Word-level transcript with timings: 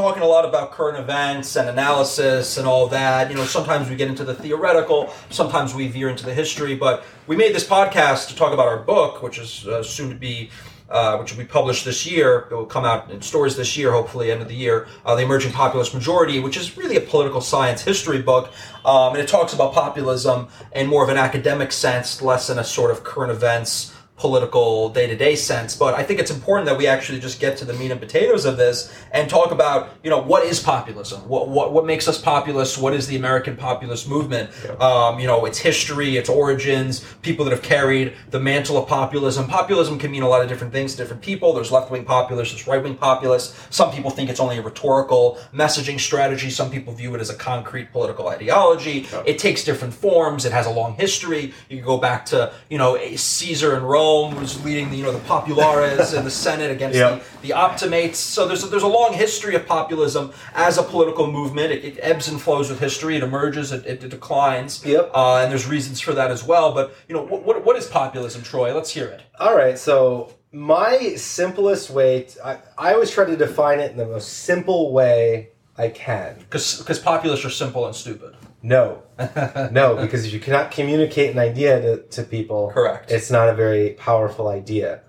talking 0.00 0.22
a 0.22 0.26
lot 0.26 0.46
about 0.46 0.72
current 0.72 0.98
events 0.98 1.56
and 1.56 1.68
analysis 1.68 2.56
and 2.56 2.66
all 2.66 2.86
that. 2.88 3.30
You 3.30 3.36
know, 3.36 3.44
sometimes 3.44 3.90
we 3.90 3.96
get 3.96 4.08
into 4.08 4.24
the 4.24 4.34
theoretical, 4.34 5.12
sometimes 5.28 5.74
we 5.74 5.88
veer 5.88 6.08
into 6.08 6.24
the 6.24 6.32
history. 6.32 6.74
But 6.74 7.04
we 7.26 7.36
made 7.36 7.54
this 7.54 7.66
podcast 7.68 8.28
to 8.28 8.34
talk 8.34 8.54
about 8.54 8.66
our 8.66 8.78
book, 8.78 9.22
which 9.22 9.38
is 9.38 9.66
uh, 9.66 9.82
soon 9.82 10.08
to 10.08 10.14
be. 10.14 10.50
Uh, 10.88 11.16
which 11.18 11.30
will 11.30 11.38
be 11.38 11.48
published 11.48 11.84
this 11.84 12.04
year. 12.04 12.48
It 12.50 12.54
will 12.56 12.66
come 12.66 12.84
out 12.84 13.12
in 13.12 13.22
stores 13.22 13.54
this 13.54 13.76
year, 13.76 13.92
hopefully, 13.92 14.32
end 14.32 14.42
of 14.42 14.48
the 14.48 14.56
year. 14.56 14.88
Uh, 15.06 15.14
the 15.14 15.22
Emerging 15.22 15.52
Populist 15.52 15.94
Majority, 15.94 16.40
which 16.40 16.56
is 16.56 16.76
really 16.76 16.96
a 16.96 17.00
political 17.00 17.40
science 17.40 17.80
history 17.80 18.20
book. 18.20 18.52
Um, 18.84 19.12
and 19.12 19.22
it 19.22 19.28
talks 19.28 19.52
about 19.52 19.72
populism 19.72 20.48
in 20.74 20.88
more 20.88 21.04
of 21.04 21.08
an 21.08 21.16
academic 21.16 21.70
sense, 21.70 22.20
less 22.20 22.50
in 22.50 22.58
a 22.58 22.64
sort 22.64 22.90
of 22.90 23.04
current 23.04 23.30
events 23.30 23.94
political 24.20 24.90
day-to-day 24.90 25.34
sense 25.34 25.74
but 25.74 25.94
i 25.94 26.02
think 26.02 26.20
it's 26.20 26.30
important 26.30 26.66
that 26.68 26.76
we 26.76 26.86
actually 26.86 27.18
just 27.18 27.40
get 27.40 27.56
to 27.56 27.64
the 27.64 27.72
meat 27.74 27.90
and 27.90 28.00
potatoes 28.00 28.44
of 28.44 28.56
this 28.58 28.94
and 29.12 29.30
talk 29.30 29.50
about 29.50 29.90
you 30.04 30.10
know 30.10 30.20
what 30.20 30.44
is 30.44 30.60
populism? 30.60 31.20
What 31.28 31.48
what, 31.48 31.72
what 31.72 31.86
makes 31.86 32.06
us 32.06 32.20
populist? 32.20 32.78
What 32.84 32.92
is 32.92 33.06
the 33.06 33.16
american 33.16 33.56
populist 33.56 34.08
movement? 34.08 34.50
Yeah. 34.64 34.72
um, 34.88 35.18
you 35.18 35.26
know 35.26 35.46
its 35.46 35.58
history 35.58 36.16
its 36.16 36.28
origins 36.28 37.04
people 37.22 37.44
that 37.46 37.52
have 37.52 37.62
carried 37.62 38.14
the 38.30 38.40
mantle 38.40 38.76
of 38.76 38.86
populism. 38.86 39.46
Populism 39.48 39.98
can 39.98 40.10
mean 40.10 40.22
a 40.22 40.28
lot 40.28 40.42
of 40.42 40.48
different 40.48 40.72
things 40.72 40.92
to 40.92 40.98
different 40.98 41.22
people. 41.22 41.52
There's 41.54 41.72
left-wing 41.72 42.04
populists 42.04 42.52
there's 42.52 42.66
right-wing 42.66 42.96
populists. 42.96 43.48
Some 43.70 43.90
people 43.90 44.10
think 44.10 44.28
it's 44.30 44.40
only 44.40 44.58
a 44.58 44.62
rhetorical 44.62 45.38
messaging 45.54 45.98
strategy. 45.98 46.50
Some 46.50 46.70
people 46.70 46.92
view 46.92 47.14
it 47.14 47.20
as 47.20 47.30
a 47.30 47.38
concrete 47.50 47.90
political 47.92 48.28
ideology. 48.28 49.06
Yeah. 49.12 49.22
it 49.32 49.38
takes 49.38 49.64
different 49.64 49.94
forms. 49.94 50.44
It 50.44 50.52
has 50.52 50.66
a 50.66 50.74
long 50.80 50.94
history. 50.94 51.54
You 51.68 51.76
can 51.78 51.86
go 51.86 51.98
back 51.98 52.20
to 52.26 52.52
you 52.68 52.78
know 52.78 52.90
caesar 53.16 53.70
and 53.76 53.84
rome 53.88 54.09
Rome 54.10 54.34
was 54.36 54.62
leading 54.64 54.90
the 54.90 54.96
you 54.96 55.04
know 55.04 55.12
the 55.12 55.26
populares 55.34 56.12
and 56.12 56.26
the 56.26 56.30
Senate 56.30 56.70
against 56.70 56.96
yep. 56.96 57.22
the, 57.40 57.48
the 57.48 57.52
optimates. 57.52 58.18
So 58.18 58.46
there's 58.48 58.64
a, 58.64 58.66
there's 58.66 58.82
a 58.82 58.94
long 59.00 59.12
history 59.12 59.54
of 59.54 59.66
populism 59.66 60.32
as 60.54 60.78
a 60.78 60.82
political 60.82 61.30
movement. 61.30 61.72
It, 61.72 61.84
it 61.84 61.98
ebbs 62.00 62.28
and 62.28 62.40
flows 62.40 62.68
with 62.70 62.80
history. 62.80 63.16
It 63.16 63.22
emerges. 63.22 63.72
It, 63.72 63.86
it 63.86 64.00
declines. 64.08 64.84
Yep. 64.84 65.10
Uh, 65.14 65.36
and 65.42 65.50
there's 65.50 65.66
reasons 65.66 66.00
for 66.00 66.12
that 66.14 66.30
as 66.30 66.42
well. 66.44 66.72
But 66.72 66.94
you 67.08 67.14
know 67.14 67.22
what, 67.22 67.64
what 67.64 67.76
is 67.76 67.86
populism, 67.86 68.42
Troy? 68.42 68.74
Let's 68.74 68.90
hear 68.90 69.06
it. 69.06 69.22
All 69.38 69.56
right. 69.56 69.78
So 69.78 70.34
my 70.52 71.14
simplest 71.16 71.90
way, 71.90 72.22
to, 72.22 72.46
I, 72.46 72.58
I 72.76 72.94
always 72.94 73.10
try 73.10 73.24
to 73.24 73.36
define 73.36 73.78
it 73.80 73.92
in 73.92 73.96
the 73.96 74.06
most 74.06 74.28
simple 74.50 74.92
way 74.92 75.50
I 75.78 75.88
can. 75.88 76.36
Because 76.38 76.98
populists 76.98 77.44
are 77.44 77.50
simple 77.50 77.86
and 77.86 77.94
stupid. 77.94 78.34
No, 78.62 79.02
no, 79.70 79.96
because 79.96 80.26
if 80.26 80.32
you 80.32 80.40
cannot 80.40 80.70
communicate 80.70 81.32
an 81.32 81.38
idea 81.38 81.80
to, 81.80 82.02
to 82.02 82.22
people, 82.22 82.70
correct, 82.72 83.10
it's 83.10 83.30
not 83.30 83.48
a 83.48 83.54
very 83.54 83.90
powerful 83.90 84.48
idea. 84.48 85.00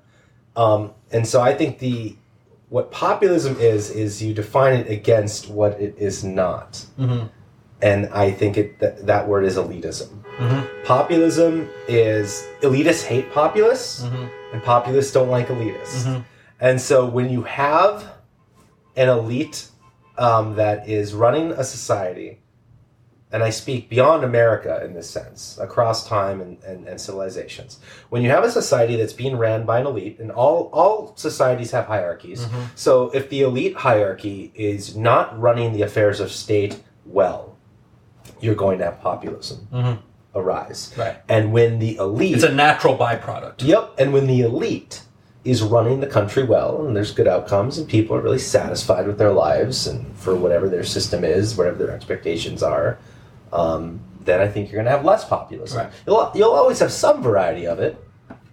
Um, 0.55 0.93
and 1.11 1.27
so 1.27 1.41
I 1.41 1.53
think 1.53 1.79
the 1.79 2.15
what 2.69 2.91
populism 2.91 3.57
is 3.59 3.89
is 3.89 4.23
you 4.23 4.33
define 4.33 4.79
it 4.79 4.89
against 4.89 5.49
what 5.49 5.79
it 5.81 5.95
is 5.97 6.23
not, 6.23 6.85
mm-hmm. 6.97 7.27
and 7.81 8.07
I 8.07 8.31
think 8.31 8.57
it 8.57 8.79
that, 8.79 9.05
that 9.05 9.27
word 9.27 9.43
is 9.43 9.57
elitism. 9.57 10.09
Mm-hmm. 10.37 10.85
Populism 10.85 11.69
is 11.87 12.47
elitists 12.61 13.03
hate 13.03 13.31
populists, 13.33 14.03
mm-hmm. 14.03 14.27
and 14.53 14.63
populists 14.63 15.11
don't 15.11 15.29
like 15.29 15.47
elitists. 15.47 16.05
Mm-hmm. 16.05 16.21
And 16.61 16.79
so 16.79 17.05
when 17.05 17.29
you 17.29 17.43
have 17.43 18.07
an 18.95 19.09
elite 19.09 19.67
um, 20.17 20.55
that 20.55 20.87
is 20.87 21.13
running 21.13 21.51
a 21.51 21.63
society 21.63 22.40
and 23.31 23.43
I 23.43 23.49
speak 23.49 23.89
beyond 23.89 24.23
America 24.23 24.83
in 24.83 24.93
this 24.93 25.09
sense, 25.09 25.57
across 25.59 26.07
time 26.07 26.41
and, 26.41 26.61
and, 26.63 26.87
and, 26.87 26.99
civilizations. 26.99 27.79
When 28.09 28.23
you 28.23 28.29
have 28.29 28.43
a 28.43 28.51
society 28.51 28.97
that's 28.97 29.13
being 29.13 29.37
ran 29.37 29.65
by 29.65 29.79
an 29.79 29.87
elite, 29.87 30.19
and 30.19 30.31
all, 30.31 30.69
all 30.73 31.15
societies 31.15 31.71
have 31.71 31.85
hierarchies, 31.85 32.45
mm-hmm. 32.45 32.63
so 32.75 33.09
if 33.11 33.29
the 33.29 33.41
elite 33.41 33.75
hierarchy 33.75 34.51
is 34.53 34.97
not 34.97 35.39
running 35.39 35.73
the 35.73 35.81
affairs 35.81 36.19
of 36.19 36.31
state 36.31 36.83
well, 37.05 37.57
you're 38.41 38.55
going 38.55 38.79
to 38.79 38.85
have 38.85 38.99
populism 38.99 39.67
mm-hmm. 39.71 40.37
arise. 40.37 40.93
Right. 40.97 41.17
And 41.29 41.53
when 41.53 41.79
the 41.79 41.95
elite. 41.95 42.35
It's 42.35 42.43
a 42.43 42.53
natural 42.53 42.97
byproduct. 42.97 43.63
Yep. 43.63 43.95
And 43.97 44.11
when 44.11 44.27
the 44.27 44.41
elite 44.41 45.03
is 45.43 45.63
running 45.63 46.01
the 46.01 46.07
country 46.07 46.43
well 46.43 46.85
and 46.85 46.95
there's 46.95 47.11
good 47.11 47.27
outcomes 47.27 47.77
and 47.77 47.87
people 47.87 48.15
are 48.15 48.21
really 48.21 48.37
satisfied 48.37 49.07
with 49.07 49.17
their 49.17 49.31
lives 49.31 49.87
and 49.87 50.15
for 50.15 50.35
whatever 50.35 50.69
their 50.69 50.83
system 50.83 51.23
is, 51.23 51.55
whatever 51.55 51.77
their 51.77 51.95
expectations 51.95 52.61
are 52.61 52.99
um, 53.51 54.01
then 54.23 54.39
I 54.39 54.47
think 54.47 54.69
you're 54.69 54.77
going 54.77 54.85
to 54.85 54.91
have 54.91 55.05
less 55.05 55.25
populism. 55.25 55.79
Right. 55.79 55.93
You'll, 56.05 56.31
you'll 56.35 56.51
always 56.51 56.79
have 56.79 56.91
some 56.91 57.21
variety 57.23 57.65
of 57.67 57.79
it. 57.79 58.03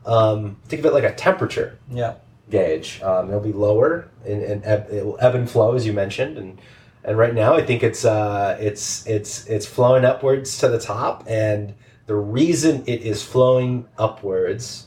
Um, 0.06 0.56
think 0.66 0.80
of 0.80 0.86
it 0.86 0.92
like 0.92 1.04
a 1.04 1.14
temperature 1.14 1.78
yeah. 1.90 2.14
gauge. 2.48 3.02
Um, 3.02 3.28
it'll 3.28 3.40
be 3.40 3.52
lower 3.52 4.08
and, 4.24 4.42
and 4.42 4.64
it 4.90 5.04
will 5.04 5.18
ebb 5.20 5.34
and 5.34 5.50
flow, 5.50 5.74
as 5.74 5.86
you 5.86 5.92
mentioned. 5.92 6.38
And, 6.38 6.60
and 7.04 7.18
right 7.18 7.34
now, 7.34 7.54
I 7.54 7.64
think 7.64 7.82
it's, 7.82 8.04
uh, 8.04 8.56
it's, 8.60 9.06
it's, 9.06 9.46
it's 9.46 9.66
flowing 9.66 10.04
upwards 10.04 10.58
to 10.58 10.68
the 10.68 10.80
top. 10.80 11.24
And 11.28 11.74
the 12.06 12.16
reason 12.16 12.84
it 12.86 13.02
is 13.02 13.22
flowing 13.22 13.86
upwards 13.98 14.86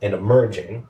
and 0.00 0.14
emerging 0.14 0.88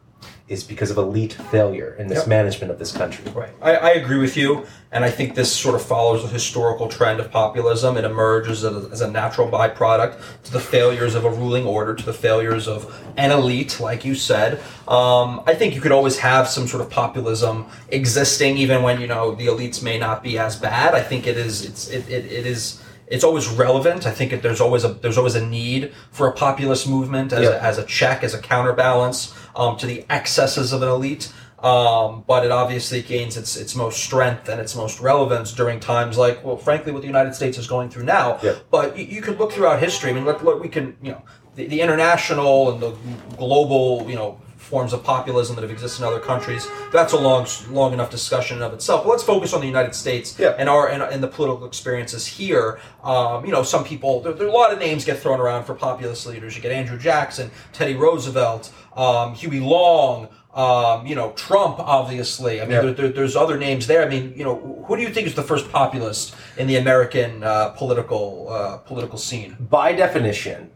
is 0.52 0.62
because 0.62 0.90
of 0.90 0.98
elite 0.98 1.32
failure 1.32 1.96
in 1.98 2.08
mismanagement 2.08 2.68
yep. 2.68 2.74
of 2.74 2.78
this 2.78 2.92
country. 2.92 3.24
Right. 3.32 3.48
I, 3.62 3.76
I, 3.76 3.90
agree 3.92 4.18
with 4.18 4.36
you, 4.36 4.66
and 4.92 5.02
I 5.02 5.10
think 5.10 5.34
this 5.34 5.50
sort 5.50 5.74
of 5.74 5.82
follows 5.82 6.22
the 6.22 6.28
historical 6.28 6.88
trend 6.88 7.20
of 7.20 7.30
populism. 7.30 7.96
It 7.96 8.04
emerges 8.04 8.62
as 8.62 8.84
a, 8.84 8.90
as 8.90 9.00
a 9.00 9.10
natural 9.10 9.48
byproduct 9.48 10.20
to 10.44 10.52
the 10.52 10.60
failures 10.60 11.14
of 11.14 11.24
a 11.24 11.30
ruling 11.30 11.64
order, 11.64 11.94
to 11.94 12.04
the 12.04 12.12
failures 12.12 12.68
of 12.68 12.94
an 13.16 13.30
elite, 13.30 13.80
like 13.80 14.04
you 14.04 14.14
said. 14.14 14.60
Um, 14.86 15.42
I 15.46 15.54
think 15.54 15.74
you 15.74 15.80
could 15.80 15.92
always 15.92 16.18
have 16.18 16.46
some 16.48 16.68
sort 16.68 16.82
of 16.82 16.90
populism 16.90 17.66
existing, 17.88 18.58
even 18.58 18.82
when 18.82 19.00
you 19.00 19.06
know 19.06 19.34
the 19.34 19.46
elites 19.46 19.82
may 19.82 19.98
not 19.98 20.22
be 20.22 20.38
as 20.38 20.56
bad. 20.56 20.94
I 20.94 21.02
think 21.02 21.26
it 21.26 21.38
is. 21.38 21.64
It's 21.64 21.88
it, 21.88 22.08
it, 22.10 22.26
it 22.26 22.46
is 22.46 22.82
it's 23.06 23.24
always 23.24 23.48
relevant. 23.48 24.06
I 24.06 24.10
think 24.10 24.42
there's 24.42 24.60
always 24.60 24.84
a 24.84 24.94
there's 24.94 25.18
always 25.18 25.34
a 25.34 25.46
need 25.46 25.92
for 26.10 26.26
a 26.28 26.32
populist 26.32 26.88
movement 26.88 27.32
as, 27.32 27.46
a, 27.48 27.62
as 27.62 27.78
a 27.78 27.84
check, 27.84 28.24
as 28.24 28.34
a 28.34 28.38
counterbalance 28.40 29.34
um, 29.54 29.76
to 29.78 29.86
the 29.86 30.04
excesses 30.08 30.72
of 30.72 30.82
an 30.82 30.88
elite. 30.88 31.32
Um, 31.58 32.24
but 32.26 32.44
it 32.44 32.50
obviously 32.50 33.02
gains 33.02 33.36
its 33.36 33.56
its 33.56 33.76
most 33.76 34.02
strength 34.02 34.48
and 34.48 34.60
its 34.60 34.74
most 34.74 34.98
relevance 35.00 35.52
during 35.52 35.78
times 35.78 36.18
like, 36.18 36.44
well, 36.44 36.56
frankly, 36.56 36.90
what 36.90 37.02
the 37.02 37.06
United 37.06 37.36
States 37.36 37.56
is 37.56 37.68
going 37.68 37.88
through 37.88 38.02
now. 38.04 38.40
But 38.70 38.98
you, 38.98 39.04
you 39.04 39.22
could 39.22 39.38
look 39.38 39.52
throughout 39.52 39.78
history. 39.78 40.10
I 40.10 40.14
mean, 40.14 40.24
look, 40.24 40.42
look 40.42 40.60
we 40.60 40.68
can, 40.68 40.96
you 41.00 41.12
know, 41.12 41.22
the, 41.54 41.66
the 41.68 41.80
international 41.80 42.72
and 42.72 42.82
the 42.82 42.96
global, 43.36 44.10
you 44.10 44.16
know, 44.16 44.40
forms 44.72 44.94
of 44.94 45.04
populism 45.04 45.54
that 45.54 45.60
have 45.60 45.70
existed 45.70 46.00
in 46.00 46.08
other 46.08 46.18
countries. 46.18 46.66
That's 46.92 47.12
a 47.12 47.18
long, 47.18 47.46
long 47.68 47.92
enough 47.92 48.10
discussion 48.10 48.62
of 48.62 48.72
itself. 48.72 49.04
But 49.04 49.10
let's 49.10 49.22
focus 49.22 49.52
on 49.52 49.60
the 49.60 49.66
United 49.66 49.94
States 49.94 50.34
yeah. 50.38 50.56
and 50.58 50.66
our 50.66 50.88
and, 50.88 51.02
and, 51.02 51.22
the 51.22 51.28
political 51.28 51.66
experiences 51.66 52.26
here. 52.26 52.80
Um, 53.04 53.44
you 53.44 53.52
know, 53.52 53.64
some 53.64 53.84
people 53.84 54.22
there, 54.22 54.32
there, 54.32 54.46
are 54.46 54.50
a 54.50 54.54
lot 54.54 54.72
of 54.72 54.78
names 54.78 55.04
get 55.04 55.18
thrown 55.18 55.40
around 55.40 55.64
for 55.64 55.74
populist 55.74 56.26
leaders. 56.26 56.56
You 56.56 56.62
get 56.62 56.72
Andrew 56.72 56.98
Jackson, 56.98 57.50
Teddy 57.74 57.96
Roosevelt, 57.96 58.72
um, 58.96 59.34
Huey 59.34 59.60
Long. 59.60 60.28
Um, 60.54 61.06
you 61.06 61.14
know, 61.14 61.32
Trump, 61.32 61.78
obviously. 61.78 62.60
I 62.60 62.64
mean, 62.64 62.72
yeah. 62.72 62.80
there, 62.82 62.92
there, 62.92 63.08
there's 63.08 63.36
other 63.36 63.56
names 63.56 63.86
there. 63.86 64.02
I 64.02 64.08
mean, 64.08 64.34
you 64.36 64.44
know, 64.44 64.84
who 64.86 64.96
do 64.96 65.02
you 65.02 65.08
think 65.08 65.26
is 65.26 65.34
the 65.34 65.42
first 65.42 65.70
populist 65.72 66.34
in 66.58 66.66
the 66.66 66.76
American 66.76 67.42
uh, 67.42 67.70
political 67.70 68.48
uh, 68.50 68.76
political 68.78 69.16
scene? 69.16 69.56
By 69.58 69.94
definition, 69.94 70.70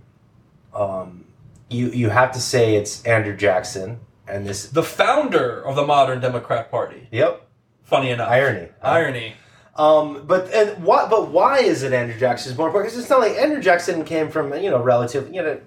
um, 0.74 1.25
you 1.68 1.90
you 1.90 2.10
have 2.10 2.32
to 2.32 2.40
say 2.40 2.76
it's 2.76 3.04
Andrew 3.04 3.36
Jackson 3.36 4.00
and 4.28 4.46
this 4.46 4.68
the 4.68 4.82
founder 4.82 5.64
of 5.64 5.76
the 5.76 5.86
modern 5.86 6.20
Democrat 6.20 6.70
Party. 6.70 7.08
Yep. 7.10 7.46
Funny 7.84 8.10
enough. 8.10 8.28
Irony. 8.28 8.68
Irony. 8.82 9.34
Um, 9.76 10.24
but 10.26 10.52
and 10.52 10.82
what? 10.82 11.10
But 11.10 11.30
why 11.30 11.58
is 11.58 11.82
it 11.82 11.92
Andrew 11.92 12.18
Jackson 12.18 12.52
is 12.52 12.58
more 12.58 12.68
important? 12.68 12.90
Because 12.90 13.02
it's 13.02 13.10
not 13.10 13.20
like 13.20 13.32
Andrew 13.32 13.60
Jackson 13.60 14.04
came 14.04 14.30
from 14.30 14.54
you 14.54 14.70
know 14.70 14.82
relative 14.82 15.32
you 15.32 15.42
know 15.42 15.60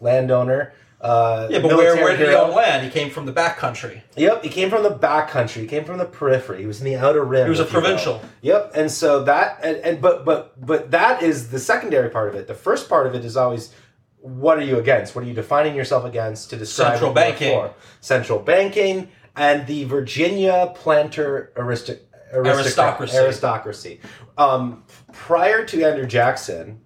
landowner. 0.00 0.72
Uh, 1.00 1.46
yeah, 1.48 1.60
but 1.60 1.76
where, 1.76 1.94
where 1.94 2.16
did 2.16 2.28
he 2.28 2.34
own 2.34 2.52
land? 2.52 2.84
He 2.84 2.90
came 2.90 3.08
from 3.08 3.24
the 3.24 3.30
back 3.30 3.56
country. 3.56 4.02
Yep, 4.16 4.42
he 4.42 4.48
came 4.48 4.68
from 4.68 4.82
the 4.82 4.90
back 4.90 5.30
country. 5.30 5.62
He 5.62 5.68
came 5.68 5.84
from 5.84 5.98
the 5.98 6.04
periphery. 6.04 6.58
He 6.58 6.66
was 6.66 6.80
in 6.80 6.86
the 6.86 6.96
outer 6.96 7.24
rim. 7.24 7.44
He 7.44 7.50
was 7.50 7.60
a 7.60 7.64
provincial. 7.64 8.20
Yep, 8.42 8.72
and 8.74 8.90
so 8.90 9.22
that 9.22 9.60
and, 9.62 9.76
and 9.78 10.00
but 10.00 10.24
but 10.24 10.60
but 10.66 10.90
that 10.90 11.22
is 11.22 11.50
the 11.50 11.60
secondary 11.60 12.10
part 12.10 12.28
of 12.28 12.34
it. 12.34 12.48
The 12.48 12.54
first 12.54 12.88
part 12.88 13.06
of 13.06 13.14
it 13.14 13.24
is 13.24 13.36
always 13.36 13.72
what 14.20 14.58
are 14.58 14.64
you 14.64 14.78
against? 14.78 15.14
What 15.14 15.24
are 15.24 15.28
you 15.28 15.34
defining 15.34 15.74
yourself 15.74 16.04
against 16.04 16.50
to 16.50 16.56
describe 16.56 16.92
central 16.92 17.12
banking? 17.12 17.68
Central 18.00 18.38
banking 18.38 19.08
and 19.36 19.66
the 19.66 19.84
Virginia 19.84 20.72
planter 20.74 21.52
aristoc- 21.56 22.00
aristocracy. 22.32 23.16
aristocracy. 23.16 24.00
Um, 24.36 24.84
prior 25.12 25.64
to 25.64 25.84
Andrew 25.84 26.06
Jackson, 26.06 26.80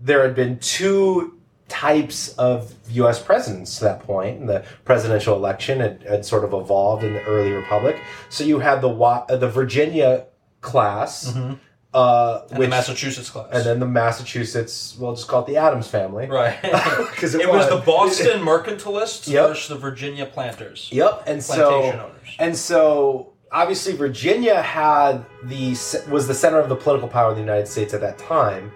there 0.00 0.22
had 0.22 0.34
been 0.34 0.58
two 0.58 1.40
types 1.68 2.30
of 2.36 2.74
U.S. 2.90 3.22
presidents 3.22 3.78
to 3.78 3.84
that 3.84 4.00
point. 4.00 4.46
The 4.46 4.64
presidential 4.84 5.36
election 5.36 5.80
had, 5.80 6.02
had 6.02 6.26
sort 6.26 6.44
of 6.44 6.52
evolved 6.52 7.04
in 7.04 7.14
the 7.14 7.22
early 7.22 7.52
republic. 7.52 7.96
So 8.28 8.44
you 8.44 8.58
had 8.58 8.80
the 8.80 8.90
uh, 8.90 9.36
the 9.36 9.48
Virginia 9.48 10.26
class. 10.60 11.32
Mm-hmm 11.32 11.54
uh, 11.94 12.42
and 12.50 12.58
which, 12.58 12.66
the 12.66 12.70
Massachusetts 12.70 13.30
class. 13.30 13.48
And 13.52 13.64
then 13.64 13.80
the 13.80 13.86
Massachusetts, 13.86 14.96
we'll 14.98 15.14
just 15.14 15.28
call 15.28 15.42
it 15.42 15.46
the 15.46 15.56
Adams 15.56 15.86
family. 15.86 16.26
Right. 16.26 16.58
Because 17.14 17.34
it, 17.34 17.42
it, 17.42 17.48
was 17.48 17.68
the 17.68 17.76
Boston 17.76 18.40
mercantilists 18.44 19.30
yep. 19.30 19.48
versus 19.48 19.68
the 19.68 19.76
Virginia 19.76 20.26
planters. 20.26 20.88
Yep. 20.92 21.22
And 21.26 21.42
so, 21.42 21.82
owners. 21.82 22.10
and 22.38 22.56
so 22.56 23.32
obviously 23.52 23.94
Virginia 23.94 24.60
had 24.60 25.24
the 25.44 25.70
was 26.10 26.26
the 26.26 26.34
center 26.34 26.58
of 26.58 26.68
the 26.68 26.76
political 26.76 27.08
power 27.08 27.30
of 27.30 27.36
the 27.36 27.40
United 27.40 27.68
States 27.68 27.94
at 27.94 28.00
that 28.00 28.18
time, 28.18 28.72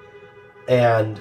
and 0.68 1.20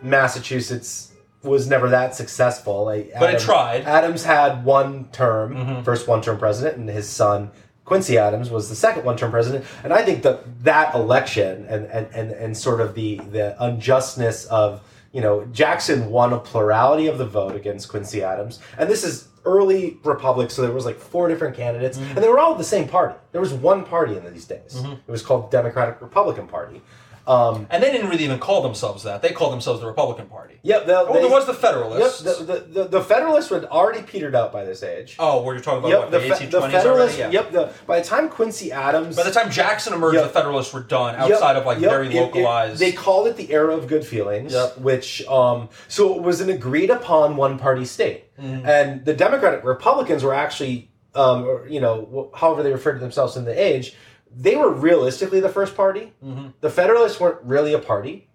Massachusetts 0.00 1.12
was 1.42 1.68
never 1.68 1.88
that 1.90 2.14
successful. 2.14 2.84
Like, 2.84 3.12
But 3.18 3.34
it 3.34 3.40
tried. 3.40 3.84
Adams 3.84 4.24
had 4.24 4.64
one 4.64 5.08
term, 5.12 5.54
Mhm. 5.54 5.84
first 5.84 6.08
one-term 6.08 6.38
president, 6.38 6.76
and 6.78 6.88
his 6.88 7.08
son 7.08 7.50
Quincy 7.88 8.18
Adams 8.18 8.50
was 8.50 8.68
the 8.68 8.76
second 8.76 9.04
one-term 9.04 9.30
president. 9.30 9.64
And 9.82 9.92
I 9.92 10.04
think 10.04 10.22
that 10.22 10.62
that 10.64 10.94
election 10.94 11.66
and 11.68 11.86
and 11.86 12.06
and, 12.14 12.30
and 12.32 12.56
sort 12.56 12.80
of 12.80 12.94
the 12.94 13.16
the 13.32 13.56
unjustness 13.62 14.44
of 14.46 14.82
you 15.12 15.20
know 15.22 15.44
Jackson 15.46 16.10
won 16.10 16.32
a 16.32 16.38
plurality 16.38 17.06
of 17.06 17.16
the 17.18 17.26
vote 17.26 17.56
against 17.56 17.88
Quincy 17.88 18.22
Adams, 18.22 18.60
and 18.78 18.88
this 18.90 19.02
is 19.04 19.28
early 19.44 19.96
republic, 20.04 20.50
so 20.50 20.60
there 20.60 20.72
was 20.72 20.84
like 20.84 20.98
four 20.98 21.26
different 21.28 21.56
candidates, 21.56 21.96
Mm-hmm. 21.96 22.14
and 22.16 22.18
they 22.22 22.28
were 22.28 22.38
all 22.38 22.54
the 22.54 22.62
same 22.76 22.86
party. 22.86 23.14
There 23.32 23.40
was 23.40 23.54
one 23.54 23.82
party 23.84 24.14
in 24.18 24.22
these 24.32 24.44
days. 24.44 24.76
It 25.06 25.10
was 25.10 25.22
called 25.22 25.50
Democratic 25.50 26.02
Republican 26.02 26.46
Party. 26.46 26.82
Um, 27.28 27.66
And 27.70 27.82
they 27.82 27.92
didn't 27.92 28.08
really 28.08 28.24
even 28.24 28.38
call 28.38 28.62
themselves 28.62 29.02
that. 29.02 29.20
They 29.20 29.30
called 29.32 29.52
themselves 29.52 29.80
the 29.82 29.86
Republican 29.86 30.26
Party. 30.28 30.54
yep, 30.62 30.86
the, 30.86 31.00
Oh, 31.00 31.12
they- 31.12 31.20
there 31.20 31.30
was 31.30 31.44
the 31.44 31.52
Yep, 31.52 31.60
Federalists. 31.60 32.20
the, 32.22 32.32
the, 32.44 32.54
the, 32.60 32.84
the 32.88 33.00
Federalists 33.02 33.50
had 33.50 33.66
already 33.66 34.00
petered 34.02 34.34
out 34.34 34.50
by 34.50 34.64
this 34.64 34.82
age. 34.82 35.14
oh, 35.18 35.42
were 35.42 35.52
you're 35.52 35.62
talking 35.62 35.80
about 35.80 35.90
Yep, 35.90 36.00
what, 36.00 36.10
the, 36.10 36.20
fe- 36.20 36.28
1820s 36.30 36.50
the 36.50 36.56
already? 36.58 36.72
Federalists. 36.76 37.18
Yeah. 37.18 37.30
Yep, 37.30 37.52
the 37.52 37.72
by 37.86 38.00
the 38.00 38.06
time 38.06 38.30
Quincy 38.30 38.72
Adams, 38.72 39.14
By 39.14 39.24
the 39.24 39.30
time 39.30 39.50
Jackson 39.50 39.92
emerged, 39.92 40.14
Yep. 40.16 40.24
the 40.24 40.30
Federalists 40.30 40.72
were 40.72 40.80
done 40.82 41.14
Yep, 41.20 41.30
outside 41.32 41.56
of 41.56 41.66
like 41.66 41.80
yep, 41.80 41.90
very 41.90 42.06
it- 42.08 42.14
it- 42.14 42.20
localized. 42.22 42.80
they 42.80 42.92
called 42.92 43.26
it 43.28 43.36
the 43.36 43.52
era 43.52 43.76
of 43.76 43.86
good 43.88 44.06
feelings, 44.06 44.54
Yep. 44.54 44.78
which 44.78 45.26
um, 45.28 45.68
so 45.86 46.14
it 46.16 46.22
was 46.22 46.40
an 46.40 46.48
agreed 46.48 46.88
upon 46.90 47.36
one 47.36 47.58
party 47.58 47.84
state, 47.84 48.24
Mm-hmm. 48.40 48.66
and 48.66 49.04
the 49.04 49.12
Democratic 49.14 49.64
Republicans 49.64 50.22
were 50.24 50.32
actually, 50.32 50.90
um, 51.14 51.44
or, 51.44 51.66
you 51.68 51.80
know, 51.80 52.30
however 52.34 52.62
they 52.62 52.72
referred 52.72 52.94
to 52.94 53.00
themselves 53.00 53.36
in 53.36 53.44
the 53.44 53.52
age, 53.70 53.94
they 54.36 54.56
were 54.56 54.70
realistically 54.70 55.40
the 55.40 55.48
first 55.48 55.76
party. 55.76 56.12
Mhm. 56.24 56.52
The 56.60 56.70
Federalists 56.70 57.18
weren't 57.20 57.38
really 57.42 57.72
a 57.74 57.78
party. 57.78 58.28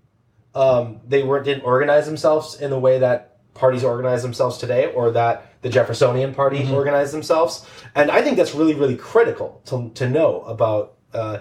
Um, 0.55 0.99
they 1.07 1.23
weren't 1.23 1.45
didn't 1.45 1.63
organize 1.63 2.05
themselves 2.05 2.59
in 2.61 2.69
the 2.69 2.79
way 2.79 2.99
that 2.99 3.37
parties 3.53 3.83
organize 3.83 4.21
themselves 4.23 4.57
today, 4.57 4.91
or 4.93 5.11
that 5.11 5.51
the 5.61 5.69
Jeffersonian 5.69 6.33
Party 6.33 6.59
Mm-hmm. 6.59 6.73
organized 6.73 7.13
themselves. 7.13 7.65
And 7.95 8.09
I 8.11 8.21
think 8.21 8.37
that's 8.37 8.53
really, 8.55 8.73
really 8.73 8.95
critical 8.95 9.61
to, 9.65 9.89
to 9.95 10.09
know 10.09 10.41
about 10.41 10.95
uh, 11.13 11.39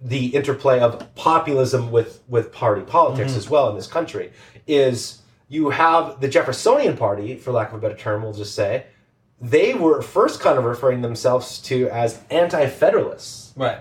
the 0.00 0.26
interplay 0.28 0.78
of 0.80 1.14
populism 1.14 1.90
with 1.90 2.22
with 2.28 2.52
party 2.52 2.82
politics 2.82 3.30
Mm-hmm. 3.30 3.38
as 3.38 3.50
well 3.50 3.70
in 3.70 3.76
this 3.76 3.86
country. 3.86 4.32
Is 4.66 5.22
you 5.48 5.70
have 5.70 6.20
the 6.20 6.28
Jeffersonian 6.28 6.96
Party, 6.96 7.36
for 7.36 7.52
lack 7.52 7.68
of 7.70 7.74
a 7.74 7.78
better 7.80 7.96
term, 7.96 8.22
we'll 8.22 8.32
just 8.32 8.54
say, 8.54 8.86
they 9.40 9.74
were 9.74 10.00
first 10.02 10.40
kind 10.40 10.58
of 10.58 10.64
referring 10.64 11.02
themselves 11.02 11.58
to 11.62 11.88
as 11.90 12.20
anti-federalists. 12.30 13.52
right. 13.56 13.78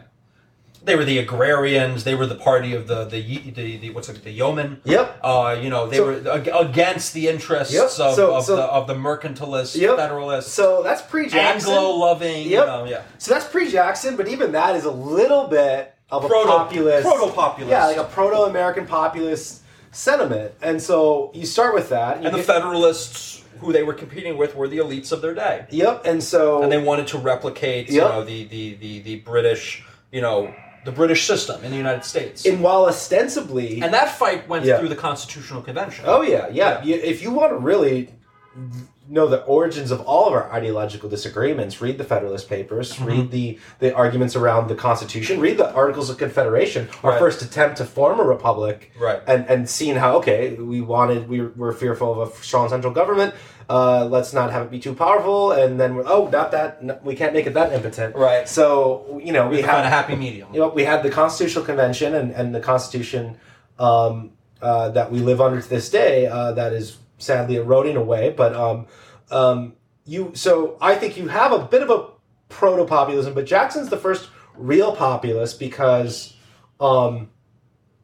They 0.83 0.95
were 0.95 1.03
the 1.03 1.17
agrarians. 1.17 2.03
They 2.03 2.13
were 2.13 2.27
the 2.27 2.35
party 2.35 2.75
of 2.75 2.85
the 2.87 3.05
the 3.05 3.19
the, 3.49 3.77
the 3.77 3.89
what's 3.89 4.07
it, 4.07 4.23
the 4.23 4.29
yeomen. 4.29 4.81
Yep. 4.83 5.19
Uh, 5.23 5.57
you 5.59 5.71
know, 5.71 5.87
they 5.87 5.97
So- 5.97 6.05
were 6.05 6.31
ag- 6.31 6.47
against 6.53 7.15
the 7.15 7.27
interests 7.27 7.73
Yep, 7.73 7.85
of, 7.85 7.89
so- 7.89 8.35
of 8.35 8.45
so- 8.45 8.55
the 8.55 8.61
of 8.61 8.85
the 8.85 8.93
mercantilist 8.93 9.75
Yep. 9.75 9.95
federalists, 9.97 10.51
So 10.51 10.83
that's 10.83 11.01
pre-Jackson. 11.01 11.71
Anglo-loving. 11.71 12.43
You 12.43 12.49
Yep. 12.51 12.65
know, 12.67 12.85
yeah. 12.85 13.01
So 13.17 13.33
that's 13.33 13.47
pre-Jackson, 13.47 14.15
but 14.15 14.27
even 14.27 14.51
that 14.51 14.75
is 14.75 14.85
a 14.85 14.91
little 14.91 15.47
bit 15.47 15.91
of 16.11 16.23
a 16.23 16.27
Proto- 16.27 16.49
populist, 16.49 17.07
proto-populist. 17.07 17.71
yeah, 17.71 17.87
like 17.87 17.97
a 17.97 18.03
proto-American 18.03 18.85
populist 18.85 19.61
sentiment. 19.91 20.51
And 20.61 20.79
so 20.79 21.31
you 21.33 21.47
start 21.47 21.73
with 21.73 21.89
that, 21.89 22.19
you 22.21 22.25
And 22.27 22.33
the 22.35 22.37
get- 22.37 22.45
Federalists, 22.45 23.41
who 23.59 23.71
they 23.73 23.83
were 23.83 23.93
competing 23.93 24.37
with, 24.37 24.55
were 24.55 24.67
the 24.67 24.77
elites 24.77 25.11
of 25.11 25.21
their 25.21 25.33
day, 25.33 25.65
Yep, 25.69 26.03
and 26.05 26.23
so 26.23 26.61
and 26.63 26.71
they 26.71 26.77
wanted 26.77 27.07
to 27.07 27.17
replicate, 27.17 27.89
you 27.89 28.01
know, 28.01 28.23
the, 28.23 28.45
the 28.45 28.75
the 28.75 28.99
the 29.01 29.15
British, 29.19 29.83
you 30.11 30.21
know, 30.21 30.53
the 30.85 30.91
British 30.91 31.25
system 31.25 31.63
in 31.63 31.71
the 31.71 31.77
United 31.77 32.03
States. 32.05 32.45
and 32.45 32.61
while 32.61 32.85
ostensibly, 32.85 33.81
and 33.81 33.93
that 33.93 34.09
fight 34.17 34.47
went 34.47 34.65
Yeah. 34.65 34.77
through 34.79 34.89
the 34.89 34.95
Constitutional 34.95 35.61
Convention. 35.61 36.05
oh 36.07 36.21
yeah, 36.21 36.47
yeah, 36.51 36.83
You- 36.83 36.95
if 36.95 37.21
you 37.23 37.31
want 37.31 37.51
to 37.51 37.57
really 37.57 38.09
know 39.07 39.27
the 39.27 39.43
origins 39.43 39.91
of 39.91 40.01
all 40.01 40.27
of 40.27 40.33
our 40.33 40.51
ideological 40.51 41.09
disagreements, 41.09 41.81
read 41.81 41.97
the 41.97 42.03
Federalist 42.03 42.49
Papers, 42.49 42.93
Mm-hmm. 42.93 43.05
read 43.05 43.31
the 43.31 43.59
the 43.79 43.93
arguments 43.95 44.35
around 44.35 44.67
the 44.67 44.75
Constitution, 44.75 45.39
read 45.39 45.57
the 45.57 45.71
Articles 45.73 46.09
of 46.09 46.17
Confederation, 46.17 46.87
our 47.03 47.11
Right. 47.11 47.19
first 47.19 47.41
attempt 47.41 47.77
to 47.77 47.85
form 47.85 48.19
a 48.19 48.23
republic. 48.23 48.91
Right. 48.99 49.21
and 49.27 49.45
and 49.49 49.69
seeing 49.69 49.95
how 49.95 50.17
okay 50.17 50.53
we 50.55 50.81
wanted 50.81 51.27
we 51.29 51.41
were 51.41 51.73
fearful 51.73 52.21
of 52.21 52.29
a 52.29 52.35
strong 52.43 52.69
central 52.69 52.93
government 52.93 53.33
uh, 53.67 54.05
let's 54.05 54.31
not 54.31 54.51
have 54.51 54.61
it 54.65 54.69
be 54.71 54.79
too 54.79 54.93
powerful 54.93 55.51
and 55.51 55.79
then 55.79 55.95
we're 55.95 56.03
oh 56.05 56.27
not 56.31 56.51
that 56.51 56.83
no, 56.83 56.99
we 57.03 57.15
can't 57.15 57.33
make 57.33 57.47
it 57.47 57.53
that 57.55 57.73
impotent 57.73 58.15
Right. 58.15 58.47
so 58.47 59.19
you 59.23 59.33
know 59.33 59.47
We 59.49 59.57
we 59.57 59.61
had 59.63 59.83
a 59.85 59.89
happy 59.89 60.15
medium. 60.15 60.49
you 60.53 60.59
know 60.59 60.69
we 60.69 60.83
had 60.83 61.01
the 61.03 61.09
constitutional 61.09 61.65
convention 61.65 62.13
and, 62.15 62.31
and 62.31 62.53
the 62.53 62.59
constitution 62.59 63.37
um, 63.79 64.31
uh, 64.61 64.89
that 64.89 65.11
we 65.11 65.19
live 65.19 65.41
under 65.41 65.61
to 65.61 65.69
this 65.69 65.89
day 65.89 66.27
uh, 66.27 66.51
that 66.53 66.73
is 66.73 66.97
sadly 67.17 67.55
eroding 67.55 67.95
away 67.95 68.29
but 68.29 68.55
um, 68.55 68.87
um, 69.31 69.73
you 70.05 70.31
so 70.33 70.77
i 70.81 70.95
think 70.95 71.17
you 71.17 71.27
have 71.27 71.51
a 71.51 71.59
bit 71.59 71.81
of 71.81 71.89
a 71.89 72.09
proto-populism 72.49 73.33
but 73.33 73.45
jackson's 73.45 73.89
the 73.89 73.97
first 73.97 74.29
real 74.55 74.95
populist 74.95 75.59
because 75.59 76.35
um, 76.79 77.29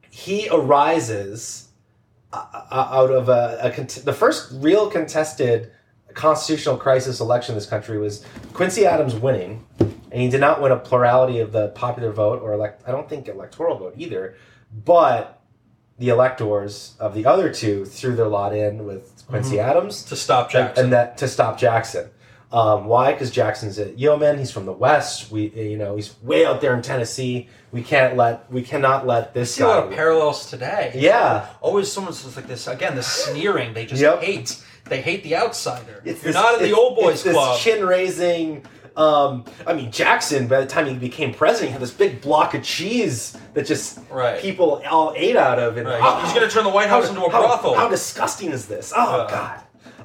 he 0.10 0.48
arises 0.50 1.70
uh, 2.34 2.46
uh, 2.54 2.88
out 2.92 3.12
of 3.12 3.30
a, 3.30 3.60
a 3.62 3.72
cont- 3.72 4.02
the 4.06 4.14
first 4.14 4.50
real 4.54 4.90
contested 4.90 5.72
constitutional 6.14 6.78
crisis 6.78 7.20
election 7.20 7.54
in 7.54 7.58
this 7.58 7.68
country 7.68 7.98
was 7.98 8.26
Quincy 8.54 8.86
Adams 8.86 9.16
winning, 9.16 9.66
and 9.80 10.22
he 10.22 10.30
did 10.30 10.42
not 10.42 10.62
win 10.62 10.72
a 10.72 10.78
plurality 10.78 11.40
of 11.40 11.52
the 11.52 11.70
popular 11.70 12.12
vote 12.12 12.42
or 12.42 12.54
elect. 12.54 12.84
I 12.88 12.92
don't 12.92 13.10
think 13.10 13.28
electoral 13.28 13.78
vote 13.78 13.96
either, 13.98 14.36
but 14.86 15.41
the 16.02 16.10
electors 16.10 16.96
of 17.00 17.14
the 17.14 17.26
other 17.28 17.54
two 17.54 17.86
threw 17.86 18.16
their 18.16 18.28
lot 18.28 18.56
in 18.56 18.86
with 18.86 19.24
Quincy 19.28 19.60
Adams 19.60 20.04
to 20.06 20.16
stop 20.16 20.50
Jackson. 20.50 20.86
and 20.86 20.94
that 20.94 21.18
to 21.20 21.28
stop 21.28 21.58
Jackson. 21.60 22.10
Um, 22.52 22.86
why? 22.86 23.14
Because 23.14 23.32
Jackson's 23.32 23.78
a 23.80 23.92
yeoman. 23.92 24.38
He's 24.40 24.52
from 24.52 24.66
the 24.66 24.74
West. 24.74 25.32
We, 25.32 25.50
you 25.52 25.78
know, 25.78 25.96
he's 25.96 26.20
way 26.22 26.46
out 26.46 26.60
there 26.60 26.74
in 26.76 26.82
Tennessee. 26.82 27.48
We 27.72 27.82
can't 27.82 28.18
let, 28.18 28.52
we 28.52 28.62
cannot 28.62 29.08
let 29.08 29.34
this 29.34 29.56
see 29.56 29.64
a 29.64 29.68
lot 29.68 29.84
of 29.88 29.94
parallels 29.94 30.50
today. 30.50 30.92
Yeah. 30.96 31.48
Always 31.62 31.90
someone's 31.90 32.22
just 32.24 32.36
like 32.36 32.48
this 32.48 32.68
again, 32.68 32.96
the 32.96 33.04
sneering. 33.04 33.74
They 33.74 33.86
just 33.86 34.02
Yep. 34.02 34.22
hate. 34.22 34.62
They 34.86 35.00
hate 35.02 35.24
the 35.24 35.38
outsider. 35.38 36.02
It's 36.04 36.22
You're 36.24 36.34
this- 36.34 36.42
not 36.42 36.56
in 36.62 36.64
the 36.70 36.76
old 36.76 36.98
boys 36.98 37.24
club. 37.24 37.58
chin 37.60 37.86
raising. 37.86 38.66
Um, 38.98 39.46
I 39.66 39.74
mean, 39.74 39.92
Jackson. 39.92 40.48
By 40.48 40.60
the 40.62 40.66
time 40.68 40.86
he 40.86 40.94
became 40.96 41.34
president, 41.34 41.70
he 41.70 41.74
had 41.74 41.82
this 41.82 41.92
big 41.92 42.22
block 42.22 42.54
of 42.54 42.64
cheese 42.64 43.38
that 43.54 43.66
just 43.66 44.00
Right. 44.10 44.40
people 44.42 44.82
all 44.90 45.14
ate 45.16 45.36
out 45.38 45.60
of. 45.60 45.78
And 45.78 45.88
Right. 45.88 46.00
oh, 46.04 46.20
He's 46.26 46.34
going 46.34 46.48
to 46.48 46.54
turn 46.54 46.64
the 46.66 46.70
White 46.70 46.90
House 46.90 47.08
into 47.10 47.24
a 47.24 47.30
how- 47.32 47.42
brothel. 47.42 47.74
How 47.76 47.88
disgusting 47.88 48.52
is 48.52 48.66
this? 48.68 48.92
Oh 48.96 49.22
Uh. 49.22 49.28
God. 49.30 49.60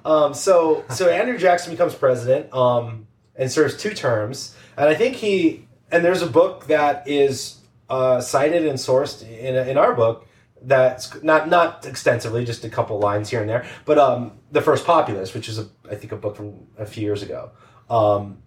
Um, 0.05 0.35
so 0.35 0.85
so 0.91 1.09
Andrew 1.09 1.37
Jackson 1.37 1.73
becomes 1.73 1.95
president 1.95 2.53
um, 2.55 3.09
and 3.35 3.51
serves 3.51 3.77
two 3.77 3.91
terms, 3.93 4.55
and 4.77 4.89
I 4.89 4.95
think 4.95 5.17
he 5.17 5.67
and 5.91 6.05
there's 6.05 6.23
a 6.23 6.27
book 6.29 6.67
that 6.69 7.03
is 7.09 7.57
uh, 7.91 8.21
cited 8.21 8.65
and 8.67 8.79
sourced 8.79 9.23
in 9.29 9.57
in 9.69 9.77
our 9.77 9.95
book 9.95 10.27
that's 10.63 11.21
not 11.25 11.49
not 11.49 11.85
extensively, 11.87 12.45
just 12.45 12.65
a 12.65 12.69
couple 12.69 13.01
lines 13.01 13.31
here 13.31 13.41
and 13.41 13.51
there, 13.51 13.65
but 13.85 13.99
um, 13.99 14.33
the 14.53 14.63
first 14.63 14.87
populist, 14.87 15.35
which 15.35 15.49
is 15.49 15.59
a 15.59 15.67
I 15.91 15.97
think 15.97 16.13
a 16.13 16.17
book 16.17 16.37
from 16.37 16.55
a 16.79 16.87
few 16.87 17.03
years 17.03 17.23
ago. 17.25 17.51
Um, 17.91 18.39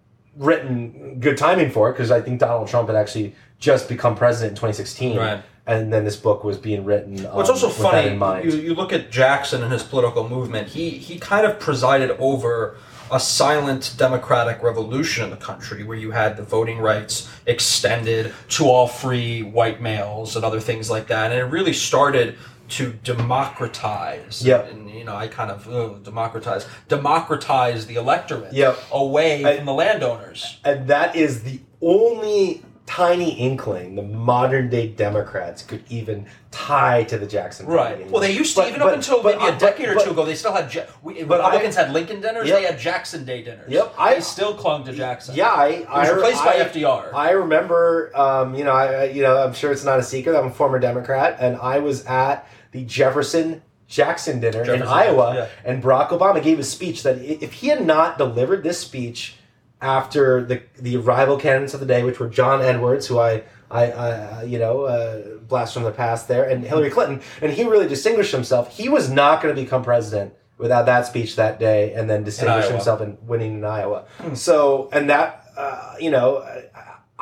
written 0.44 1.18
good 1.20 1.36
timing 1.36 1.70
for 1.70 1.90
it 1.90 1.92
because 1.92 2.10
I 2.10 2.20
think 2.20 2.40
Donald 2.40 2.66
Trump 2.66 2.88
had 2.88 2.96
actually 2.96 3.34
just 3.58 3.88
become 3.88 4.16
president 4.16 4.52
in 4.52 4.56
2016, 4.56 5.18
Right. 5.18 5.42
and 5.66 5.92
then 5.92 6.04
this 6.04 6.16
book 6.16 6.42
was 6.44 6.56
being 6.56 6.82
written. 6.84 7.18
Um, 7.26 7.32
Well, 7.32 7.40
it's 7.40 7.50
also 7.50 7.68
with 7.68 7.76
that 7.78 7.82
funny. 7.92 8.08
in 8.08 8.18
mind. 8.18 8.50
You, 8.50 8.58
you 8.58 8.74
look 8.74 8.90
at 8.92 9.10
Jackson 9.10 9.62
and 9.62 9.70
his 9.70 9.82
political 9.82 10.26
movement. 10.28 10.68
He 10.68 10.88
he 10.90 11.18
kind 11.18 11.44
of 11.46 11.60
presided 11.60 12.10
over 12.18 12.76
a 13.12 13.20
silent 13.20 13.92
democratic 13.98 14.62
revolution 14.62 15.24
in 15.24 15.30
the 15.30 15.36
country, 15.36 15.82
where 15.84 15.96
you 15.98 16.12
had 16.12 16.36
the 16.38 16.42
voting 16.44 16.78
rights 16.78 17.28
extended 17.46 18.32
to 18.48 18.64
all 18.66 18.86
free 18.86 19.42
white 19.42 19.82
males 19.82 20.36
and 20.36 20.44
other 20.44 20.60
things 20.60 20.88
like 20.88 21.06
that, 21.08 21.30
and 21.32 21.38
it 21.40 21.44
really 21.44 21.72
started 21.74 22.36
to 22.70 22.92
democratize. 23.04 24.42
Yep. 24.44 24.70
And 24.70 24.90
you 24.90 25.04
know, 25.04 25.16
I 25.16 25.28
kind 25.28 25.50
of 25.50 25.68
ugh, 25.68 26.02
democratize 26.02 26.66
democratize 26.88 27.86
the 27.86 27.96
electorate 27.96 28.52
Yep. 28.52 28.76
away 28.92 29.44
I- 29.44 29.56
from 29.56 29.66
the 29.66 29.74
landowners. 29.74 30.58
and 30.64 30.86
that 30.88 31.16
is 31.16 31.42
the 31.42 31.60
only 31.82 32.62
tiny 32.86 33.30
inkling 33.38 33.94
the 33.94 34.02
modern 34.02 34.68
day 34.68 34.88
Democrats 34.88 35.62
could 35.62 35.80
even 35.88 36.26
tie 36.50 37.04
to 37.04 37.16
the 37.16 37.26
Jackson 37.26 37.64
Right. 37.66 38.10
Well, 38.10 38.20
they 38.20 38.32
used 38.32 38.56
to 38.56 38.62
But- 38.62 38.68
even 38.68 38.80
but- 38.80 38.88
up 38.88 38.94
until 38.94 39.22
but- 39.22 39.38
maybe 39.38 39.54
a 39.54 39.56
decade 39.56 39.88
or 39.88 39.94
two 39.94 40.10
ago. 40.10 40.24
They 40.24 40.34
still 40.34 40.52
had 40.52 40.66
we, 41.00 41.22
But 41.22 41.38
Republicans 41.38 41.76
I- 41.76 41.82
had 41.84 41.92
Lincoln 41.92 42.20
dinners. 42.20 42.48
Yep. 42.48 42.58
They 42.58 42.64
had 42.66 42.78
Jackson 42.80 43.24
Day 43.24 43.42
dinners. 43.42 43.70
Yep, 43.70 43.94
I- 43.96 44.14
they 44.14 44.20
still 44.20 44.54
clung 44.54 44.82
to 44.86 44.92
Jackson. 44.92 45.36
Yeah, 45.36 45.50
I, 45.52 45.66
it 45.68 45.88
was 45.88 46.08
I 46.08 46.12
replaced 46.12 46.44
by 46.44 46.54
FDR. 46.56 47.14
I 47.14 47.30
remember, 47.30 48.10
um, 48.16 48.56
you 48.56 48.64
know, 48.64 48.72
I, 48.72 48.86
I- 48.86 49.04
you 49.04 49.22
know, 49.22 49.36
I'm 49.36 49.52
sure 49.54 49.70
it's 49.70 49.84
not 49.84 50.00
a 50.00 50.02
secret. 50.02 50.36
I'm 50.36 50.46
a 50.46 50.50
former 50.50 50.80
Democrat, 50.80 51.36
and 51.38 51.56
I 51.62 51.78
was 51.78 52.04
at 52.06 52.44
the 52.72 52.84
Jefferson 52.84 53.62
Jackson 53.86 54.38
dinner 54.40 54.60
in 54.60 54.66
Jefferson, 54.66 54.88
Iowa, 54.88 55.34
yeah. 55.34 55.48
and 55.64 55.82
Barack 55.82 56.10
Obama 56.10 56.40
gave 56.42 56.60
a 56.60 56.64
speech 56.64 57.02
that 57.02 57.18
if 57.18 57.54
he 57.54 57.68
had 57.68 57.84
not 57.84 58.18
delivered 58.18 58.62
this 58.62 58.78
speech 58.78 59.34
after 59.80 60.44
the 60.44 60.62
the 60.78 60.96
rival 60.98 61.36
candidates 61.36 61.74
of 61.74 61.80
the 61.80 61.86
day, 61.86 62.04
which 62.04 62.20
were 62.20 62.28
John 62.28 62.62
Edwards, 62.62 63.06
who 63.06 63.18
I 63.18 63.42
I, 63.70 63.90
I 63.90 64.42
you 64.44 64.58
know 64.58 64.82
uh, 64.82 65.38
blast 65.38 65.74
from 65.74 65.82
the 65.82 65.90
past 65.90 66.28
there, 66.28 66.48
and 66.48 66.64
Hillary 66.64 66.90
Clinton, 66.90 67.20
and 67.40 67.52
he 67.52 67.64
really 67.64 67.88
distinguished 67.88 68.32
himself. 68.32 68.76
He 68.76 68.88
was 68.88 69.10
not 69.10 69.42
going 69.42 69.54
to 69.54 69.60
become 69.60 69.82
president 69.82 70.34
without 70.58 70.86
that 70.86 71.06
speech 71.06 71.36
that 71.36 71.58
day, 71.58 71.92
and 71.94 72.08
then 72.08 72.22
distinguish 72.22 72.66
Iowa. 72.66 72.74
himself 72.74 73.00
in 73.00 73.18
winning 73.26 73.54
in 73.54 73.64
Iowa. 73.64 74.04
So, 74.34 74.88
and 74.92 75.10
that 75.10 75.46
uh, 75.56 75.94
you 75.98 76.10
know. 76.10 76.46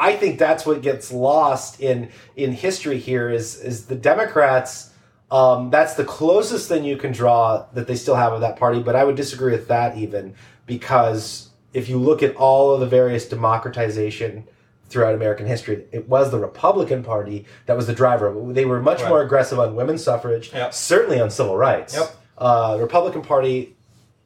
I 0.00 0.14
think 0.14 0.38
that's 0.38 0.64
what 0.64 0.80
gets 0.80 1.10
lost 1.10 1.80
in 1.80 2.10
in 2.36 2.52
history 2.52 2.98
here 2.98 3.30
is 3.30 3.60
is 3.60 3.86
the 3.86 3.96
Democrats. 3.96 4.87
Um, 5.30 5.70
that's 5.70 5.94
the 5.94 6.04
closest 6.04 6.68
thing 6.68 6.84
you 6.84 6.96
can 6.96 7.12
draw 7.12 7.66
that 7.74 7.86
they 7.86 7.96
still 7.96 8.14
have 8.14 8.32
of 8.32 8.40
that 8.40 8.56
party, 8.56 8.80
but 8.82 8.96
I 8.96 9.04
would 9.04 9.16
disagree 9.16 9.52
with 9.52 9.68
that 9.68 9.96
even 9.98 10.34
because 10.64 11.50
if 11.74 11.88
you 11.88 11.98
look 11.98 12.22
at 12.22 12.34
all 12.36 12.72
of 12.72 12.80
the 12.80 12.86
various 12.86 13.28
democratization 13.28 14.44
throughout 14.88 15.14
American 15.14 15.46
history, 15.46 15.84
it 15.92 16.08
was 16.08 16.30
the 16.30 16.38
Republican 16.38 17.04
Party 17.04 17.44
that 17.66 17.76
was 17.76 17.86
the 17.86 17.92
driver. 17.92 18.34
They 18.52 18.64
were 18.64 18.80
much 18.80 19.02
Right. 19.02 19.08
more 19.10 19.22
aggressive 19.22 19.58
on 19.58 19.76
women's 19.76 20.02
suffrage, 20.02 20.50
Yep. 20.54 20.72
certainly 20.72 21.20
on 21.20 21.28
civil 21.28 21.58
rights. 21.58 21.94
Yep. 21.94 22.10
Uh, 22.38 22.76
the 22.76 22.82
Republican 22.82 23.20
Party, 23.20 23.76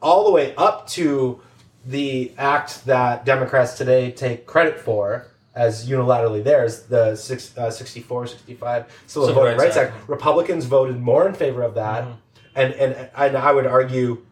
all 0.01 0.25
the 0.25 0.31
way 0.31 0.55
up 0.57 0.87
to 0.91 1.41
the 1.85 2.31
act 2.39 2.87
that 2.87 3.25
Democrats 3.25 3.77
today 3.77 4.13
take 4.13 4.47
credit 4.47 4.79
for 4.79 5.27
as 5.55 5.89
unilaterally 5.89 6.43
theirs, 6.43 6.83
the 6.85 7.15
six, 7.15 7.57
uh, 7.59 7.71
64, 7.71 8.27
65 8.27 8.87
Civil, 9.07 9.33
Voting 9.33 9.59
Rights 9.59 9.77
Act. 9.77 9.93
Act. 9.95 10.09
Republicans 10.09 10.65
voted 10.65 10.99
more 11.01 11.27
in 11.29 11.35
favor 11.35 11.63
of 11.63 11.75
that, 11.75 12.05
Mhm. 12.05 12.15
and, 12.55 12.73
and 12.75 13.09
and 13.17 13.37
I 13.37 13.53
would 13.53 13.67
argue 13.67 14.23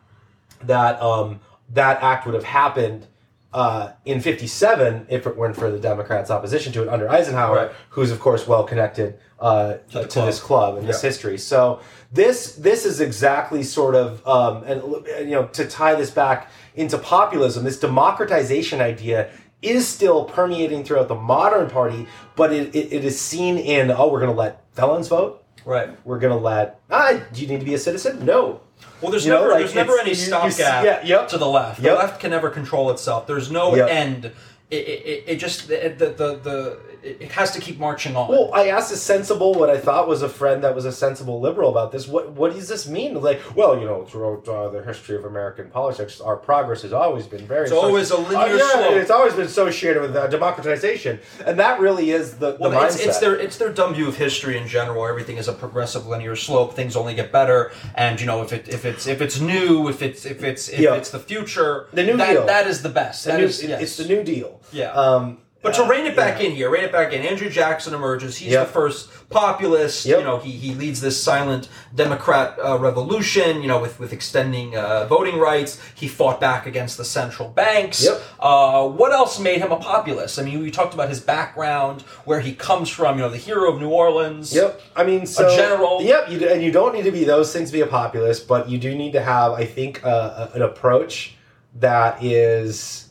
that 0.65 1.01
um, 1.03 1.41
that 1.73 2.03
act 2.03 2.27
would 2.27 2.35
have 2.35 2.45
happened 2.45 3.07
uh, 3.53 3.91
in 4.05 4.21
57 4.21 5.07
if 5.09 5.27
it 5.27 5.37
weren't 5.37 5.57
for 5.57 5.71
the 5.73 5.79
Democrats' 5.79 6.31
opposition 6.31 6.73
to 6.73 6.83
it 6.85 6.89
under 6.89 7.11
Eisenhower, 7.11 7.57
Right. 7.57 7.71
who's 7.91 8.13
of 8.13 8.21
course 8.21 8.47
well 8.47 8.63
connected 8.63 9.19
uh, 9.41 9.75
To 9.93 10.07
to, 10.07 10.21
this 10.23 10.39
club 10.41 10.77
and 10.79 10.87
this 10.89 11.03
history. 11.03 11.37
So 11.39 11.81
this 12.13 12.55
this 12.55 12.85
is 12.87 13.01
exactly 13.01 13.63
sort 13.63 13.95
of 13.95 14.27
um, 14.27 14.63
and 14.65 14.83
you 15.29 15.35
know 15.35 15.47
to 15.49 15.67
tie 15.67 15.95
this 15.97 16.11
back 16.11 16.49
into 16.77 16.97
populism, 16.99 17.65
this 17.65 17.81
democratization 17.81 18.81
idea 18.81 19.31
is 19.63 19.87
still 19.87 20.25
permeating 20.25 20.85
throughout 20.85 21.09
the 21.09 21.15
modern 21.15 21.69
party, 21.71 22.07
but 22.37 22.53
it, 22.53 22.75
it, 22.75 22.93
it 22.93 23.05
is 23.05 23.21
seen 23.21 23.59
in 23.59 23.91
oh 23.91 24.09
we're 24.11 24.21
going 24.21 24.33
to 24.33 24.37
let 24.39 24.65
felons 24.75 25.09
vote. 25.09 25.45
Right. 25.65 25.91
We're 26.07 26.19
going 26.19 26.37
to 26.37 26.43
let 26.43 26.81
ah 26.91 27.21
do 27.33 27.43
you 27.43 27.49
need 27.49 27.61
to 27.61 27.67
be 27.67 27.75
a 27.75 27.79
citizen? 27.79 28.25
No. 28.25 28.61
Well, 29.03 29.11
there's 29.11 29.25
You 29.27 29.33
know, 29.33 29.41
never 29.41 29.51
like, 29.53 29.59
there's 29.61 29.75
never 29.75 29.99
any 30.01 30.15
stopgap 30.15 30.85
yeah, 30.85 31.05
yep. 31.05 31.29
to 31.29 31.39
the 31.39 31.47
left. 31.47 31.81
Yep. 31.81 31.93
The 31.93 31.99
left 31.99 32.21
can 32.21 32.31
never 32.31 32.49
control 32.51 32.91
itself. 32.91 33.27
There's 33.27 33.51
no 33.51 33.75
Yep. 33.77 33.89
end. 33.91 34.25
It, 34.71 34.77
it, 34.77 35.25
it- 35.27 35.37
just 35.37 35.69
the 35.69 35.95
the 35.99 36.07
the 36.43 36.81
it 37.03 37.33
has 37.33 37.51
to 37.53 37.61
keep 37.61 37.79
marching 37.79 38.17
on. 38.17 38.29
Well, 38.29 38.51
I 38.53 38.69
asked 38.69 38.93
a 38.93 38.97
sensible, 38.97 39.55
what 39.55 39.71
I 39.71 39.79
thought 39.79 40.09
was 40.09 40.23
a 40.23 40.29
friend 40.29 40.63
that 40.65 40.75
was 40.75 40.85
a 40.85 40.93
sensible 40.93 41.41
liberal 41.41 41.71
about 41.71 41.93
this. 41.93 42.07
What 42.09 42.31
what 42.33 42.53
does 42.55 42.69
this 42.69 42.89
mean? 42.89 43.21
Like, 43.21 43.41
well, 43.57 43.79
you 43.79 43.87
know, 43.87 44.05
throughout 44.05 44.47
uh, 44.49 44.69
the 44.69 44.83
history 44.83 45.17
of 45.17 45.25
American 45.25 45.71
politics, 45.71 46.21
our 46.21 46.37
progress 46.37 46.83
has 46.83 46.93
always 46.93 47.27
been 47.27 47.47
very. 47.47 47.65
It's 47.65 47.73
always 47.73 48.11
a 48.11 48.17
linear 48.19 48.57
yeah, 48.57 48.73
slope. 48.73 48.93
It's 48.95 49.11
always 49.11 49.35
been 49.35 49.47
associated 49.47 50.03
with 50.03 50.15
uh, 50.17 50.27
democratization, 50.27 51.21
and 51.47 51.59
that 51.59 51.81
really 51.81 52.11
is 52.11 52.37
the, 52.37 52.57
Well, 52.61 52.71
the 52.71 52.77
mindset. 52.77 52.87
it's, 52.97 53.05
it's 53.07 53.19
their 53.19 53.37
it's 53.37 53.57
their 53.59 53.73
dumb 53.73 53.95
view 53.95 54.09
of 54.09 54.17
history 54.17 54.57
in 54.59 54.67
general. 54.67 55.07
Everything 55.07 55.37
is 55.37 55.49
a 55.49 55.53
progressive 55.53 56.07
linear 56.07 56.37
slope. 56.37 56.75
Things 56.75 56.97
only 56.97 57.15
get 57.15 57.33
better, 57.33 57.73
and 57.95 58.21
you 58.21 58.27
know 58.27 58.43
if 58.43 58.53
it 58.53 58.69
if 58.69 58.85
it's 58.85 59.07
if 59.07 59.21
it's 59.21 59.41
new, 59.41 59.89
if 59.89 60.03
it's 60.03 60.25
if 60.27 60.43
it's 60.43 60.69
if 60.69 60.81
Yeah. 60.81 60.95
it's 60.95 61.11
the 61.11 61.19
future, 61.21 61.87
The 61.93 62.03
New 62.05 62.17
that, 62.17 62.33
Deal. 62.33 62.47
that 62.47 62.67
is 62.67 62.83
the 62.83 62.89
best. 62.89 63.25
The 63.25 63.33
That 63.33 63.39
new- 63.39 63.45
is- 63.47 63.63
yes. 63.65 63.83
It's 63.83 63.97
the 63.97 64.07
New 64.07 64.23
Deal. 64.23 64.61
Yeah. 64.73 64.93
Um, 64.93 65.39
But 65.63 65.75
to 65.75 65.85
rein 65.85 66.07
it 66.07 66.17
back 66.17 66.41
yeah. 66.41 66.47
in 66.49 66.53
here, 66.57 66.71
rein 66.71 66.85
it 66.85 66.93
back 66.93 67.13
in. 67.13 67.21
Andrew 67.21 67.51
Jackson 67.51 67.93
emerges. 67.93 68.39
He's 68.39 68.53
Yep. 68.53 68.67
the 68.69 68.73
first 68.73 69.11
populist. 69.29 70.07
Yep. 70.07 70.19
You 70.19 70.25
know, 70.25 70.39
he, 70.39 70.53
he 70.53 70.75
leads 70.75 71.03
this 71.03 71.23
silent 71.23 71.69
Democrat 71.95 72.57
uh, 72.65 72.79
revolution. 72.79 73.61
You 73.61 73.69
know, 73.69 73.79
with 73.79 73.99
with 74.01 74.13
extending 74.13 74.75
uh, 74.75 75.07
voting 75.07 75.39
rights. 75.39 75.79
He 75.95 76.09
fought 76.09 76.41
back 76.41 76.65
against 76.67 76.97
the 76.97 77.05
central 77.05 77.51
banks. 77.51 78.05
Yep. 78.05 78.23
Uh, 78.41 78.89
what 78.89 79.13
else 79.13 79.39
made 79.39 79.59
him 79.61 79.71
a 79.71 79.77
populist? 79.77 80.39
I 80.39 80.43
mean, 80.43 80.61
we 80.61 80.71
talked 80.71 80.95
about 80.95 81.11
his 81.11 81.21
background, 81.21 82.03
where 82.25 82.41
he 82.41 82.55
comes 82.55 82.89
from. 82.89 83.17
You 83.19 83.25
know, 83.25 83.29
the 83.31 83.37
hero 83.37 83.71
of 83.71 83.81
New 83.81 83.91
Orleans. 83.91 84.55
Yep. 84.55 84.81
I 84.97 85.05
mean, 85.05 85.27
so 85.27 85.47
a 85.47 85.55
general- 85.57 86.01
Yep. 86.01 86.31
You, 86.31 86.49
and 86.49 86.63
you 86.63 86.73
don't 86.73 86.95
need 86.95 87.05
to 87.05 87.13
be 87.13 87.25
those 87.25 87.53
things 87.53 87.69
to 87.69 87.73
be 87.75 87.83
a 87.83 87.87
populist, 87.87 88.49
but 88.49 88.69
you 88.71 88.79
do 88.79 88.95
need 88.95 89.13
to 89.13 89.21
have, 89.23 89.53
I 89.53 89.67
think, 89.67 90.05
uh, 90.05 90.49
an 90.55 90.63
approach 90.63 91.35
that 91.77 92.23
is 92.23 93.09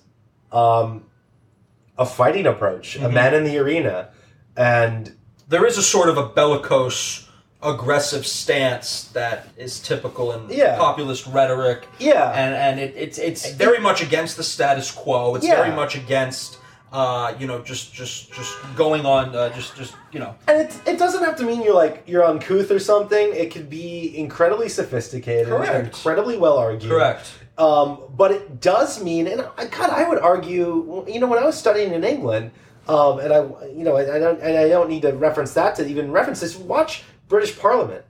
um, 0.51 1.05
a 1.99 2.05
fighting 2.05 2.47
approach, 2.47 2.95
a 2.95 2.99
Mhm. 2.99 3.13
man 3.13 3.33
in 3.35 3.43
the 3.43 3.57
arena, 3.59 4.07
and 4.57 5.11
There 5.49 5.65
is 5.65 5.79
a 5.79 5.81
sort 5.83 6.09
of 6.09 6.17
a 6.17 6.25
bellicose, 6.27 7.27
aggressive 7.63 8.23
stance 8.27 9.09
that 9.13 9.47
is 9.57 9.79
typical 9.79 10.31
in 10.31 10.41
Yeah. 10.47 10.77
populist 10.77 11.25
rhetoric. 11.25 11.87
yeah, 11.97 12.31
and 12.35 12.53
and 12.55 12.79
it, 12.79 12.93
it's 12.95 13.17
it's 13.17 13.49
very 13.51 13.79
much 13.79 14.01
against 14.03 14.37
the 14.37 14.43
status 14.43 14.91
quo. 14.91 15.33
It's 15.35 15.45
Yeah. 15.45 15.55
very 15.55 15.71
much 15.75 15.95
against 15.95 16.57
uh, 16.93 17.33
you 17.39 17.47
know 17.47 17.59
just 17.61 17.91
just 17.93 18.31
just 18.31 18.51
going 18.75 19.05
on 19.07 19.35
uh, 19.35 19.49
just 19.49 19.75
just 19.75 19.93
you 20.11 20.19
know 20.19 20.35
and 20.47 20.61
it, 20.61 20.71
it 20.85 20.97
doesn't 20.99 21.23
have 21.23 21.35
to 21.35 21.43
mean 21.43 21.61
you're 21.63 21.73
like 21.83 22.03
you're 22.05 22.23
uncouth 22.23 22.69
or 22.71 22.79
something. 22.79 23.33
It 23.33 23.51
could 23.53 23.69
be 23.69 24.13
incredibly 24.15 24.69
sophisticated, 24.69 25.47
Correct. 25.47 25.85
incredibly 25.87 26.37
well 26.37 26.57
argued. 26.57 26.91
correct. 26.91 27.25
Um, 27.59 28.03
but 28.15 28.31
it 28.31 28.61
does 28.61 29.03
mean, 29.03 29.27
and 29.27 29.41
I, 29.57 29.65
God, 29.67 29.89
I 29.89 30.07
would 30.07 30.19
argue, 30.19 31.03
you 31.07 31.19
know, 31.19 31.27
when 31.27 31.39
I 31.43 31.45
was 31.45 31.57
studying 31.57 31.93
in 31.93 32.03
England, 32.05 32.51
um, 32.87 33.19
and 33.19 33.33
I, 33.33 33.41
you 33.67 33.83
know, 33.83 33.97
I, 33.97 34.15
I 34.15 34.19
don't, 34.19 34.39
and 34.41 34.57
I 34.57 34.69
don't 34.69 34.89
need 34.89 35.01
to 35.01 35.11
reference 35.11 35.53
that 35.55 35.75
to 35.75 35.85
even 35.85 36.09
reference 36.11 36.39
this. 36.39 36.55
Watch 36.55 37.03
British 37.27 37.59
Parliament. 37.59 38.05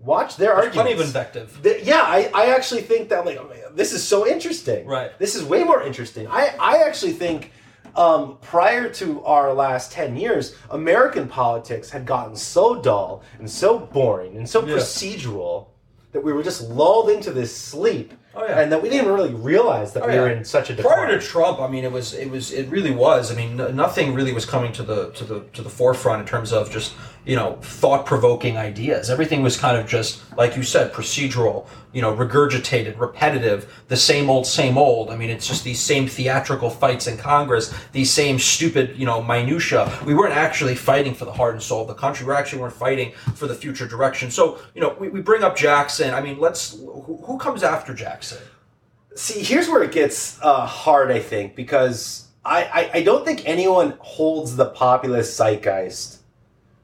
Watch 0.00 0.36
their 0.36 0.54
There's 0.54 0.66
arguments. 0.68 0.76
plenty 0.76 0.92
of 0.94 1.00
invective. 1.06 1.62
The- 1.62 1.84
yeah, 1.84 2.00
I, 2.02 2.30
I 2.34 2.46
actually 2.54 2.80
think 2.82 3.10
that 3.10 3.24
like 3.26 3.36
oh 3.38 3.50
this 3.74 3.92
is 3.92 4.02
so 4.02 4.26
interesting. 4.26 4.86
Right. 4.86 5.16
This 5.18 5.34
is 5.34 5.44
way 5.44 5.64
more 5.64 5.82
interesting. 5.82 6.26
I, 6.26 6.54
I 6.58 6.78
actually 6.78 7.12
think 7.12 7.52
um, 7.96 8.38
prior 8.42 8.88
to 8.94 9.22
our 9.24 9.52
last 9.54 9.92
ten 9.92 10.16
years, 10.16 10.56
American 10.70 11.28
politics 11.28 11.90
had 11.90 12.04
gotten 12.06 12.36
so 12.36 12.80
dull 12.82 13.22
and 13.38 13.48
so 13.50 13.78
boring 13.78 14.36
and 14.36 14.48
so 14.48 14.64
Yeah. 14.66 14.74
procedural 14.76 15.68
that 16.12 16.22
we 16.24 16.32
were 16.32 16.42
just 16.42 16.62
lulled 16.70 17.08
into 17.10 17.30
this 17.32 17.54
sleep. 17.54 18.12
Oh, 18.36 18.44
yeah. 18.46 18.60
And 18.60 18.72
that 18.72 18.82
we 18.82 18.88
didn't 18.88 19.12
really 19.12 19.34
realize 19.34 19.92
that 19.92 20.02
Oh, 20.02 20.08
we 20.08 20.14
yeah. 20.14 20.20
were 20.22 20.30
in 20.30 20.44
such 20.44 20.70
a 20.70 20.74
decline. 20.74 20.94
Prior 20.94 21.18
to 21.18 21.24
Trump, 21.24 21.60
I 21.60 21.68
mean, 21.68 21.84
it 21.84 21.92
was 21.92 22.14
it 22.14 22.30
was 22.30 22.52
it 22.52 22.68
really 22.68 22.90
was. 22.90 23.30
I 23.32 23.34
mean, 23.36 23.56
no, 23.56 23.68
nothing 23.68 24.14
really 24.14 24.32
was 24.32 24.44
coming 24.44 24.72
to 24.72 24.82
the 24.82 25.10
to 25.12 25.24
the 25.24 25.40
to 25.52 25.62
the 25.62 25.70
forefront 25.70 26.20
in 26.22 26.26
terms 26.26 26.52
of 26.52 26.70
just 26.70 26.94
you 27.24 27.36
know 27.36 27.58
thought 27.62 28.04
provoking 28.06 28.56
ideas. 28.56 29.08
Everything 29.10 29.42
was 29.42 29.56
kind 29.56 29.76
of 29.78 29.86
just 29.86 30.22
like 30.36 30.56
you 30.56 30.62
said, 30.62 30.92
procedural. 30.92 31.66
You 31.92 32.02
know, 32.02 32.12
regurgitated, 32.12 32.98
repetitive, 32.98 33.72
the 33.86 33.96
same 33.96 34.28
old, 34.28 34.48
same 34.48 34.76
old. 34.76 35.10
I 35.10 35.16
mean, 35.16 35.30
it's 35.30 35.46
just 35.46 35.62
these 35.62 35.78
same 35.80 36.08
theatrical 36.08 36.68
fights 36.68 37.06
in 37.06 37.16
Congress, 37.16 37.72
these 37.92 38.10
same 38.10 38.40
stupid, 38.40 38.96
you 38.98 39.06
know, 39.06 39.22
minutia. 39.22 39.96
We 40.04 40.12
weren't 40.12 40.34
actually 40.34 40.74
fighting 40.74 41.14
for 41.14 41.24
the 41.24 41.32
heart 41.32 41.54
and 41.54 41.62
soul 41.62 41.82
of 41.82 41.86
the 41.86 41.94
country. 41.94 42.26
We 42.26 42.34
actually 42.34 42.62
weren't 42.62 42.74
fighting 42.74 43.12
for 43.36 43.46
the 43.46 43.54
future 43.54 43.86
direction. 43.86 44.32
So, 44.32 44.58
you 44.74 44.80
know, 44.80 44.96
we, 44.98 45.08
we 45.08 45.20
bring 45.20 45.44
up 45.44 45.54
Jackson. 45.56 46.12
I 46.12 46.20
mean, 46.20 46.40
let's 46.40 46.72
who, 46.76 47.20
who 47.24 47.38
comes 47.38 47.62
after 47.62 47.94
Jackson? 47.94 48.23
See, 49.16 49.42
here's 49.42 49.68
where 49.68 49.82
it 49.82 49.92
gets 49.92 50.38
uh, 50.42 50.66
hard, 50.66 51.10
I 51.10 51.20
think, 51.20 51.54
because 51.54 52.28
I, 52.44 52.64
I, 52.64 52.90
I 52.98 53.02
don't 53.02 53.24
think 53.24 53.42
anyone 53.46 53.94
holds 54.00 54.56
the 54.56 54.66
populist 54.66 55.36
zeitgeist 55.36 56.18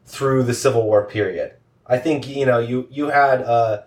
through 0.06 0.44
the 0.44 0.54
Civil 0.54 0.84
War 0.84 1.04
period. 1.04 1.54
I 1.86 1.98
think 1.98 2.28
you 2.28 2.46
know 2.46 2.58
you 2.58 2.86
you 2.90 3.08
had 3.08 3.40
a, 3.40 3.84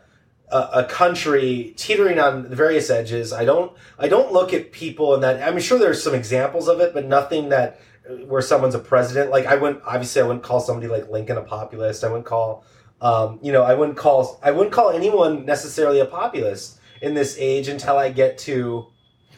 a 0.51 0.57
a 0.57 0.85
country 0.85 1.73
teetering 1.77 2.19
on 2.19 2.49
the 2.49 2.55
various 2.55 2.89
edges. 2.89 3.31
I 3.31 3.45
don't 3.45 3.71
I 3.97 4.09
don't 4.09 4.33
look 4.33 4.53
at 4.53 4.73
people 4.73 5.15
in 5.15 5.21
that. 5.21 5.41
I'm 5.41 5.59
sure 5.59 5.79
there's 5.79 6.03
some 6.03 6.13
examples 6.13 6.67
of 6.67 6.81
it, 6.81 6.93
but 6.93 7.05
nothing 7.05 7.49
that 7.49 7.79
uh, 8.09 8.15
where 8.25 8.41
someone's 8.41 8.75
a 8.75 8.79
president. 8.79 9.31
Like 9.31 9.45
I 9.45 9.55
wouldn't 9.55 9.81
obviously 9.85 10.21
I 10.21 10.25
wouldn't 10.25 10.43
call 10.43 10.59
somebody 10.59 10.87
like 10.87 11.09
Lincoln 11.09 11.37
a 11.37 11.43
populist. 11.43 12.03
I 12.03 12.07
wouldn't 12.07 12.25
call 12.25 12.65
um, 13.01 13.39
you 13.41 13.53
know 13.53 13.63
I 13.63 13.73
wouldn't 13.73 13.97
call 13.97 14.37
I 14.43 14.51
wouldn't 14.51 14.73
call 14.73 14.91
anyone 14.91 15.45
necessarily 15.45 16.01
a 16.01 16.05
populist 16.05 16.79
in 17.03 17.13
this 17.13 17.35
age 17.37 17.67
until 17.67 17.97
I 17.97 18.09
get 18.09 18.37
to 18.39 18.87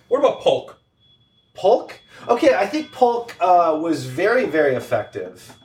What 0.07 0.19
about 0.19 0.39
Polk? 0.39 0.77
Polk. 1.55 1.99
Okay, 2.27 2.53
I 2.53 2.67
think 2.67 2.91
Polk 2.91 3.35
uh, 3.41 3.77
was 3.81 4.05
very, 4.05 4.45
very 4.45 4.75
effective 4.75 5.57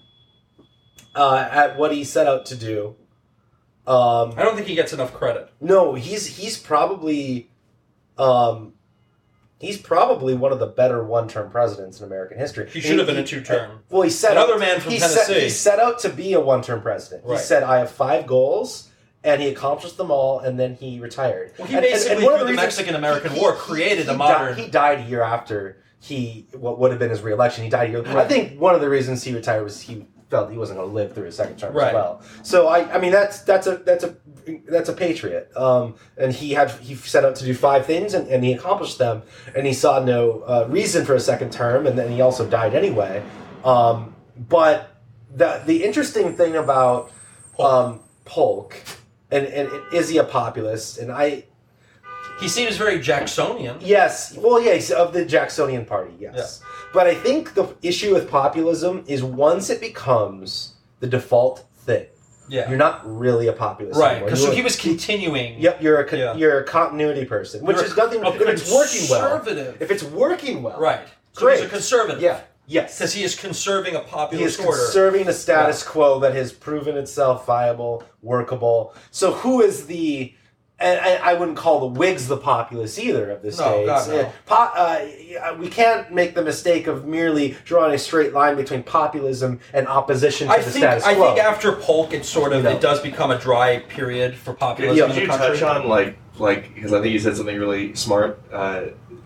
uh, 1.15 1.47
at 1.51 1.77
what 1.77 1.93
he 1.93 2.03
set 2.05 2.27
out 2.27 2.47
to 2.47 2.57
do. 2.57 2.97
Um, 3.87 4.33
I 4.37 4.43
don't 4.43 4.55
think 4.57 4.67
he 4.67 4.75
gets 4.75 4.93
enough 4.93 5.13
credit. 5.13 5.53
no, 5.61 5.95
he's 5.95 6.27
he's 6.27 6.57
probably 6.57 7.51
um, 8.19 8.75
he's 9.59 9.79
probably 9.79 10.35
one 10.35 10.53
of 10.53 10.59
the 10.59 10.67
better 10.67 11.03
one-term 11.03 11.51
presidents 11.51 11.99
in 12.01 12.07
American 12.07 12.39
history. 12.39 12.69
He 12.71 12.81
should 12.81 12.99
have 12.99 13.07
been 13.07 13.17
a 13.17 13.27
two-term. 13.27 13.81
Well, 13.91 14.03
he 14.03 14.11
set 14.11 14.33
Another 14.33 14.55
out, 14.55 14.61
man 14.61 14.81
from 14.81 14.93
he 14.93 14.99
Tennessee. 14.99 15.33
Set, 15.35 15.43
he 15.43 15.49
set 15.51 15.79
out 15.81 15.99
to 16.01 16.09
be 16.09 16.35
a 16.35 16.41
one-term 16.41 16.83
president. 16.83 17.27
Right. 17.27 17.39
He 17.39 17.45
said, 17.45 17.63
"I 17.63 17.79
have 17.79 17.91
five 17.91 18.27
goals." 18.27 18.90
And 19.23 19.43
he 19.43 19.49
accomplished 19.49 19.99
them 19.99 20.11
all, 20.11 20.39
and 20.41 20.59
then 20.59 20.75
he 20.77 20.99
retired. 20.99 21.53
Well, 21.59 21.67
he 21.69 21.75
And- 21.77 21.85
and- 21.85 21.93
and 21.95 22.03
basically, 22.03 22.25
one 22.25 22.35
of 22.35 22.41
through 22.41 22.49
the 22.49 22.55
Mexican-American 22.55 23.35
War, 23.37 23.53
created 23.53 24.07
he 24.07 24.11
a 24.11 24.17
modern. 24.17 24.55
Died, 24.57 24.65
he 24.65 24.71
died 24.71 24.99
a 25.01 25.03
year 25.03 25.23
after 25.23 25.77
he 25.99 26.47
what 26.53 26.79
would 26.79 26.91
have 26.91 26.99
been 26.99 27.11
his 27.11 27.21
reelection. 27.21 27.63
He 27.65 27.69
died 27.71 27.91
a 27.91 27.93
year. 27.93 28.19
I 28.19 28.25
think 28.27 28.59
one 28.59 28.75
of 28.75 28.81
the 28.81 28.89
reasons 28.89 29.23
he 29.23 29.35
retired 29.35 29.63
was 29.65 29.83
he 29.83 30.07
felt 30.31 30.51
he 30.51 30.57
wasn't 30.57 30.79
going 30.79 30.89
to 30.89 30.95
live 30.95 31.13
through 31.13 31.25
his 31.25 31.35
second 31.37 31.59
term 31.59 31.75
Right. 31.75 31.89
as 31.89 31.95
well. 31.95 32.23
So 32.43 32.69
I, 32.69 32.95
I 32.95 32.99
mean, 32.99 33.11
that's 33.13 33.41
that's 33.43 33.67
a 33.67 33.77
that's 33.79 34.05
a 34.05 34.15
that's 34.71 34.89
a 34.89 34.95
patriot. 34.95 35.51
Um, 35.55 35.97
and 36.17 36.33
he 36.33 36.53
had 36.55 36.71
he 36.71 36.95
set 36.95 37.23
out 37.27 37.35
to 37.37 37.45
do 37.45 37.53
five 37.53 37.85
things, 37.85 38.15
and, 38.15 38.27
and 38.29 38.43
he 38.43 38.55
accomplished 38.55 38.97
them. 38.97 39.23
And 39.55 39.67
he 39.67 39.75
saw 39.75 40.03
no 40.03 40.41
uh, 40.47 40.67
reason 40.71 41.05
for 41.05 41.15
a 41.15 41.21
second 41.21 41.53
term, 41.53 41.87
and 41.87 41.99
then 41.99 42.11
he 42.11 42.23
also 42.23 42.47
died 42.49 42.75
anyway. 42.75 43.23
Um, 43.65 44.15
but 44.39 44.89
the 45.35 45.61
the 45.67 45.85
interesting 45.85 46.35
thing 46.37 46.57
about 46.57 47.11
um, 47.59 48.01
Polk, 48.25 48.77
and 49.31 49.47
and 49.47 49.69
is 49.93 50.09
he 50.09 50.19
a 50.19 50.25
populist? 50.25 50.99
And 50.99 51.11
I 51.13 51.45
He 52.41 52.49
seems 52.49 52.77
very 52.79 52.99
Jacksonian. 53.01 53.77
Yes. 53.81 54.35
Well, 54.37 54.61
yeah, 54.63 54.73
he's 54.75 54.91
of 54.91 55.13
the 55.13 55.25
Jacksonian 55.27 55.85
party, 55.85 56.15
yes. 56.19 56.63
But 56.95 57.07
I 57.07 57.15
think 57.15 57.55
the 57.55 57.67
issue 57.83 58.15
with 58.15 58.31
populism 58.31 59.05
is 59.07 59.23
once 59.23 59.69
it 59.71 59.81
becomes 59.81 60.75
the 61.01 61.07
default 61.07 61.65
thing, 61.87 62.07
Yeah. 62.49 62.69
you're 62.69 62.79
not 62.79 63.03
really 63.05 63.49
a 63.49 63.53
populist 63.53 64.01
right. 64.01 64.13
anymore. 64.13 64.29
Because 64.31 64.43
so 64.43 64.51
he 64.53 64.63
was 64.63 64.77
continuing. 64.77 65.61
Yep, 65.61 65.83
you're 65.83 65.99
a 66.01 66.05
con- 66.09 66.19
Yeah. 66.19 66.35
you're 66.35 66.61
a 66.61 66.65
continuity 66.65 67.25
person, 67.27 67.63
which 67.65 67.77
You're 67.77 67.85
is 67.87 67.97
nothing. 67.97 68.25
a 68.25 68.31
If 68.31 68.41
it's 68.49 68.73
working 68.73 69.03
well, 69.11 69.39
conservative. 69.39 69.77
if 69.83 69.91
it's 69.91 70.03
working 70.03 70.63
well, 70.63 70.81
Right. 70.81 71.01
So 71.35 71.43
Great. 71.43 71.59
he's 71.59 71.67
a 71.67 71.69
conservative. 71.69 72.21
Yeah. 72.23 72.41
Yes. 72.71 72.99
Because 72.99 73.13
he 73.13 73.25
is 73.25 73.35
conserving 73.35 73.97
a 73.97 74.01
popular 74.01 74.41
He 74.43 74.47
is 74.47 74.59
order. 74.61 74.79
conserving 74.79 75.27
a 75.29 75.33
status 75.33 75.83
quo 75.83 76.21
that 76.21 76.35
has 76.35 76.53
proven 76.53 76.97
itself 76.97 77.45
viable, 77.45 78.05
workable. 78.23 78.95
So 79.11 79.33
who 79.33 79.61
is 79.61 79.87
the? 79.87 80.35
And 80.79 80.99
I, 80.99 81.33
I 81.33 81.35
wouldn't 81.35 81.59
call 81.59 81.81
the 81.81 81.99
Whigs 81.99 82.27
the 82.29 82.39
populists 82.39 82.99
either 82.99 83.31
of 83.31 83.43
this 83.43 83.59
No, 83.59 83.71
days. 83.71 83.87
God, 83.87 84.09
no. 84.09 84.33
Po- 84.47 84.55
uh, 84.75 85.57
we 85.59 85.69
can't 85.69 86.11
make 86.11 86.35
the 86.35 86.43
mistake 86.43 86.87
of 86.87 87.05
merely 87.05 87.55
drawing 87.67 87.93
a 87.93 87.99
straight 87.99 88.33
line 88.33 88.57
between 88.57 88.83
populism 88.85 89.61
and 89.75 89.87
opposition 89.87 90.47
to 90.47 90.55
I 90.55 90.59
the 90.59 90.63
think 90.71 90.77
status 90.85 91.05
quo. 91.05 91.13
I 91.13 91.35
think 91.35 91.45
after 91.45 91.73
Polk, 91.73 92.15
it 92.15 92.25
sort 92.25 92.53
of 92.53 92.59
You 92.59 92.71
know. 92.71 92.77
it 92.77 92.81
does 92.81 92.99
become 93.03 93.31
a 93.31 93.39
dry 93.39 93.81
period 93.81 94.35
for 94.37 94.55
populism 94.55 94.97
Yeah, 94.97 95.05
in 95.05 95.11
Did 95.11 95.17
the 95.17 95.21
you 95.23 95.27
country. 95.27 95.59
touch 95.59 95.63
on 95.63 95.87
like 95.89 96.17
like 96.39 96.75
because 96.75 96.95
I 96.95 97.03
think 97.03 97.13
you 97.13 97.19
said 97.19 97.37
something 97.37 97.59
really 97.59 97.95
smart, 97.95 98.41
uh, 98.51 98.85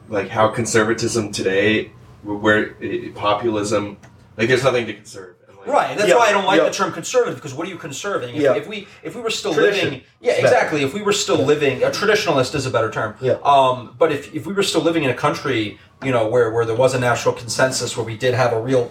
like 0.09 0.29
how 0.31 0.49
conservatism 0.49 1.31
today, 1.31 1.93
where 2.25 2.77
eh, 2.83 3.11
populism, 3.15 3.97
like 4.37 4.49
there's 4.49 4.65
nothing 4.65 4.87
to 4.87 4.95
conserve. 4.95 5.37
And, 5.49 5.57
like, 5.59 5.67
Right. 5.67 5.97
That's 5.97 6.09
Yeah, 6.09 6.17
why 6.17 6.29
I 6.29 6.33
don't 6.33 6.45
like 6.47 6.59
yeah. 6.59 6.65
the 6.69 6.75
term 6.75 6.93
conservative 6.93 7.37
because 7.37 7.55
what 7.55 7.67
are 7.67 7.71
you 7.71 7.77
conserving? 7.79 8.35
If, 8.35 8.43
Yeah. 8.43 8.55
if 8.55 8.67
we 8.67 8.89
if 9.03 9.15
we 9.15 9.21
were 9.23 9.31
still 9.31 9.55
Tradition. 9.55 9.85
living, 9.91 10.03
yeah, 10.21 10.33
exactly. 10.33 10.83
If 10.83 10.95
we 10.95 11.03
were 11.03 11.13
still 11.13 11.39
living, 11.45 11.83
a 11.83 11.91
traditionalist 11.91 12.55
is 12.55 12.67
a 12.67 12.71
better 12.71 12.91
term. 12.91 13.15
Yeah. 13.21 13.35
Um, 13.45 13.95
but 13.99 14.11
if 14.13 14.35
if 14.35 14.47
we 14.47 14.53
were 14.55 14.63
still 14.63 14.83
living 14.83 15.05
in 15.05 15.11
a 15.11 15.15
country, 15.27 15.79
you 16.03 16.13
know, 16.13 16.27
where 16.27 16.51
where 16.51 16.65
there 16.65 16.77
was 16.77 16.95
a 16.95 16.99
national 17.01 17.35
consensus, 17.35 17.97
where 17.97 18.07
we 18.07 18.17
did 18.17 18.35
have 18.35 18.53
a 18.53 18.61
real 18.61 18.91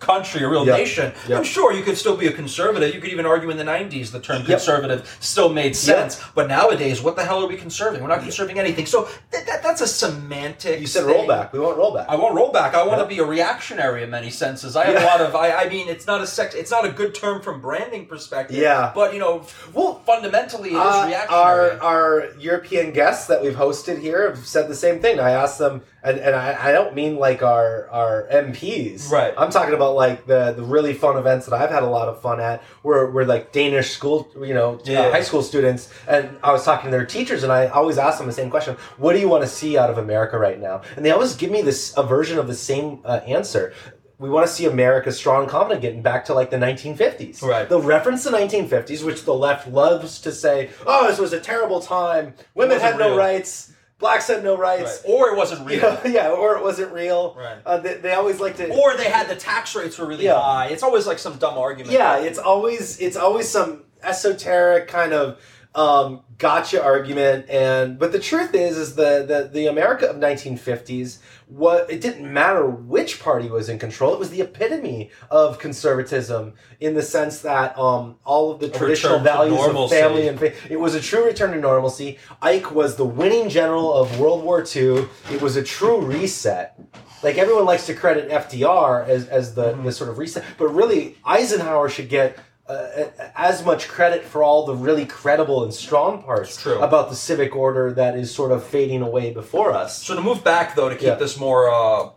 country, 0.00 0.42
a 0.42 0.48
real 0.48 0.66
Yeah. 0.66 0.76
nation, 0.76 1.12
Yeah. 1.28 1.36
then 1.36 1.44
sure, 1.44 1.72
you 1.72 1.82
could 1.82 1.96
still 1.98 2.16
be 2.16 2.26
a 2.26 2.32
conservative. 2.32 2.94
You 2.94 3.00
could 3.00 3.10
even 3.12 3.26
argue 3.26 3.50
in 3.50 3.56
the 3.58 3.64
'90s 3.64 4.10
the 4.10 4.18
term 4.20 4.38
Yep. 4.38 4.46
conservative 4.46 5.16
still 5.20 5.50
made 5.50 5.76
sense. 5.76 6.20
But 6.34 6.48
nowadays, 6.48 7.02
what 7.02 7.16
the 7.16 7.24
hell 7.24 7.42
are 7.44 7.46
we 7.46 7.56
conserving? 7.56 8.02
We're 8.02 8.08
not 8.08 8.20
conserving 8.22 8.58
anything. 8.58 8.86
So 8.86 9.08
th- 9.30 9.44
that, 9.46 9.62
that's 9.62 9.80
a 9.80 9.86
semantic. 9.86 10.80
you 10.80 10.86
said 10.86 11.04
thing. 11.04 11.14
rollback. 11.14 11.52
We 11.52 11.58
want 11.60 11.76
rollback. 11.78 12.06
I 12.08 12.16
want 12.16 12.34
rollback. 12.34 12.74
I 12.74 12.82
want 12.86 13.00
to 13.00 13.06
be 13.06 13.18
a 13.18 13.24
reactionary 13.24 14.02
in 14.02 14.10
many 14.10 14.30
senses. 14.30 14.74
I 14.76 14.86
have 14.86 15.02
a 15.02 15.06
lot 15.06 15.20
of. 15.20 15.36
I, 15.36 15.52
I 15.64 15.68
mean, 15.68 15.88
it's 15.88 16.06
not 16.06 16.20
a 16.22 16.26
sex. 16.26 16.54
It's 16.54 16.70
not 16.70 16.84
a 16.84 16.90
good 16.90 17.14
term 17.14 17.42
from 17.42 17.60
branding 17.60 18.06
perspective. 18.06 18.56
Yeah. 18.56 18.92
But 18.94 19.12
you 19.12 19.20
know, 19.20 19.42
well, 19.74 20.00
fundamentally, 20.06 20.70
it 20.70 20.74
is 20.74 20.78
Uh, 20.78 21.04
reactionary. 21.06 21.78
our 21.78 21.78
our 21.82 22.24
European 22.38 22.92
guests 22.92 23.26
that 23.26 23.42
we've 23.42 23.54
hosted 23.56 24.00
here 24.00 24.28
have 24.30 24.46
said 24.46 24.68
the 24.68 24.74
same 24.74 25.00
thing. 25.00 25.20
I 25.20 25.30
asked 25.32 25.58
them, 25.58 25.82
and, 26.02 26.18
and 26.18 26.34
I, 26.34 26.68
I 26.68 26.72
don't 26.72 26.94
mean 26.94 27.16
like 27.16 27.42
our 27.42 27.88
our 27.90 28.26
MPs. 28.32 29.10
Right. 29.10 29.34
I'm 29.36 29.50
talking 29.50 29.74
about 29.74 29.94
like 29.94 30.26
the 30.26 30.52
the 30.52 30.62
really 30.62 30.94
fun 30.94 31.16
events 31.16 31.46
that 31.46 31.54
I've 31.60 31.70
had 31.70 31.82
a 31.82 31.86
lot 31.90 32.08
of 32.08 32.20
fun 32.20 32.40
at, 32.40 32.62
where 32.82 33.10
we're 33.10 33.24
like 33.24 33.52
Danish 33.52 33.90
school, 33.90 34.28
you 34.40 34.54
know, 34.54 34.74
uh, 34.76 34.80
Yeah. 34.84 35.10
high 35.10 35.22
school 35.22 35.42
students, 35.42 35.92
and 36.08 36.38
I 36.42 36.52
was 36.52 36.64
talking 36.64 36.90
to 36.90 36.96
their 36.96 37.06
teachers, 37.06 37.42
and 37.42 37.52
I 37.52 37.66
always 37.68 37.98
ask 37.98 38.18
them 38.18 38.26
the 38.26 38.32
same 38.32 38.50
question: 38.50 38.76
What 38.98 39.12
do 39.12 39.18
you 39.20 39.28
want 39.28 39.42
to 39.42 39.48
see 39.48 39.76
out 39.78 39.90
of 39.90 39.98
America 39.98 40.38
right 40.38 40.60
now? 40.60 40.82
And 40.96 41.04
they 41.04 41.10
always 41.10 41.34
give 41.36 41.50
me 41.50 41.62
this 41.62 41.94
a 41.96 42.02
version 42.02 42.38
of 42.38 42.46
the 42.46 42.54
same 42.54 43.00
uh, 43.04 43.20
answer. 43.26 43.72
We 44.18 44.28
want 44.28 44.46
to 44.46 44.52
see 44.52 44.66
America 44.66 45.12
strong 45.12 45.42
and 45.44 45.50
confident 45.50 45.80
getting 45.80 46.02
back 46.02 46.26
to 46.26 46.34
like 46.34 46.50
the 46.50 46.58
1950s. 46.58 47.42
Right. 47.42 47.66
They'll 47.66 47.80
reference 47.80 48.22
the 48.22 48.30
1950s, 48.30 49.02
which 49.02 49.24
the 49.24 49.32
left 49.34 49.66
loves 49.66 50.20
to 50.20 50.30
say, 50.30 50.68
oh, 50.86 51.08
this 51.08 51.18
was 51.18 51.32
a 51.32 51.40
terrible 51.40 51.80
time. 51.80 52.34
Women 52.54 52.78
had 52.80 52.98
no 52.98 53.08
real." 53.08 53.16
rights. 53.16 53.72
Blacks 54.00 54.26
had 54.28 54.42
no 54.42 54.56
Right. 54.56 54.80
rights. 54.80 55.02
Or 55.04 55.28
it 55.28 55.36
wasn't 55.36 55.64
real. 55.66 55.76
You 55.76 55.80
know, 55.82 56.00
yeah, 56.06 56.30
or 56.30 56.56
it 56.56 56.62
wasn't 56.62 56.92
real. 56.92 57.34
Right. 57.38 57.58
Uh, 57.64 57.78
they, 57.78 57.94
they 57.94 58.12
always 58.14 58.40
like 58.40 58.56
to. 58.56 58.68
Or 58.74 58.96
they 58.96 59.10
had 59.10 59.28
the 59.28 59.36
tax 59.36 59.76
rates 59.76 59.98
were 59.98 60.06
really 60.06 60.24
Yeah. 60.24 60.40
high. 60.40 60.66
It's 60.68 60.82
always 60.82 61.06
like 61.06 61.18
some 61.18 61.36
dumb 61.36 61.56
argument. 61.58 61.92
yeah, 61.92 62.16
it's 62.18 62.38
always 62.38 62.98
it's 63.00 63.16
always 63.16 63.48
some 63.48 63.82
esoteric 64.02 64.88
kind 64.88 65.12
of 65.12 65.38
um, 65.74 66.22
gotcha 66.38 66.82
argument. 66.82 67.48
And 67.48 67.98
but 67.98 68.12
the 68.12 68.18
truth 68.18 68.54
is, 68.54 68.76
is 68.76 68.94
the 68.96 69.24
the, 69.26 69.50
the 69.52 69.66
America 69.66 70.08
of 70.08 70.16
1950s. 70.16 71.18
What 71.46 71.90
it 71.90 72.00
didn't 72.00 72.32
matter 72.32 72.64
which 72.66 73.20
party 73.20 73.48
was 73.48 73.68
in 73.68 73.78
control. 73.78 74.12
It 74.14 74.18
was 74.20 74.30
the 74.30 74.40
epitome 74.40 75.10
of 75.30 75.58
conservatism 75.58 76.54
in 76.78 76.94
the 76.94 77.02
sense 77.02 77.40
that 77.40 77.76
um, 77.78 78.16
all 78.24 78.52
of 78.52 78.60
the 78.60 78.66
A 78.66 78.70
traditional 78.70 79.18
values 79.18 79.60
of 79.60 79.90
family 79.90 80.28
and 80.28 80.38
faith. 80.38 80.56
It 80.70 80.78
was 80.78 80.94
a 80.94 81.00
true 81.00 81.24
return 81.24 81.52
to 81.52 81.60
normalcy. 81.60 82.18
Ike 82.40 82.72
was 82.72 82.96
the 82.96 83.04
winning 83.04 83.48
general 83.48 83.92
of 83.92 84.20
World 84.20 84.44
War 84.44 84.60
II. 84.64 85.06
It 85.32 85.42
was 85.42 85.56
a 85.56 85.62
true 85.62 86.00
reset. 86.00 86.78
Like 87.22 87.36
everyone 87.36 87.64
likes 87.66 87.86
to 87.86 87.94
credit 87.94 88.30
FDR 88.30 89.06
as, 89.06 89.26
as 89.28 89.54
the, 89.54 89.72
Mm-hmm. 89.72 89.84
the 89.84 89.92
sort 89.92 90.08
of 90.10 90.18
reset, 90.18 90.44
but 90.56 90.68
really 90.68 91.16
Eisenhower 91.24 91.88
should 91.88 92.08
get 92.08 92.38
uh, 92.70 93.30
as 93.36 93.64
much 93.64 93.88
credit 93.88 94.22
for 94.24 94.42
all 94.42 94.64
the 94.66 94.74
really 94.74 95.06
credible 95.06 95.64
and 95.64 95.72
strong 95.74 96.22
parts 96.22 96.56
true. 96.56 96.78
about 96.80 97.08
the 97.10 97.16
civic 97.16 97.54
order 97.56 97.92
that 97.94 98.16
is 98.16 98.32
sort 98.34 98.52
of 98.52 98.64
fading 98.64 99.02
away 99.02 99.32
before 99.32 99.72
us. 99.72 100.02
So 100.02 100.14
to 100.14 100.20
move 100.20 100.42
back 100.44 100.74
though, 100.76 100.88
to 100.88 100.94
keep 100.94 101.06
Yeah. 101.06 101.14
this 101.16 101.38
more 101.38 101.70
uh, 101.70 102.10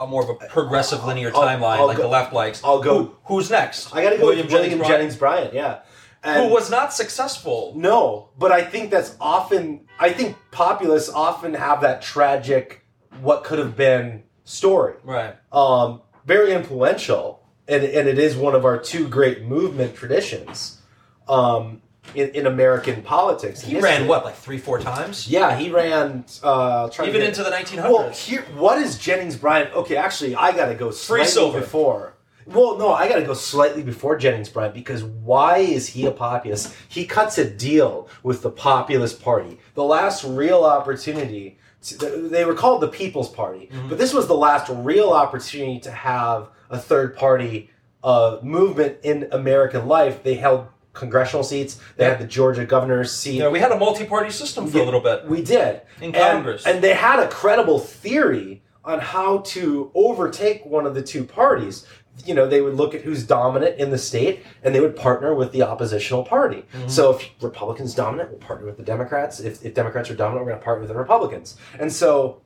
a, 0.00 0.06
more 0.06 0.22
of 0.22 0.30
a 0.30 0.34
progressive 0.48 1.04
linear 1.04 1.30
I'll- 1.34 1.42
timeline, 1.42 1.76
I'll 1.78 1.86
like 1.86 1.96
go- 1.98 2.04
the 2.04 2.08
left 2.08 2.32
likes. 2.32 2.62
I'll 2.64 2.80
go- 2.82 2.98
Who, 3.04 3.16
who's 3.24 3.50
next? 3.50 3.94
I 3.94 4.02
got 4.02 4.10
to 4.10 4.16
go 4.18 4.26
William 4.26 4.46
with 4.46 4.52
William 4.52 4.70
Jennings 4.78 4.88
Jennings, 4.88 5.16
Bryan, 5.16 5.50
Bryan, 5.50 5.82
yeah. 6.24 6.42
who 6.42 6.48
was 6.52 6.70
not 6.70 6.92
successful. 6.94 7.72
no, 7.76 8.30
but 8.38 8.50
I 8.52 8.62
think 8.62 8.90
that's 8.90 9.14
often. 9.20 9.86
I 10.00 10.10
think 10.10 10.36
populists 10.50 11.10
often 11.10 11.52
have 11.54 11.82
that 11.82 12.00
tragic, 12.02 12.84
what 13.20 13.44
could 13.44 13.58
have 13.58 13.76
been 13.76 14.22
story. 14.44 14.94
Right. 15.04 15.36
um, 15.52 16.00
very 16.26 16.52
influential, 16.52 17.43
and, 17.68 17.82
and 17.84 18.08
it 18.08 18.18
is 18.18 18.36
one 18.36 18.54
of 18.54 18.64
our 18.64 18.78
two 18.78 19.08
great 19.08 19.42
movement 19.42 19.94
traditions 19.94 20.80
um, 21.28 21.80
in, 22.14 22.28
in 22.30 22.46
American 22.46 23.02
politics. 23.02 23.60
He 23.62 23.72
history. 23.72 23.90
ran 23.90 24.06
what, 24.08 24.24
like 24.24 24.34
three, 24.36 24.58
four 24.58 24.78
times? 24.78 25.28
Yeah, 25.28 25.56
he 25.56 25.70
ran. 25.70 26.24
Uh, 26.42 26.90
Even 27.00 27.20
to 27.20 27.26
into 27.26 27.42
the 27.42 27.50
1900s. 27.50 27.82
Well, 27.82 28.10
here, 28.10 28.42
what 28.56 28.78
is 28.78 28.98
Jennings 28.98 29.36
Bryan? 29.36 29.68
Okay, 29.72 29.96
actually, 29.96 30.34
I 30.34 30.52
got 30.52 30.66
to 30.66 30.74
go 30.74 30.90
slightly 30.90 31.26
silver. 31.26 31.60
before. 31.60 32.14
Well, 32.46 32.76
no, 32.76 32.92
I 32.92 33.08
got 33.08 33.16
to 33.16 33.22
go 33.24 33.32
slightly 33.32 33.82
before 33.82 34.18
Jennings 34.18 34.50
Bryan 34.50 34.74
because 34.74 35.02
why 35.02 35.58
is 35.58 35.88
he 35.88 36.04
a 36.04 36.10
populist? 36.10 36.74
He 36.88 37.06
cuts 37.06 37.38
a 37.38 37.48
deal 37.48 38.08
with 38.22 38.42
the 38.42 38.50
Populist 38.50 39.22
Party. 39.22 39.58
The 39.74 39.84
last 39.84 40.24
real 40.24 40.62
opportunity. 40.64 41.58
To, 41.84 41.96
they 42.28 42.44
were 42.46 42.54
called 42.54 42.80
the 42.80 42.88
People's 42.88 43.28
Party, 43.30 43.68
Mm-hmm. 43.72 43.88
but 43.90 43.98
this 43.98 44.14
was 44.14 44.26
the 44.26 44.34
last 44.34 44.70
real 44.70 45.10
opportunity 45.10 45.78
to 45.80 45.90
have 45.90 46.48
a 46.74 46.78
third 46.78 47.16
party 47.16 47.70
uh, 48.02 48.38
movement 48.42 48.98
in 49.02 49.28
American 49.32 49.86
life. 49.86 50.22
They 50.22 50.34
held 50.34 50.66
congressional 50.92 51.42
seats. 51.42 51.80
They 51.96 52.04
had 52.04 52.20
the 52.20 52.26
Georgia 52.26 52.64
governor's 52.64 53.12
seat. 53.12 53.38
yeah, 53.38 53.48
we 53.48 53.58
had 53.58 53.72
a 53.72 53.78
multi-party 53.78 54.30
system 54.30 54.68
for 54.68 54.78
a 54.78 54.84
little 54.84 55.00
bit. 55.00 55.26
We 55.26 55.42
did. 55.42 55.82
In 56.00 56.14
And- 56.14 56.14
Congress. 56.14 56.66
And, 56.66 56.82
they 56.82 56.94
had 56.94 57.18
a 57.18 57.28
credible 57.28 57.78
theory 57.80 58.62
on 58.84 59.00
how 59.00 59.38
to 59.38 59.90
overtake 59.94 60.64
one 60.66 60.86
of 60.86 60.94
the 60.94 61.02
two 61.02 61.24
parties. 61.24 61.86
You 62.24 62.34
know, 62.34 62.46
they 62.46 62.60
would 62.60 62.74
look 62.74 62.94
at 62.94 63.00
who's 63.00 63.24
dominant 63.26 63.78
in 63.80 63.90
the 63.90 63.98
state 63.98 64.44
and 64.62 64.72
they 64.72 64.80
would 64.80 64.94
partner 64.94 65.34
with 65.34 65.50
the 65.50 65.62
oppositional 65.62 66.22
party. 66.22 66.64
Mm-hmm. 66.72 66.88
So 66.88 67.16
if 67.16 67.28
Republicans 67.42 67.92
dominant, 67.94 68.30
we'll 68.30 68.38
partner 68.38 68.66
with 68.66 68.76
the 68.76 68.84
Democrats. 68.84 69.40
If, 69.40 69.64
if 69.64 69.74
Democrats 69.74 70.10
are 70.10 70.14
dominant, 70.14 70.44
we're 70.44 70.50
going 70.52 70.60
to 70.60 70.64
partner 70.64 70.82
with 70.82 70.90
the 70.90 70.96
Republicans. 70.98 71.56
And 71.80 71.92
so 71.92 72.42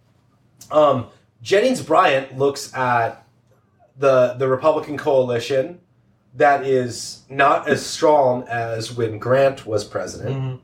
um, 0.71 1.09
Jennings 1.43 1.83
Bryan 1.83 2.39
looks 2.39 2.73
at 2.75 3.27
the 3.99 4.35
the 4.39 4.49
Republican 4.49 4.97
coalition 4.97 5.81
that 6.35 6.65
is 6.65 7.23
not 7.29 7.69
as 7.69 7.85
strong 7.85 8.45
as 8.49 8.93
when 8.97 9.19
Grant 9.19 9.67
was 9.67 9.85
president. 9.85 10.61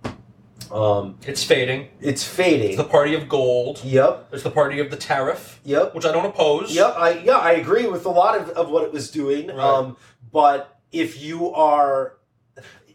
Um, 0.71 1.19
It's 1.27 1.45
fading. 1.45 1.89
it's 2.01 2.25
fading. 2.25 2.69
It's 2.69 2.77
the 2.77 2.85
party 2.85 3.15
of 3.15 3.29
gold. 3.29 3.81
Yep. 3.85 4.31
There's 4.31 4.43
the 4.43 4.51
party 4.51 4.81
of 4.81 4.91
the 4.91 4.97
tariff, 4.97 5.61
Yep. 5.65 5.95
which 5.95 6.05
I 6.05 6.13
don't 6.13 6.25
oppose. 6.27 6.75
Yep. 6.75 6.95
I 6.97 7.11
yeah, 7.19 7.39
I 7.39 7.53
agree 7.53 7.87
with 7.87 8.07
a 8.07 8.11
lot 8.11 8.39
of, 8.39 8.49
of 8.51 8.71
what 8.71 8.85
it 8.85 8.93
was 8.93 9.11
doing. 9.11 9.49
Right. 9.49 9.59
Um, 9.59 9.97
but 10.33 10.79
if 10.93 11.21
you 11.23 11.53
are 11.55 12.15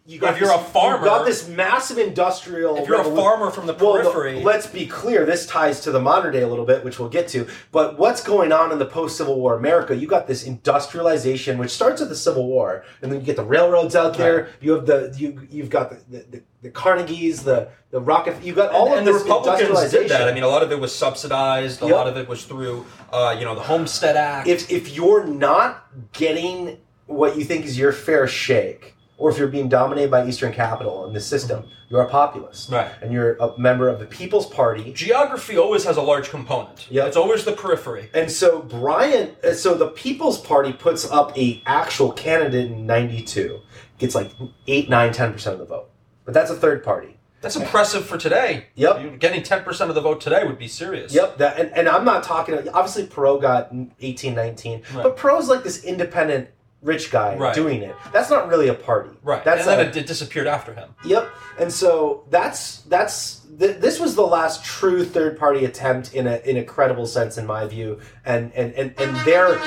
you 0.09 0.17
got 0.19 0.33
If 0.33 0.39
you're 0.41 0.49
this- 0.49 0.57
a 0.57 0.63
farmer- 0.71 0.99
you 1.05 1.11
got 1.11 1.25
this 1.25 1.47
massive 1.47 1.99
industrial. 1.99 2.77
If 2.77 2.87
you're 2.87 2.99
a 2.99 3.03
farmer 3.03 3.51
from 3.51 3.67
the 3.67 3.73
well, 3.75 3.93
the- 3.93 3.99
periphery, 4.01 4.41
let's 4.43 4.65
be 4.65 4.87
clear. 4.87 5.23
This 5.25 5.45
ties 5.45 5.81
to 5.81 5.91
the 5.91 5.99
modern 5.99 6.33
day 6.33 6.41
a 6.41 6.47
little 6.47 6.65
bit, 6.65 6.83
which 6.83 6.97
we'll 6.99 7.09
get 7.09 7.27
to. 7.29 7.45
But 7.71 7.99
what's 7.99 8.23
going 8.23 8.51
on 8.51 8.71
in 8.71 8.79
the 8.79 8.85
post 8.87 9.17
Civil 9.17 9.39
War 9.39 9.55
America? 9.55 9.95
You 9.95 10.07
got 10.07 10.25
this 10.27 10.43
industrialization, 10.43 11.57
which 11.57 11.69
starts 11.71 11.99
with 12.01 12.09
the 12.09 12.15
Civil 12.15 12.47
War, 12.47 12.83
and 13.01 13.11
then 13.11 13.19
you 13.19 13.25
get 13.25 13.35
the 13.35 13.43
railroads 13.43 13.95
out 13.95 14.17
there. 14.17 14.49
You 14.61 14.71
have 14.73 14.85
the 14.87 15.13
you 15.17 15.47
you've 15.51 15.69
got 15.69 15.91
the 15.91 15.97
the, 16.09 16.25
the, 16.31 16.41
the 16.63 16.69
Carnegies, 16.71 17.43
the 17.43 17.69
the 17.91 18.01
Rocket. 18.01 18.41
You 18.43 18.53
got 18.53 18.71
all 18.71 18.85
and, 18.87 18.93
of 18.93 18.97
and 18.99 19.07
the 19.07 19.11
this 19.13 19.23
Republicans 19.23 19.91
did 19.91 20.09
that. 20.09 20.27
I 20.27 20.33
mean, 20.33 20.43
a 20.43 20.47
lot 20.47 20.63
of 20.63 20.71
it 20.71 20.79
was 20.79 20.93
subsidized. 20.95 21.81
A 21.81 21.85
Yep. 21.85 21.95
lot 21.95 22.07
of 22.07 22.17
it 22.17 22.27
was 22.27 22.43
through, 22.45 22.85
uh, 23.13 23.35
you 23.37 23.45
know, 23.45 23.55
the 23.55 23.61
Homestead 23.61 24.15
Act. 24.15 24.47
if 24.47 24.71
if 24.71 24.89
you're 24.95 25.25
not 25.25 25.85
getting 26.13 26.77
what 27.05 27.37
you 27.37 27.43
think 27.43 27.65
is 27.65 27.77
your 27.77 27.91
fair 27.91 28.27
shake, 28.27 28.95
or 29.19 29.29
if 29.29 29.37
you're 29.37 29.47
being 29.49 29.69
dominated 29.69 30.09
by 30.09 30.25
Eastern 30.25 30.51
capital 30.53 31.05
in 31.05 31.13
the 31.13 31.19
system, 31.19 31.65
you're 31.89 32.01
a 32.01 32.07
populist, 32.09 32.71
Right. 32.71 32.89
And 33.01 33.11
you're 33.11 33.35
a 33.37 33.57
member 33.59 33.87
of 33.89 33.99
the 33.99 34.05
People's 34.05 34.47
Party. 34.47 34.91
Geography 34.93 35.57
always 35.57 35.83
has 35.83 35.97
a 35.97 36.01
large 36.01 36.29
component. 36.29 36.87
Yeah. 36.89 37.05
It's 37.05 37.17
always 37.17 37.43
the 37.45 37.51
periphery. 37.51 38.09
And 38.13 38.31
so 38.31 38.61
Bryan, 38.61 39.35
uh, 39.43 39.53
so 39.53 39.75
the 39.75 39.89
People's 39.89 40.39
Party 40.39 40.73
puts 40.73 41.09
up 41.11 41.37
a 41.37 41.61
actual 41.65 42.11
candidate 42.11 42.71
in 42.71 42.85
'92, 42.85 43.59
gets 43.99 44.15
like 44.15 44.31
eight, 44.67 44.89
nine, 44.89 45.11
ten 45.13 45.33
percent 45.33 45.53
of 45.53 45.59
the 45.59 45.65
vote, 45.65 45.89
but 46.25 46.33
that's 46.33 46.49
a 46.49 46.55
third 46.55 46.83
party. 46.83 47.15
That's 47.41 47.55
impressive 47.55 48.05
for 48.05 48.17
today. 48.17 48.65
Yep. 48.75 49.19
Getting 49.19 49.43
10% 49.43 49.87
of 49.87 49.95
the 49.95 50.01
vote 50.01 50.19
today 50.19 50.43
would 50.45 50.59
be 50.59 50.67
serious. 50.67 51.13
Yep, 51.13 51.37
that 51.37 51.57
and, 51.57 51.71
and 51.73 51.87
I'm 51.87 52.03
not 52.03 52.21
talking. 52.23 52.55
Obviously, 52.73 53.05
Perot 53.07 53.41
got 53.41 53.71
18, 54.01 54.35
19, 54.35 54.81
Right. 54.93 55.03
but 55.03 55.15
Perot's 55.15 55.47
like 55.47 55.63
this 55.63 55.85
independent 55.85 56.49
rich 56.81 57.11
guy 57.11 57.35
Right. 57.35 57.53
doing 57.53 57.81
it. 57.81 57.95
That's 58.13 58.29
not 58.29 58.47
really 58.47 58.69
a 58.69 58.73
party, 58.73 59.09
Right. 59.23 59.43
That's 59.43 59.61
and 59.67 59.69
then 59.69 59.79
a- 59.87 59.89
it, 59.89 59.97
it 59.97 60.07
disappeared 60.07 60.47
after 60.47 60.73
him. 60.73 60.89
Yep. 61.03 61.27
And 61.59 61.73
so 61.73 62.23
that's 62.29 62.77
that's 62.87 63.41
th- 63.59 63.79
this 63.81 63.99
was 63.99 64.15
the 64.15 64.25
last 64.25 64.63
true 64.63 65.03
third 65.03 65.37
party 65.37 65.65
attempt 65.65 66.13
in 66.13 66.25
a 66.25 66.37
in 66.45 66.55
a 66.55 66.63
credible 66.63 67.05
sense 67.05 67.37
in 67.37 67.45
my 67.45 67.65
view, 67.67 67.99
and 68.25 68.53
and 68.55 68.73
and, 68.75 68.93
and 68.97 69.13
their 69.25 69.59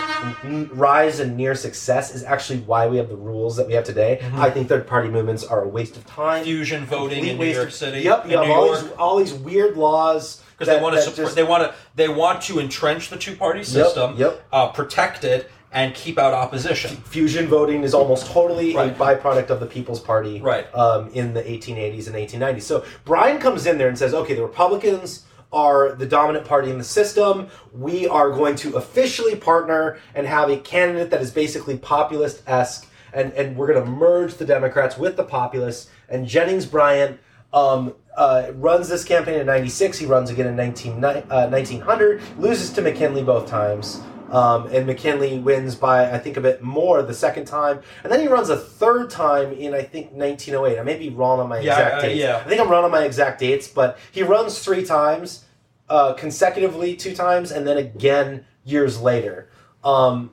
n- 0.43 0.71
rise 0.73 1.21
and 1.21 1.37
near 1.37 1.55
success 1.55 2.15
is 2.15 2.25
actually 2.25 2.61
why 2.61 2.87
we 2.87 2.97
have 2.97 3.11
the 3.11 3.17
rules 3.17 3.57
that 3.57 3.67
we 3.67 3.75
have 3.75 3.85
today. 3.85 4.21
Mhm. 4.23 4.39
I 4.39 4.49
think 4.51 4.69
third 4.71 4.87
party 4.87 5.11
movements 5.11 5.45
are 5.45 5.63
a 5.63 5.69
waste 5.69 5.99
of 5.99 6.07
time. 6.07 6.45
Fusion 6.45 6.87
voting 6.87 7.27
in 7.27 7.37
New 7.37 7.45
York 7.45 7.69
of- 7.69 7.75
City. 7.75 8.01
Yep. 8.01 8.25
You 8.31 8.39
have 8.39 8.49
all 8.49 8.67
York. 8.69 8.81
these 8.81 8.91
all 8.93 9.17
these 9.19 9.35
weird 9.35 9.77
laws 9.77 10.41
because 10.59 10.75
they 10.75 10.81
want 10.81 10.95
to 10.97 11.03
support. 11.03 11.27
just- 11.27 11.37
They 11.37 11.43
want 11.45 11.65
to. 11.65 11.75
They 11.95 12.09
want 12.09 12.41
to 12.45 12.59
entrench 12.59 13.11
the 13.11 13.19
two-party 13.19 13.59
Yep, 13.59 13.67
system. 13.67 14.15
yep. 14.17 14.41
Uh, 14.51 14.69
protect 14.69 15.25
it 15.25 15.51
and 15.73 15.95
keep 15.95 16.19
out 16.19 16.35
opposition. 16.35 16.97
Fusion 16.97 17.47
voting 17.47 17.83
is 17.83 17.95
almost 17.95 18.27
totally 18.31 18.75
Right. 18.75 18.91
a 18.91 18.95
byproduct 18.95 19.51
of 19.51 19.61
the 19.61 19.67
People's 19.67 20.01
Party 20.01 20.41
Right. 20.41 20.67
um, 20.75 21.11
in 21.15 21.33
the 21.35 21.49
1880s 21.49 22.07
and 22.07 22.17
1890s. 22.17 22.67
So 22.67 22.85
Bryan 23.05 23.39
comes 23.39 23.67
in 23.67 23.79
there 23.79 23.89
and 23.89 23.99
says, 23.99 24.13
okay, 24.13 24.35
the 24.35 24.43
Republicans 24.43 25.25
are 25.53 25.93
the 25.93 26.07
dominant 26.07 26.47
party 26.47 26.71
in 26.71 26.79
the 26.79 26.85
system. 26.85 27.49
We 27.73 28.07
are 28.09 28.31
going 28.31 28.57
to 28.57 28.77
officially 28.77 29.37
partner 29.37 29.99
and 30.15 30.27
have 30.27 30.49
a 30.51 30.57
candidate 30.59 31.11
that 31.11 31.21
is 31.21 31.31
basically 31.31 31.77
populist 31.77 32.43
esque, 32.47 32.89
and, 33.13 33.33
and 33.35 33.57
we're 33.57 33.73
going 33.73 33.85
to 33.85 33.91
merge 33.91 34.35
the 34.35 34.47
Democrats 34.47 34.97
with 34.97 35.17
the 35.17 35.25
populists. 35.25 35.91
And 36.09 36.27
Jennings 36.27 36.65
Bryan 36.67 37.19
um, 37.53 37.95
uh, 38.17 38.49
runs 38.55 38.89
this 38.89 39.05
campaign 39.05 39.41
in 39.41 39.47
96. 39.47 39.99
He 39.99 40.07
runs 40.07 40.31
again 40.31 40.47
in 40.47 40.57
19, 40.57 41.05
uh, 41.05 41.49
1900, 41.49 42.23
loses 42.39 42.71
to 42.71 42.81
McKinley 42.83 43.23
both 43.23 43.47
times. 43.49 44.01
Um, 44.33 44.67
and 44.69 44.87
McKinley 44.87 45.39
wins 45.39 45.75
by 45.75 46.11
I 46.11 46.19
think 46.19 46.39
a 46.39 46.41
bit 46.41 46.63
more 46.63 47.03
the 47.03 47.13
second 47.13 47.45
time, 47.45 47.81
and 48.03 48.11
then 48.11 48.19
he 48.21 48.29
runs 48.29 48.49
a 48.49 48.57
third 48.57 49.11
time 49.11 49.53
in 49.53 49.75
I 49.75 49.83
think 49.83 50.13
1908. 50.13 50.79
I 50.79 50.83
may 50.83 50.97
be 50.97 51.11
wrong 51.11 51.39
on 51.39 51.49
my 51.51 51.61
Yeah, 51.61 51.73
exact 51.73 51.95
uh, 51.97 52.01
dates. 52.03 52.19
yeah. 52.21 52.37
I 52.39 52.49
think 52.49 52.61
I'm 52.61 52.71
wrong 52.71 52.85
on 52.85 52.91
my 52.91 53.05
exact 53.05 53.41
dates, 53.41 53.69
but 53.69 53.99
he 54.11 54.23
runs 54.23 54.59
three 54.59 54.85
times 54.87 55.45
uh, 55.91 56.15
consecutively, 56.15 56.97
two 56.97 57.15
times, 57.15 57.51
and 57.51 57.67
then 57.67 57.77
again 57.77 58.47
years 58.65 58.99
later. 59.03 59.51
Um, 59.85 60.31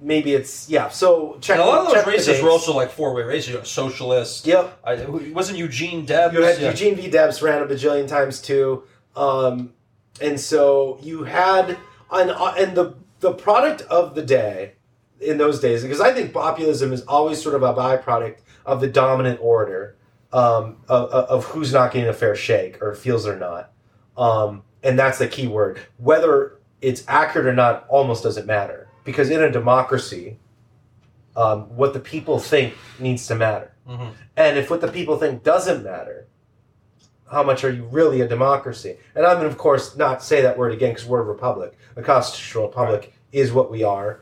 maybe 0.00 0.34
it's 0.34 0.68
yeah. 0.68 0.90
So 0.90 1.38
check. 1.40 1.56
And 1.58 1.64
a 1.66 1.66
lot 1.66 1.86
of 1.86 1.94
those 1.94 2.06
races 2.06 2.42
were 2.42 2.50
also 2.50 2.76
like 2.76 2.90
four-way 2.90 3.22
races. 3.22 3.48
You 3.48 3.54
know, 3.56 3.62
socialist. 3.62 4.46
Yep. 4.46 4.80
I, 4.84 4.96
wasn't 5.06 5.56
Eugene 5.56 6.04
Debs? 6.04 6.34
You 6.34 6.42
had 6.42 6.60
Yeah. 6.60 6.68
Eugene 6.70 6.94
V. 6.96 7.08
Debs 7.08 7.40
ran 7.40 7.62
a 7.62 7.66
bajillion 7.66 8.06
times 8.06 8.42
too, 8.42 8.82
um, 9.16 9.72
and 10.20 10.38
so 10.38 10.98
you 11.00 11.24
had 11.24 11.78
and 12.12 12.30
and 12.30 12.76
the 12.76 12.94
the 13.24 13.32
product 13.32 13.80
of 13.82 14.14
the 14.14 14.22
day 14.22 14.74
in 15.18 15.38
those 15.38 15.58
days 15.58 15.82
because 15.82 16.00
I 16.00 16.12
think 16.12 16.34
populism 16.34 16.92
is 16.92 17.00
always 17.02 17.42
sort 17.42 17.54
of 17.54 17.62
a 17.62 17.72
byproduct 17.72 18.40
of 18.66 18.82
the 18.82 18.86
dominant 18.86 19.40
order 19.40 19.96
um, 20.30 20.76
of, 20.90 21.08
of 21.08 21.44
who's 21.46 21.72
not 21.72 21.90
getting 21.90 22.08
a 22.08 22.12
fair 22.12 22.36
shake 22.36 22.82
or 22.82 22.94
feels 22.94 23.24
they're 23.24 23.38
not, 23.38 23.72
um, 24.18 24.62
and 24.82 24.98
that's 24.98 25.18
the 25.18 25.26
key 25.26 25.46
word. 25.46 25.80
Whether 25.96 26.58
it's 26.82 27.02
accurate 27.08 27.46
or 27.46 27.54
not 27.54 27.86
almost 27.88 28.22
doesn't 28.22 28.46
matter 28.46 28.88
because 29.04 29.30
in 29.30 29.42
a 29.42 29.50
democracy, 29.50 30.38
um, 31.34 31.62
what 31.74 31.94
the 31.94 32.00
people 32.00 32.38
think 32.38 32.74
needs 32.98 33.26
to 33.28 33.34
matter. 33.34 33.72
Mhm. 33.88 34.10
And 34.36 34.58
if 34.58 34.68
what 34.68 34.82
the 34.82 34.88
people 34.88 35.16
think 35.16 35.42
doesn't 35.42 35.82
matter, 35.82 36.26
how 37.32 37.42
much 37.42 37.64
are 37.64 37.70
you 37.70 37.84
really 37.84 38.20
a 38.20 38.28
democracy? 38.28 38.98
And 39.14 39.24
I'm 39.24 39.36
going 39.36 39.48
to, 39.48 39.50
of 39.50 39.58
course, 39.58 39.96
not 39.96 40.22
say 40.22 40.42
that 40.42 40.58
word 40.58 40.72
again 40.72 40.90
because 40.90 41.06
we're 41.06 41.20
a 41.20 41.24
republic. 41.24 41.76
A 41.96 42.02
constitutional 42.02 42.66
republic 42.68 43.13
is 43.34 43.52
what 43.52 43.70
we 43.70 43.82
are. 43.82 44.20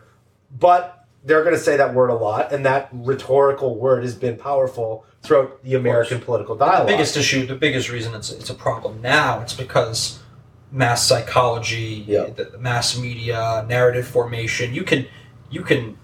But 0.59 1.07
they're 1.25 1.44
going 1.44 1.55
to 1.55 1.61
say 1.61 1.77
that 1.77 1.94
word 1.94 2.09
a 2.11 2.14
lot, 2.14 2.53
and 2.53 2.64
that 2.66 2.88
rhetorical 2.92 3.77
word 3.79 4.03
has 4.03 4.14
been 4.14 4.37
powerful 4.37 5.05
throughout 5.22 5.62
the 5.62 5.75
American 5.75 6.20
political 6.20 6.57
dialogue. 6.57 6.88
The 6.88 6.92
biggest 6.94 7.16
issue, 7.16 7.46
the 7.46 7.55
biggest 7.55 7.90
reason 7.90 8.14
it's 8.14 8.31
it's 8.33 8.51
a 8.51 8.55
problem 8.55 9.01
now, 9.01 9.40
it's 9.40 9.55
because 9.55 10.18
mass 10.72 11.07
psychology, 11.07 12.05
Yeah. 12.09 12.25
the, 12.27 12.44
the 12.44 12.59
mass 12.59 12.98
media, 12.98 13.64
narrative 13.68 14.07
formation. 14.09 14.75
You 14.75 14.83
can, 14.85 15.07
you 15.51 15.62
can, 15.62 15.98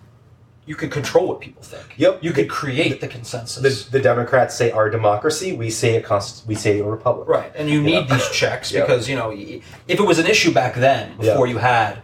you 0.67 0.77
can 0.77 0.91
control 0.91 1.27
what 1.29 1.41
people 1.41 1.63
think. 1.63 1.95
Yep. 1.97 2.23
You 2.23 2.33
can 2.33 2.47
create 2.49 3.01
the 3.01 3.09
consensus. 3.09 3.87
the, 3.87 3.91
the 3.91 4.01
Democrats 4.03 4.55
say 4.55 4.71
our 4.71 4.91
democracy, 4.91 5.53
we 5.55 5.71
say 5.71 5.97
a 5.97 6.03
const- 6.03 6.47
we 6.47 6.55
say 6.55 6.79
a 6.81 6.85
republic. 6.85 7.27
Right, 7.29 7.51
and 7.57 7.69
you 7.71 7.81
need 7.83 8.09
these 8.11 8.29
checks 8.31 8.71
Yeah. 8.73 8.83
because 8.83 9.09
you 9.09 9.17
know 9.17 9.31
if 9.33 9.99
it 9.99 10.07
was 10.07 10.19
an 10.19 10.27
issue 10.27 10.53
back 10.53 10.75
then, 10.77 11.17
before 11.17 11.47
you 11.47 11.57
had 11.59 12.03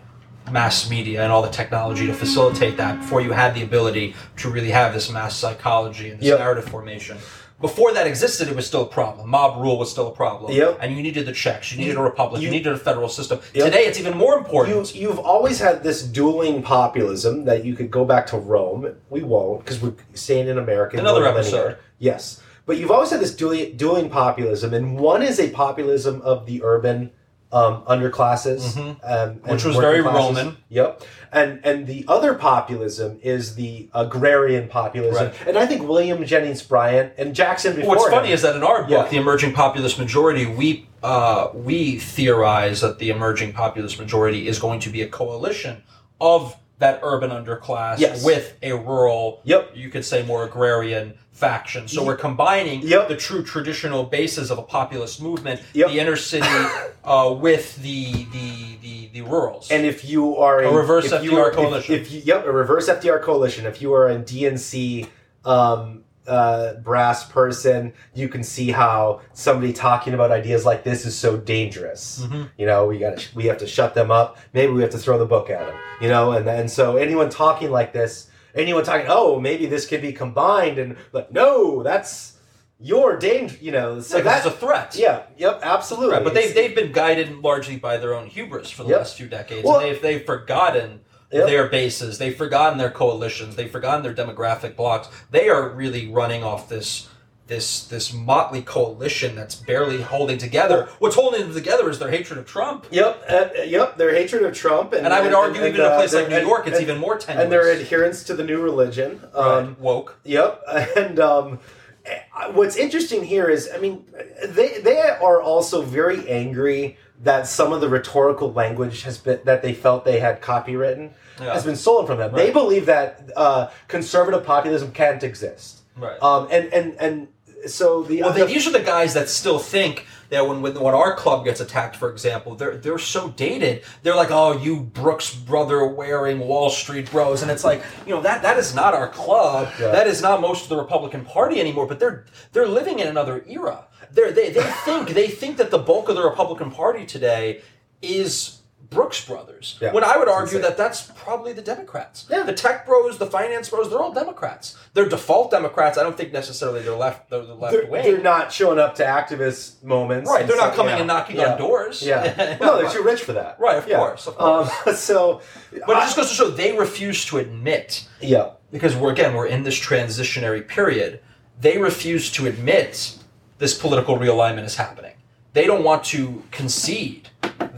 mass 0.51 0.91
media 0.91 1.23
and 1.23 1.33
all 1.33 1.43
the 1.43 1.49
technology 1.51 2.07
to 2.07 2.15
facilitate 2.15 2.77
that, 2.77 2.99
before 3.01 3.21
you 3.21 3.33
had 3.33 3.55
the 3.55 3.63
ability 3.63 4.15
to 4.37 4.51
really 4.51 4.71
have 4.71 4.93
this 4.93 5.11
mass 5.11 5.37
psychology 5.37 6.11
and 6.11 6.21
this 6.21 6.29
Yep. 6.29 6.39
narrative 6.39 6.65
formation. 6.67 7.17
Before 7.61 7.93
that 7.95 8.07
existed, 8.07 8.49
it 8.49 8.57
was 8.57 8.67
still 8.67 8.83
a 8.83 8.87
problem. 8.87 9.31
Mob 9.31 9.63
rule 9.63 9.79
was 9.79 9.91
still 9.91 10.09
a 10.09 10.11
problem, 10.11 10.53
Yep. 10.53 10.79
and 10.83 10.95
you 10.95 11.03
needed 11.03 11.25
the 11.25 11.33
checks. 11.33 11.73
You 11.73 11.79
needed 11.79 11.97
a 11.97 12.03
republic. 12.03 12.43
You, 12.43 12.49
You- 12.49 12.53
needed 12.53 12.73
a 12.73 12.77
federal 12.77 13.09
system. 13.09 13.39
Yep. 13.55 13.65
Today, 13.65 13.85
it's 13.87 13.99
even 13.99 14.19
more 14.19 14.37
important. 14.37 14.95
you've 14.95 15.19
always 15.21 15.61
had 15.61 15.83
this 15.83 16.03
dueling 16.03 16.63
populism 16.63 17.45
that 17.47 17.65
you 17.65 17.75
could 17.75 17.91
go 17.91 18.05
back 18.05 18.27
to 18.29 18.37
Rome. 18.37 18.89
We 19.09 19.23
won't 19.23 19.65
because 19.65 19.81
we're 19.81 19.93
staying 20.15 20.49
in 20.49 20.59
America. 20.59 20.99
Another 20.99 21.27
episode. 21.27 21.57
linear. 21.57 21.79
Yes. 21.99 22.41
But 22.67 22.77
you've 22.79 22.91
always 22.91 23.11
had 23.11 23.21
this 23.21 23.35
dueling, 23.35 23.77
dueling 23.77 24.11
populism, 24.11 24.75
and 24.75 24.99
one 24.99 25.23
is 25.23 25.39
a 25.39 25.49
populism 25.51 26.21
of 26.23 26.47
the 26.47 26.61
urban 26.65 27.13
um, 27.55 27.83
underclasses, 27.83 28.73
Mhm. 28.75 28.97
um, 29.05 29.31
Which 29.53 29.65
was 29.65 29.77
very 29.77 30.03
classes. 30.03 30.37
Roman. 30.39 30.57
Yep, 30.71 31.03
and 31.33 31.61
and 31.63 31.87
the 31.87 32.05
other 32.09 32.35
populism 32.35 33.19
is 33.23 33.55
the 33.55 33.89
agrarian 33.95 34.67
populism, 34.69 35.27
Right. 35.29 35.35
and 35.47 35.57
I 35.57 35.65
think 35.65 35.87
William 35.89 36.25
Jennings 36.27 36.63
Bryan 36.63 37.13
and 37.17 37.33
Jackson 37.35 37.77
before. 37.77 37.91
What's 37.91 38.07
him- 38.07 38.11
funny 38.13 38.33
is 38.33 38.43
that 38.43 38.57
in 38.57 38.65
our 38.65 38.81
book, 38.83 38.91
Yeah. 38.91 39.09
the 39.09 39.19
emerging 39.19 39.53
populist 39.53 39.99
majority, 39.99 40.47
we 40.47 40.87
uh, 41.05 41.49
we 41.55 41.99
theorize 41.99 42.81
that 42.81 42.99
the 42.99 43.11
emerging 43.11 43.53
populist 43.53 44.01
majority 44.01 44.49
is 44.49 44.59
going 44.59 44.81
to 44.81 44.89
be 44.91 45.03
a 45.03 45.07
coalition 45.07 45.83
of 46.21 46.57
that 46.85 47.01
urban 47.03 47.31
underclass 47.31 47.99
Yes. 47.99 48.23
with 48.23 48.53
a 48.63 48.73
rural, 48.75 49.41
Yep. 49.45 49.71
you 49.75 49.89
could 49.89 50.05
say 50.05 50.23
more 50.23 50.45
agrarian 50.45 51.15
faction. 51.33 51.89
So 51.89 52.05
we're 52.05 52.15
combining 52.17 52.83
Yep. 52.83 53.09
the 53.09 53.17
true 53.17 53.43
traditional 53.43 54.05
basis 54.05 54.51
of 54.51 54.59
a 54.59 54.63
populist 54.63 55.23
movement, 55.23 55.63
Yep. 55.73 55.89
the 55.89 55.99
inner 55.99 56.17
city, 56.17 56.47
uh, 57.05 57.35
with 57.39 57.77
the 57.83 58.27
the 58.37 58.77
the, 58.83 59.09
the 59.15 59.23
rurals. 59.23 59.71
And 59.71 59.87
if 59.87 60.05
you 60.05 60.37
are 60.37 60.61
A 60.63 60.71
reverse 60.71 61.11
if 61.11 61.25
you 61.25 61.31
FDR 61.33 61.45
are- 61.47 61.51
coalition. 61.53 61.95
if, 61.95 62.13
you, 62.13 62.21
yep, 62.23 62.45
a 62.45 62.53
reverse 62.53 62.87
FDR 62.91 63.19
coalition. 63.23 63.65
If 63.65 63.81
you 63.81 63.95
are 63.95 64.11
a 64.11 64.17
DNC 64.17 65.07
um, 65.47 66.05
uh, 66.27 66.75
brass 66.75 67.25
person, 67.25 67.93
you 68.15 68.29
can 68.29 68.43
see 68.43 68.71
how 68.71 69.21
somebody 69.33 69.73
talking 69.73 70.15
about 70.15 70.31
ideas 70.31 70.65
like 70.65 70.83
this 70.85 71.05
is 71.05 71.17
so 71.17 71.37
dangerous. 71.37 72.25
Mhm. 72.25 72.49
You 72.57 72.67
know, 72.67 72.87
we 72.87 72.99
got 72.99 73.29
we 73.35 73.45
have 73.47 73.59
to 73.59 73.67
shut 73.67 73.95
them 73.95 74.11
up. 74.11 74.39
Maybe 74.53 74.73
we 74.73 74.81
have 74.83 74.91
to 74.91 74.99
throw 74.99 75.19
the 75.19 75.27
book 75.27 75.51
at 75.51 75.67
them. 75.67 75.77
You 76.01 76.09
know, 76.09 76.33
and 76.33 76.49
and 76.49 76.71
so 76.71 76.97
anyone 76.97 77.29
talking 77.31 77.71
like 77.71 77.93
this, 77.93 78.29
anyone 78.55 78.85
talking, 78.85 79.07
oh, 79.09 79.39
maybe 79.41 79.67
this 79.67 79.87
could 79.87 80.01
be 80.03 80.13
combined, 80.13 80.79
and 80.79 80.97
like, 81.13 81.31
no, 81.33 81.83
that's 81.83 82.33
your 82.81 83.17
danger. 83.19 83.57
You 83.61 83.73
know, 83.73 84.01
so 84.01 84.21
that's 84.21 84.45
that's 84.45 84.47
a 84.57 84.59
threat. 84.59 84.97
yeah, 84.99 85.23
yep, 85.37 85.61
absolutely. 85.63 86.15
Right, 86.17 86.25
but 86.25 86.35
they've, 86.35 86.55
they've 86.55 86.75
been 86.75 86.93
guided 86.93 87.39
largely 87.39 87.77
by 87.77 87.99
their 87.99 88.15
own 88.15 88.27
hubris 88.27 88.71
for 88.71 88.83
the 88.83 88.91
Yep. 88.91 88.99
last 88.99 89.17
few 89.17 89.27
decades, 89.27 89.65
Well- 89.65 89.81
and 89.81 89.91
they've, 89.95 90.03
they've 90.03 90.25
forgotten 90.27 91.01
Yep. 91.35 91.47
their 91.49 91.69
bases. 91.69 92.19
They've 92.19 92.37
forgotten 92.37 92.79
their 92.79 92.91
coalitions. 92.91 93.57
They've 93.57 93.71
forgotten 93.71 94.03
their 94.03 94.15
demographic 94.15 94.77
blocks. 94.77 95.09
They 95.31 95.49
are 95.49 95.69
really 95.69 96.09
running 96.09 96.45
off 96.45 96.69
this 96.69 97.09
this 97.47 97.87
this 97.89 98.13
motley 98.13 98.63
coalition 98.63 99.35
that's 99.35 99.55
barely 99.55 100.01
holding 100.01 100.39
together. 100.39 100.89
What's 100.99 101.15
holding 101.17 101.43
them 101.43 101.53
together 101.53 101.91
is 101.91 101.99
their 101.99 102.11
hatred 102.11 102.39
of 102.39 102.47
Trump. 102.47 102.87
Yep, 102.91 103.25
uh, 103.29 103.49
yep. 103.67 103.99
Their 103.99 104.15
hatred 104.15 104.45
of 104.45 104.55
Trump, 104.55 104.93
and, 104.95 105.05
And 105.05 105.13
I 105.13 105.21
would 105.21 105.35
argue, 105.35 105.61
and, 105.61 105.69
even 105.75 105.81
in 105.81 105.87
a 105.87 105.91
uh, 105.91 105.97
place 105.99 106.15
like 106.15 106.31
New 106.31 106.39
York, 106.41 106.67
it's 106.67 106.79
and- 106.79 106.89
even 106.89 106.99
more 106.99 107.19
tenuous. 107.19 107.43
and 107.45 107.53
their 107.53 107.69
adherence 107.71 108.23
to 108.25 108.35
the 108.35 108.45
new 108.45 108.63
religion. 108.63 109.21
Um, 109.35 109.45
Right. 109.45 109.81
woke. 109.81 110.19
Yep, 110.25 110.63
and 110.97 111.21
um, 111.21 111.59
eh, 112.07 112.21
what's 112.53 112.77
interesting 112.77 113.25
here 113.25 113.49
is, 113.49 113.69
I 113.75 113.79
mean, 113.79 114.07
they 114.47 114.79
they 114.81 115.01
are 115.03 115.43
also 115.43 115.83
very 115.83 116.27
angry 116.31 116.97
that 117.23 117.47
some 117.47 117.73
of 117.75 117.81
the 117.83 117.89
rhetorical 117.89 118.53
language 118.53 119.03
has 119.03 119.19
been 119.19 119.41
that 119.45 119.61
they 119.63 119.75
felt 119.75 120.05
they 120.07 120.21
had 120.21 120.41
copywritten 120.41 121.11
Yeah. 121.41 121.53
has 121.53 121.65
been 121.65 121.77
stolen 121.77 122.07
from 122.07 122.19
them. 122.19 122.33
They 122.33 122.51
believe 122.51 122.87
that 122.87 123.31
uh, 123.37 123.69
conservative 123.89 124.45
populism 124.45 124.93
can't 124.93 125.23
exist, 125.23 125.81
Right. 125.97 126.23
um, 126.23 126.49
and 126.51 126.73
and 126.73 126.97
and 127.01 127.29
so 127.67 128.03
the 128.03 128.23
Well, 128.23 128.33
the- 128.33 128.45
these 128.45 128.67
are 128.67 128.73
the 128.73 128.81
guys 128.81 129.15
that 129.15 129.29
still 129.29 129.59
think 129.59 130.07
that 130.31 130.47
when, 130.47 130.63
when 130.63 130.79
when 130.81 130.95
our 130.95 131.15
club 131.17 131.45
gets 131.45 131.61
attacked, 131.61 131.97
for 131.97 132.11
example, 132.11 132.55
they're 132.55 132.77
they're 132.77 132.99
so 132.99 133.29
dated. 133.31 133.83
They're 134.03 134.15
like, 134.17 134.31
"Oh, 134.31 134.53
you 134.53 134.81
Brooks 134.81 135.35
brother 135.35 135.85
wearing 135.87 136.41
Wall 136.41 136.71
Street 136.71 137.11
bros," 137.11 137.43
and 137.43 137.51
it's 137.51 137.65
like, 137.65 137.83
you 138.07 138.15
know, 138.15 138.21
that 138.23 138.43
that 138.43 138.59
is 138.59 138.75
not 138.75 138.95
our 138.95 139.09
club. 139.09 139.69
Yeah. 139.81 139.89
That 139.93 140.07
is 140.07 140.21
not 140.23 140.41
most 140.41 140.65
of 140.65 140.69
the 140.69 140.77
Republican 140.77 141.25
Party 141.25 141.59
anymore. 141.61 141.87
But 141.87 141.99
they're 142.01 142.27
they're 142.53 142.69
living 142.69 142.99
in 143.01 143.07
another 143.09 143.45
era. 143.49 143.85
They're, 144.13 144.31
they 144.33 144.51
they 144.51 144.63
think 144.85 145.11
they 145.11 145.29
think 145.29 145.57
that 145.57 145.71
the 145.71 145.79
bulk 145.79 146.09
of 146.09 146.15
the 146.17 146.23
Republican 146.25 146.71
Party 146.71 147.05
today 147.07 147.63
is. 148.03 148.61
Brooks 148.95 149.25
Brothers. 149.25 149.79
Yeah, 149.81 149.93
when 149.93 150.05
I 150.05 150.17
would 150.17 150.29
argue 150.29 150.59
that 150.61 150.77
that's 150.77 151.11
probably 151.17 151.53
the 151.53 151.63
Democrats. 151.63 152.27
Yeah. 152.31 152.45
The 152.45 152.53
tech 152.53 152.87
bros, 152.87 153.19
the 153.19 153.27
finance 153.27 153.69
bros, 153.69 153.91
they're 153.91 154.01
all 154.01 154.13
Democrats. 154.13 154.77
They're 154.95 155.09
default 155.09 155.51
Democrats. 155.51 155.99
I 155.99 156.03
don't 156.03 156.17
think 156.17 156.33
necessarily 156.33 156.83
they're 156.83 156.97
left. 156.97 157.31
They're 157.31 157.45
the 157.45 157.55
left 157.55 157.75
they're, 157.75 157.87
wing. 157.87 158.05
they're 158.05 158.23
not 158.23 158.53
showing 158.53 158.79
up 158.79 158.95
to 158.97 159.05
activist 159.05 159.83
moments. 159.83 160.31
Right, 160.31 160.47
they're 160.47 160.57
not 160.57 160.73
so- 160.73 160.77
coming 160.77 160.95
yeah, 160.95 160.99
and 161.01 161.07
knocking 161.07 161.37
yeah, 161.37 161.53
on 161.53 161.59
doors. 161.59 162.03
Yeah, 162.03 162.57
no, 162.61 162.79
they're 162.79 162.91
too 162.91 163.03
rich 163.03 163.23
for 163.23 163.33
that. 163.35 163.59
Right, 163.59 163.77
of 163.77 163.87
course, 163.87 164.27
of 164.27 164.37
course. 164.37 164.71
Um, 164.87 164.95
so, 164.95 165.41
But 165.71 165.97
it 165.97 166.01
just 166.01 166.17
goes 166.17 166.29
to 166.31 166.35
show 166.35 166.51
they 166.51 166.77
refuse 166.77 167.25
to 167.27 167.39
admit 167.39 168.09
yeah, 168.21 168.53
because 168.71 168.97
we're 168.97 169.13
again 169.13 169.35
we're 169.35 169.47
in 169.47 169.63
this 169.65 169.79
transitionary 169.79 170.67
period. 170.67 171.21
They 171.61 171.79
refuse 171.79 172.31
to 172.33 172.47
admit 172.47 173.19
this 173.59 173.79
political 173.79 174.19
realignment 174.19 174.65
is 174.65 174.77
happening. 174.77 175.15
They 175.53 175.67
don't 175.67 175.85
want 175.85 176.05
to 176.07 176.43
concede 176.51 177.29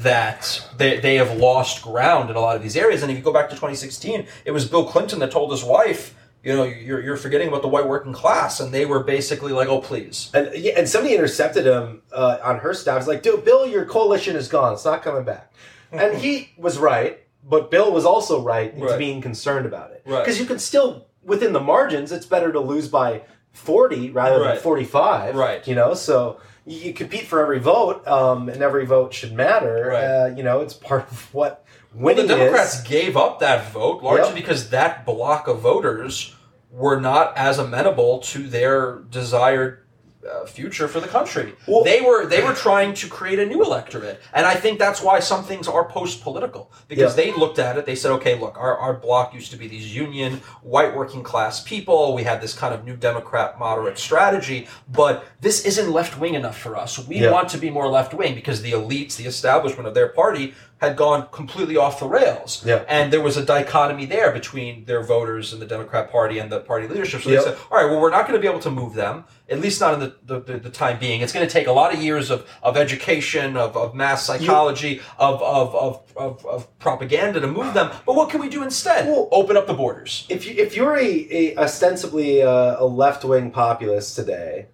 that 0.06 0.64
they, 0.76 1.00
they 1.00 1.16
have 1.16 1.36
lost 1.36 1.82
ground 1.82 2.30
in 2.30 2.36
a 2.36 2.40
lot 2.40 2.54
of 2.56 2.62
these 2.62 2.76
areas. 2.76 3.02
And 3.02 3.10
if 3.10 3.18
you 3.18 3.24
go 3.24 3.32
back 3.32 3.48
to 3.50 3.56
2016, 3.56 4.26
it 4.44 4.52
was 4.52 4.64
Bill 4.64 4.84
Clinton 4.86 5.18
that 5.18 5.30
told 5.32 5.50
his 5.50 5.64
wife, 5.64 6.14
you 6.44 6.54
know, 6.54 6.62
you're, 6.62 7.00
you're 7.02 7.16
forgetting 7.16 7.48
about 7.48 7.62
the 7.62 7.68
white 7.68 7.88
working 7.88 8.12
class. 8.12 8.60
And 8.60 8.72
they 8.72 8.86
were 8.86 9.02
basically 9.02 9.52
like, 9.52 9.68
oh, 9.68 9.80
please. 9.80 10.30
and 10.32 10.50
yeah, 10.54 10.74
and 10.76 10.88
somebody 10.88 11.14
intercepted 11.14 11.66
him 11.66 12.02
uh, 12.12 12.38
on 12.42 12.58
her 12.60 12.72
staff. 12.72 12.98
It's 12.98 13.08
like, 13.08 13.22
dude, 13.22 13.44
Bill, 13.44 13.66
your 13.66 13.84
coalition 13.84 14.36
is 14.36 14.46
gone. 14.48 14.72
It's 14.74 14.84
not 14.84 15.02
coming 15.02 15.24
back. 15.24 15.52
and 15.92 16.16
he 16.16 16.50
was 16.56 16.78
right, 16.78 17.18
but 17.42 17.70
Bill 17.70 17.92
was 17.92 18.04
also 18.04 18.42
right 18.42 18.72
into 18.72 18.86
Right. 18.86 18.98
being 18.98 19.20
concerned 19.20 19.66
about 19.66 19.90
it 19.90 20.02
Right. 20.06 20.24
because 20.24 20.38
you 20.38 20.46
can 20.46 20.58
still 20.60 21.08
within 21.24 21.52
the 21.52 21.60
margins. 21.60 22.12
It's 22.12 22.26
better 22.26 22.52
to 22.52 22.60
lose 22.60 22.88
by 22.88 23.22
forty 23.52 24.10
rather 24.10 24.38
than 24.44 24.58
forty-five. 24.58 25.34
Right. 25.34 25.66
You 25.66 25.74
know, 25.74 25.94
so. 25.94 26.40
You 26.68 26.92
compete 26.92 27.26
for 27.28 27.40
every 27.40 27.60
vote, 27.60 28.04
um, 28.08 28.48
and 28.48 28.60
every 28.60 28.86
vote 28.86 29.14
should 29.14 29.32
matter. 29.32 29.86
Right. 29.92 30.02
Uh, 30.04 30.26
you 30.36 30.42
know, 30.42 30.60
it's 30.62 30.74
part 30.74 31.08
of 31.10 31.32
what 31.32 31.64
Well, 31.94 32.16
the 32.16 32.26
Democrats 32.26 32.80
is. 32.80 32.82
gave 32.82 33.16
up 33.16 33.38
that 33.38 33.70
vote 33.70 34.02
largely 34.02 34.26
Yep. 34.26 34.34
because 34.34 34.70
that 34.70 35.06
block 35.06 35.46
of 35.46 35.60
voters 35.60 36.34
were 36.72 37.00
not 37.00 37.36
as 37.38 37.58
amenable 37.58 38.18
to 38.18 38.48
their 38.48 38.96
desired 39.10 39.78
uh, 40.26 40.46
future 40.46 40.88
for 40.88 41.00
the 41.00 41.08
country. 41.08 41.54
Well- 41.66 41.84
they 41.84 42.00
were 42.00 42.26
they 42.26 42.42
were 42.42 42.52
trying 42.54 42.94
to 42.94 43.08
create 43.08 43.38
a 43.38 43.46
new 43.46 43.62
electorate, 43.62 44.20
and 44.32 44.44
I 44.46 44.54
think 44.54 44.78
that's 44.78 45.00
why 45.02 45.20
some 45.20 45.44
things 45.44 45.68
are 45.68 45.84
post 45.84 46.22
political 46.22 46.70
because 46.88 47.16
Yeah. 47.16 47.24
they 47.24 47.32
looked 47.32 47.58
at 47.58 47.76
it. 47.78 47.86
They 47.86 47.94
said, 47.94 48.10
okay, 48.12 48.38
look, 48.38 48.56
our 48.58 48.76
our 48.78 48.94
block 48.94 49.34
used 49.34 49.50
to 49.52 49.56
be 49.56 49.68
these 49.68 49.94
union 49.94 50.40
white 50.62 50.94
working 50.94 51.22
class 51.22 51.60
people. 51.62 52.14
We 52.14 52.24
had 52.24 52.40
this 52.40 52.54
kind 52.54 52.74
of 52.74 52.84
new 52.84 52.96
Democrat 52.96 53.58
moderate 53.58 53.98
strategy, 53.98 54.68
but 54.88 55.24
this 55.40 55.64
isn't 55.64 55.90
left 55.92 56.18
wing 56.18 56.34
enough 56.34 56.58
for 56.58 56.76
us. 56.76 56.98
We 56.98 57.16
Yeah. 57.18 57.30
want 57.30 57.48
to 57.50 57.58
be 57.58 57.70
more 57.70 57.88
left 57.88 58.12
wing 58.14 58.34
because 58.34 58.62
the 58.62 58.72
elites, 58.72 59.16
the 59.16 59.26
establishment 59.26 59.86
of 59.88 59.94
their 59.94 60.08
party 60.08 60.54
had 60.78 60.94
gone 60.94 61.26
completely 61.32 61.76
off 61.78 61.98
the 62.00 62.06
rails. 62.06 62.62
Yeah. 62.64 62.84
And 62.86 63.10
there 63.10 63.22
was 63.22 63.38
a 63.38 63.44
dichotomy 63.44 64.04
there 64.04 64.30
between 64.30 64.84
their 64.84 65.02
voters 65.02 65.54
and 65.54 65.62
the 65.62 65.64
Democrat 65.66 66.10
Party 66.12 66.38
and 66.38 66.52
the 66.52 66.60
party 66.60 66.86
leadership. 66.86 67.22
So 67.22 67.30
Yep. 67.30 67.44
they 67.44 67.50
said, 67.50 67.58
all 67.70 67.78
right, 67.78 67.90
well, 67.90 67.98
we're 67.98 68.10
not 68.10 68.26
going 68.28 68.34
to 68.38 68.40
be 68.40 68.46
able 68.46 68.60
to 68.60 68.70
move 68.70 68.92
them, 68.92 69.24
at 69.48 69.58
least 69.60 69.80
not 69.80 69.94
in 69.94 70.00
the, 70.00 70.14
the, 70.26 70.40
the, 70.40 70.58
the 70.58 70.68
time 70.70 70.98
being. 70.98 71.22
It's 71.22 71.32
going 71.32 71.46
to 71.46 71.50
take 71.52 71.66
a 71.66 71.72
lot 71.72 71.94
of 71.94 72.02
years 72.02 72.30
of, 72.30 72.46
of 72.62 72.76
education, 72.76 73.56
of, 73.56 73.74
of 73.74 73.94
mass 73.94 74.26
psychology, 74.26 75.00
of, 75.18 75.40
of, 75.42 75.74
of, 75.74 76.12
of, 76.14 76.44
of 76.44 76.78
propaganda 76.78 77.40
to 77.40 77.46
move 77.46 77.72
them. 77.72 77.90
But 78.04 78.14
what 78.14 78.28
can 78.28 78.42
we 78.42 78.50
do 78.50 78.62
instead? 78.62 79.06
Well- 79.06 79.28
Open 79.32 79.56
up 79.56 79.66
the 79.66 79.72
borders. 79.74 80.26
if 80.28 80.46
you 80.46 80.54
if 80.62 80.76
you're 80.76 80.96
a, 80.96 81.26
a 81.30 81.56
ostensibly 81.56 82.42
uh, 82.42 82.76
a 82.78 82.84
left 82.84 83.24
wing 83.24 83.50
populist 83.50 84.14
today, 84.14 84.66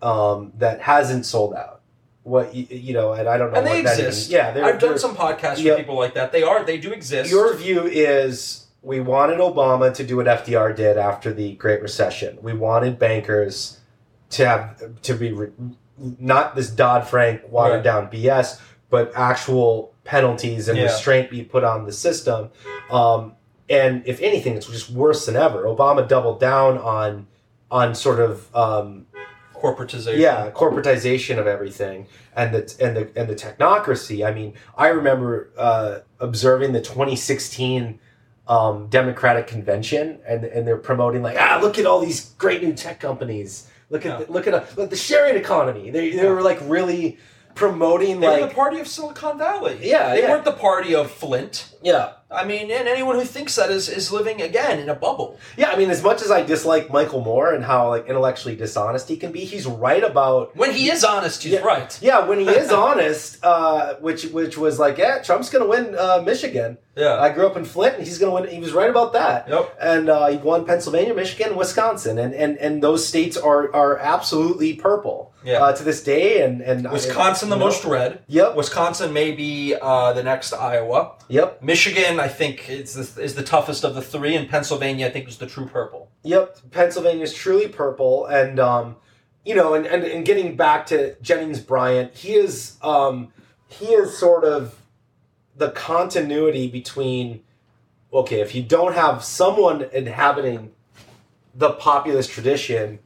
um, 0.00 0.52
that 0.58 0.80
hasn't 0.80 1.26
sold 1.26 1.54
out, 1.54 1.81
what 2.24 2.54
you, 2.54 2.66
you 2.70 2.92
know, 2.94 3.12
and 3.12 3.28
I 3.28 3.36
don't 3.36 3.52
know, 3.52 3.58
And 3.58 3.66
they 3.66 3.82
that 3.82 3.98
exist. 3.98 4.30
yeah, 4.30 4.52
they're, 4.52 4.64
I've 4.64 4.78
done 4.78 4.98
some 4.98 5.16
podcasts 5.16 5.62
with 5.64 5.76
people 5.76 5.96
like 5.96 6.14
that. 6.14 6.30
They 6.32 6.42
are, 6.42 6.64
they 6.64 6.78
do 6.78 6.92
exist. 6.92 7.30
Your 7.30 7.54
view 7.56 7.82
is 7.86 8.66
we 8.82 9.00
wanted 9.00 9.38
Obama 9.38 9.92
to 9.94 10.04
do 10.04 10.16
what 10.16 10.26
FDR 10.26 10.74
did 10.74 10.96
after 10.98 11.32
the 11.32 11.54
Great 11.54 11.82
Recession. 11.82 12.38
We 12.42 12.52
wanted 12.52 12.98
bankers 12.98 13.80
to 14.30 14.46
have 14.46 15.00
to 15.02 15.14
be 15.14 15.32
re, 15.32 15.48
not 15.98 16.54
this 16.56 16.70
Dodd 16.70 17.06
Frank 17.08 17.42
watered 17.48 17.76
Right. 17.76 17.84
down 17.84 18.10
BS, 18.10 18.60
but 18.90 19.12
actual 19.14 19.92
penalties 20.04 20.68
and 20.68 20.76
Yeah. 20.78 20.84
restraint 20.84 21.30
be 21.30 21.42
put 21.42 21.64
on 21.64 21.86
the 21.86 21.92
system. 21.92 22.50
Um, 22.90 23.34
and 23.68 24.02
if 24.06 24.20
anything, 24.20 24.56
it's 24.56 24.66
just 24.66 24.90
worse 24.90 25.26
than 25.26 25.36
ever. 25.36 25.64
Obama 25.64 26.06
doubled 26.06 26.38
down 26.40 26.78
on 26.78 27.26
on 27.70 27.94
sort 27.94 28.20
of 28.20 28.54
um, 28.54 29.06
corporatization. 29.62 30.18
yeah 30.18 30.50
corporatization 30.50 31.38
of 31.38 31.46
everything 31.46 32.06
and 32.34 32.54
the 32.54 32.76
and 32.80 32.96
the 32.96 33.10
and 33.18 33.28
the 33.28 33.34
technocracy 33.34 34.26
i 34.26 34.32
mean 34.34 34.52
i 34.76 34.88
remember 34.88 35.50
uh, 35.56 35.98
observing 36.20 36.72
the 36.72 36.80
2016 36.80 37.98
um, 38.48 38.88
democratic 38.88 39.46
convention 39.46 40.18
and 40.26 40.44
and 40.44 40.66
they're 40.66 40.76
promoting 40.76 41.22
like 41.22 41.36
ah 41.38 41.58
look 41.62 41.78
at 41.78 41.86
all 41.86 42.00
these 42.00 42.30
great 42.38 42.62
new 42.62 42.72
tech 42.74 42.98
companies 43.00 43.70
look 43.90 44.04
at 44.04 44.18
Yeah. 44.18 44.24
the, 44.26 44.32
look 44.32 44.46
at 44.48 44.54
uh, 44.54 44.64
look, 44.76 44.90
the 44.90 44.96
sharing 44.96 45.36
economy 45.36 45.90
they, 45.90 46.10
they 46.10 46.28
were 46.28 46.42
like 46.42 46.58
really 46.62 47.18
promoting 47.54 48.18
They 48.20 48.26
were 48.28 48.40
like 48.40 48.48
the 48.50 48.54
party 48.54 48.80
of 48.80 48.88
Silicon 48.88 49.36
Valley. 49.36 49.76
Yeah, 49.82 50.14
They 50.14 50.22
yeah. 50.22 50.30
weren't 50.30 50.46
the 50.46 50.52
party 50.52 50.94
of 50.94 51.10
Flint. 51.10 51.74
yeah 51.82 52.12
I 52.34 52.44
mean, 52.44 52.70
and 52.70 52.88
anyone 52.88 53.16
who 53.16 53.24
thinks 53.24 53.56
that 53.56 53.70
is, 53.70 53.88
is 53.88 54.10
living 54.12 54.40
again 54.42 54.78
in 54.78 54.88
a 54.88 54.94
bubble. 54.94 55.38
yeah 55.56 55.70
i 55.70 55.76
mean 55.76 55.90
as 55.90 56.02
much 56.02 56.22
as 56.22 56.30
i 56.30 56.42
dislike 56.42 56.90
michael 56.90 57.20
moore 57.22 57.52
and 57.54 57.64
how 57.64 57.88
like 57.90 58.06
intellectually 58.06 58.56
dishonest 58.56 59.08
he 59.08 59.16
can 59.16 59.32
be 59.32 59.40
he's 59.44 59.66
right 59.66 60.02
about 60.04 60.54
When 60.56 60.72
he 60.72 60.90
is 60.90 61.04
honest, 61.04 61.42
he's 61.42 61.52
Yeah. 61.52 61.60
right. 61.60 61.98
yeah 62.02 62.26
when 62.26 62.38
he 62.40 62.48
is 62.48 62.70
honest 62.86 63.44
uh, 63.44 63.94
which 64.00 64.24
which 64.26 64.56
was 64.56 64.78
like 64.78 64.98
yeah 64.98 65.22
trump's 65.22 65.50
gonna 65.50 65.66
win 65.66 65.94
uh, 65.98 66.22
michigan 66.24 66.78
Yeah. 66.96 67.18
I 67.20 67.28
grew 67.34 67.46
up 67.46 67.56
in 67.56 67.64
Flint, 67.64 67.96
and 67.96 68.06
he's 68.06 68.18
going 68.18 68.30
to 68.30 68.36
win. 68.42 68.54
He 68.54 68.60
was 68.60 68.72
right 68.74 68.90
about 68.90 69.14
that. 69.14 69.48
Yep. 69.48 69.64
And 69.80 70.10
uh, 70.10 70.26
he 70.28 70.36
won 70.36 70.66
Pennsylvania, 70.66 71.14
Michigan, 71.14 71.56
Wisconsin, 71.56 72.18
and, 72.18 72.34
and, 72.34 72.58
and 72.58 72.82
those 72.82 73.00
states 73.08 73.36
are 73.38 73.72
are 73.74 73.96
absolutely 73.98 74.74
purple 74.74 75.31
Yeah. 75.44 75.62
uh, 75.62 75.72
to 75.72 75.84
this 75.84 76.02
day. 76.02 76.44
And 76.44 76.60
and 76.60 76.90
Wisconsin, 76.90 77.50
the 77.50 77.56
know. 77.56 77.64
most 77.66 77.84
red. 77.84 78.22
Yep. 78.28 78.56
Wisconsin 78.56 79.12
may 79.12 79.32
be 79.32 79.74
uh, 79.80 80.12
the 80.12 80.22
next 80.22 80.52
Iowa. 80.52 81.16
Yep. 81.28 81.62
Michigan, 81.62 82.20
I 82.20 82.28
think, 82.28 82.68
is 82.68 82.94
the, 82.94 83.22
is 83.22 83.34
the 83.34 83.42
toughest 83.42 83.84
of 83.84 83.94
the 83.94 84.02
three, 84.02 84.36
and 84.36 84.48
Pennsylvania, 84.48 85.06
I 85.06 85.10
think, 85.10 85.28
is 85.28 85.38
the 85.38 85.46
true 85.46 85.66
purple. 85.66 86.10
Yep. 86.22 86.70
Pennsylvania 86.70 87.22
is 87.22 87.34
truly 87.34 87.68
purple, 87.68 88.26
and 88.26 88.60
um, 88.60 88.96
you 89.44 89.54
know, 89.54 89.74
and, 89.74 89.86
and 89.86 90.04
and 90.04 90.24
getting 90.24 90.56
back 90.56 90.86
to 90.86 91.16
Jennings 91.20 91.60
Bryan, 91.60 92.10
he 92.14 92.34
is 92.34 92.76
um, 92.82 93.32
he 93.68 93.86
is 93.86 94.16
sort 94.16 94.44
of 94.44 94.78
the 95.56 95.70
continuity 95.70 96.68
between 96.68 97.42
okay, 98.12 98.40
if 98.40 98.54
you 98.54 98.62
don't 98.62 98.94
have 98.94 99.24
someone 99.24 99.88
inhabiting 99.92 100.70
the 101.54 101.70
populist 101.70 102.30
tradition 102.30 102.98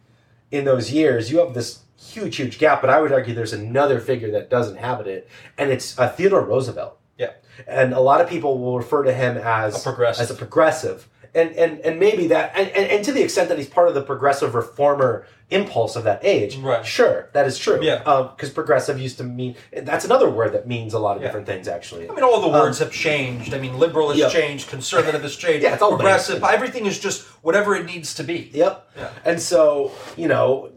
in 0.50 0.64
those 0.64 0.92
years, 0.92 1.30
you 1.30 1.38
have 1.38 1.54
this 1.54 1.80
huge, 1.98 2.36
huge 2.36 2.58
gap. 2.58 2.80
But 2.80 2.90
I 2.90 3.00
would 3.00 3.12
argue 3.12 3.34
there's 3.34 3.52
another 3.52 4.00
figure 4.00 4.30
that 4.32 4.50
does 4.50 4.70
inhabit 4.70 5.06
it, 5.06 5.28
and 5.58 5.70
it's 5.70 5.98
uh, 5.98 6.08
Theodore 6.08 6.42
Roosevelt. 6.44 6.98
Yeah. 7.18 7.32
And 7.66 7.92
a 7.94 8.00
lot 8.00 8.20
of 8.20 8.28
people 8.28 8.58
will 8.58 8.76
refer 8.78 9.02
to 9.04 9.12
him 9.12 9.36
as 9.38 9.80
A 9.80 9.82
progressive. 9.90 10.22
as 10.22 10.30
a 10.30 10.34
progressive. 10.34 11.08
And, 11.34 11.50
and, 11.52 11.80
and 11.80 12.00
maybe 12.00 12.28
that 12.28 12.52
and, 12.56 12.68
and, 12.70 12.86
and 12.90 13.04
to 13.04 13.12
the 13.12 13.20
extent 13.22 13.50
that 13.50 13.58
he's 13.58 13.68
part 13.68 13.88
of 13.88 13.94
the 13.94 14.00
progressive 14.00 14.54
reformer 14.54 15.26
impulse 15.50 15.94
of 15.94 16.04
that 16.04 16.24
age. 16.24 16.56
Right. 16.56 16.84
Sure, 16.84 17.28
that 17.34 17.46
is 17.46 17.58
true. 17.58 17.78
Yeah. 17.82 17.98
Because 18.34 18.48
progressive 18.48 18.98
used 18.98 19.18
to 19.18 19.24
mean 19.24 19.54
that's 19.82 20.06
another 20.06 20.30
word 20.30 20.54
that 20.54 20.66
means 20.66 20.94
a 20.94 20.98
lot 20.98 21.16
of 21.16 21.22
Yeah. 21.22 21.28
different 21.28 21.46
things. 21.46 21.68
Actually. 21.68 22.08
I 22.08 22.14
mean, 22.14 22.24
all 22.24 22.40
the 22.40 22.46
Um, 22.46 22.54
words 22.54 22.78
have 22.78 22.90
changed. 22.90 23.52
I 23.52 23.58
mean, 23.58 23.78
liberal 23.78 24.08
has 24.08 24.18
Yeah. 24.18 24.30
changed, 24.30 24.68
conservative 24.70 25.20
has 25.22 25.36
changed, 25.36 25.62
Yeah, 25.64 25.74
it's 25.74 25.82
all 25.82 25.90
progressive. 25.96 26.42
Everything 26.42 26.86
is 26.86 26.98
just 26.98 27.24
whatever 27.42 27.74
it 27.76 27.84
needs 27.84 28.14
to 28.14 28.22
be. 28.24 28.50
Yep. 28.54 28.88
Yeah. 28.96 29.08
And 29.26 29.40
so, 29.40 29.92
you 30.16 30.28
know, 30.28 30.70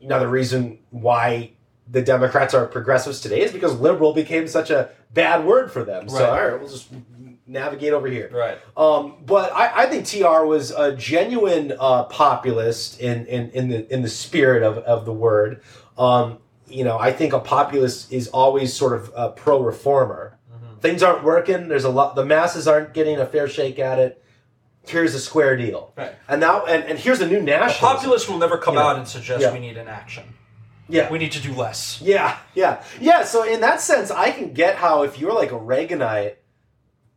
another 0.00 0.28
reason 0.28 0.78
why 0.90 1.52
the 1.88 2.02
Democrats 2.02 2.54
are 2.54 2.66
progressives 2.66 3.20
today 3.20 3.42
is 3.42 3.52
because 3.52 3.78
liberal 3.78 4.12
became 4.12 4.48
such 4.48 4.70
a 4.70 4.90
bad 5.12 5.44
word 5.44 5.70
for 5.70 5.84
them. 5.84 6.08
So, 6.08 6.24
all 6.30 6.48
right, 6.48 6.58
we'll 6.58 6.68
just 6.68 6.88
navigate 7.46 7.92
over 7.92 8.08
here. 8.08 8.30
Right. 8.32 8.58
Um, 8.76 9.16
but 9.24 9.52
I, 9.52 9.82
I 9.82 9.86
think 9.86 10.06
TR 10.06 10.44
was 10.44 10.70
a 10.70 10.94
genuine 10.96 11.74
uh, 11.78 12.04
populist 12.04 13.00
in, 13.00 13.26
in, 13.26 13.50
in 13.50 13.68
the 13.68 13.92
in 13.92 14.02
the 14.02 14.08
spirit 14.08 14.62
of, 14.62 14.78
of 14.78 15.04
the 15.04 15.12
word. 15.12 15.62
Um, 15.98 16.38
you 16.68 16.84
know, 16.84 16.98
I 16.98 17.12
think 17.12 17.32
a 17.32 17.40
populist 17.40 18.12
is 18.12 18.28
always 18.28 18.72
sort 18.72 18.94
of 18.94 19.12
a 19.14 19.30
pro 19.30 19.62
reformer. 19.62 20.38
Mhm. 20.50 20.80
Things 20.80 21.02
aren't 21.02 21.24
working. 21.24 21.68
There's 21.68 21.84
a 21.84 21.90
lot. 21.90 22.14
The 22.14 22.24
masses 22.24 22.66
aren't 22.66 22.94
getting 22.94 23.18
a 23.18 23.26
fair 23.26 23.48
shake 23.48 23.78
at 23.78 23.98
it. 23.98 24.21
Here's 24.86 25.14
a 25.14 25.20
square 25.20 25.56
deal. 25.56 25.92
Right. 25.96 26.14
And 26.28 26.40
now, 26.40 26.64
and, 26.66 26.84
and 26.84 26.98
here's 26.98 27.20
a 27.20 27.26
new 27.26 27.40
national. 27.40 27.88
populist 27.88 28.28
will 28.28 28.38
never 28.38 28.58
come 28.58 28.74
Yeah. 28.74 28.82
out 28.86 28.96
and 28.96 29.06
suggest 29.06 29.42
Yeah. 29.42 29.52
we 29.52 29.60
need 29.60 29.76
an 29.76 29.88
action. 29.88 30.24
Yeah. 30.88 31.10
We 31.10 31.18
need 31.18 31.32
to 31.32 31.40
do 31.40 31.54
less. 31.54 32.00
Yeah, 32.02 32.36
yeah, 32.54 32.82
yeah. 33.00 33.24
So 33.24 33.44
in 33.44 33.60
that 33.60 33.80
sense, 33.80 34.10
I 34.10 34.30
can 34.32 34.52
get 34.52 34.76
how 34.76 35.04
if 35.04 35.18
you're 35.18 35.32
like 35.32 35.52
a 35.52 35.58
Reaganite, 35.58 36.34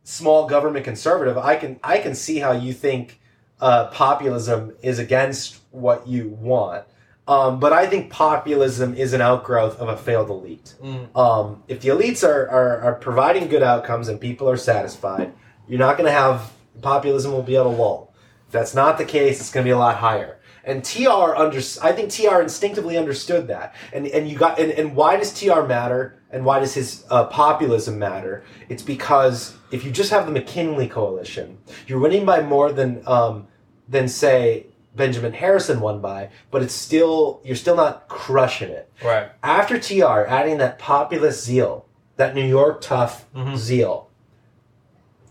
small 0.04 0.46
government 0.48 0.84
conservative, 0.84 1.36
I 1.36 1.56
can 1.56 1.78
I 1.82 1.98
can 1.98 2.14
see 2.14 2.38
how 2.38 2.52
you 2.52 2.72
think 2.72 3.20
uh, 3.60 3.86
populism 3.88 4.74
is 4.82 4.98
against 4.98 5.58
what 5.72 6.06
you 6.06 6.28
want. 6.30 6.84
Um, 7.28 7.58
but 7.58 7.72
I 7.72 7.86
think 7.88 8.10
populism 8.10 8.94
is 8.94 9.12
an 9.12 9.20
outgrowth 9.20 9.78
of 9.80 9.88
a 9.88 9.96
failed 9.96 10.30
elite. 10.30 10.74
Mm. 10.82 11.14
Um, 11.16 11.62
if 11.66 11.80
the 11.80 11.88
elites 11.88 12.22
are, 12.26 12.48
are 12.48 12.80
are 12.82 12.94
providing 12.94 13.48
good 13.48 13.64
outcomes 13.64 14.08
and 14.08 14.20
people 14.20 14.48
are 14.48 14.56
satisfied, 14.56 15.32
you're 15.66 15.80
not 15.80 15.98
going 15.98 16.06
to 16.06 16.12
have 16.12 16.52
populism 16.82 17.32
will 17.32 17.42
be 17.42 17.56
at 17.56 17.66
a 17.66 17.68
lull. 17.68 18.12
If 18.46 18.52
that's 18.52 18.74
not 18.74 18.98
the 18.98 19.04
case, 19.04 19.40
it's 19.40 19.50
going 19.50 19.64
to 19.64 19.68
be 19.68 19.72
a 19.72 19.78
lot 19.78 19.96
higher. 19.96 20.38
And 20.64 20.84
TR 20.84 21.34
under 21.36 21.58
I 21.80 21.92
think 21.92 22.10
TR 22.10 22.40
instinctively 22.40 22.96
understood 22.98 23.46
that. 23.48 23.74
And 23.92 24.06
and 24.08 24.28
you 24.28 24.36
got 24.36 24.58
and, 24.58 24.72
and 24.72 24.96
why 24.96 25.16
does 25.16 25.32
TR 25.32 25.62
matter? 25.62 26.20
And 26.32 26.44
why 26.44 26.58
does 26.58 26.74
his 26.74 27.04
uh, 27.08 27.26
populism 27.26 27.98
matter? 28.00 28.42
It's 28.68 28.82
because 28.82 29.56
if 29.70 29.84
you 29.84 29.92
just 29.92 30.10
have 30.10 30.26
the 30.26 30.32
McKinley 30.32 30.88
coalition, 30.88 31.58
you're 31.86 32.00
winning 32.00 32.24
by 32.26 32.40
more 32.42 32.72
than 32.72 33.00
um, 33.06 33.46
than 33.88 34.08
say 34.08 34.66
Benjamin 34.96 35.32
Harrison 35.34 35.78
won 35.80 36.00
by, 36.00 36.30
but 36.50 36.62
it's 36.62 36.74
still 36.74 37.40
you're 37.44 37.54
still 37.54 37.76
not 37.76 38.08
crushing 38.08 38.70
it 38.70 38.90
Right. 39.04 39.28
after 39.44 39.78
TR 39.78 40.26
adding 40.26 40.58
that 40.58 40.80
populist 40.80 41.44
zeal, 41.44 41.86
that 42.16 42.34
New 42.34 42.44
York 42.44 42.80
tough 42.80 43.26
Mhm. 43.36 43.56
zeal, 43.56 44.05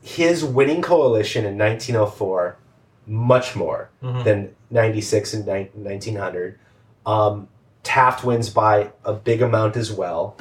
his 0.05 0.45
winning 0.45 0.83
coalition 0.83 1.45
in 1.45 1.57
1904, 1.57 2.57
much 3.07 3.55
more 3.55 3.89
Mhm. 4.03 4.23
than 4.23 4.55
96 4.69 5.33
and 5.33 5.47
nine- 5.47 5.69
1900. 5.73 6.59
Um, 7.07 7.47
Taft 7.81 8.23
wins 8.23 8.49
by 8.51 8.91
a 9.03 9.13
big 9.13 9.41
amount 9.43 9.75
as 9.77 9.91
well 9.91 10.35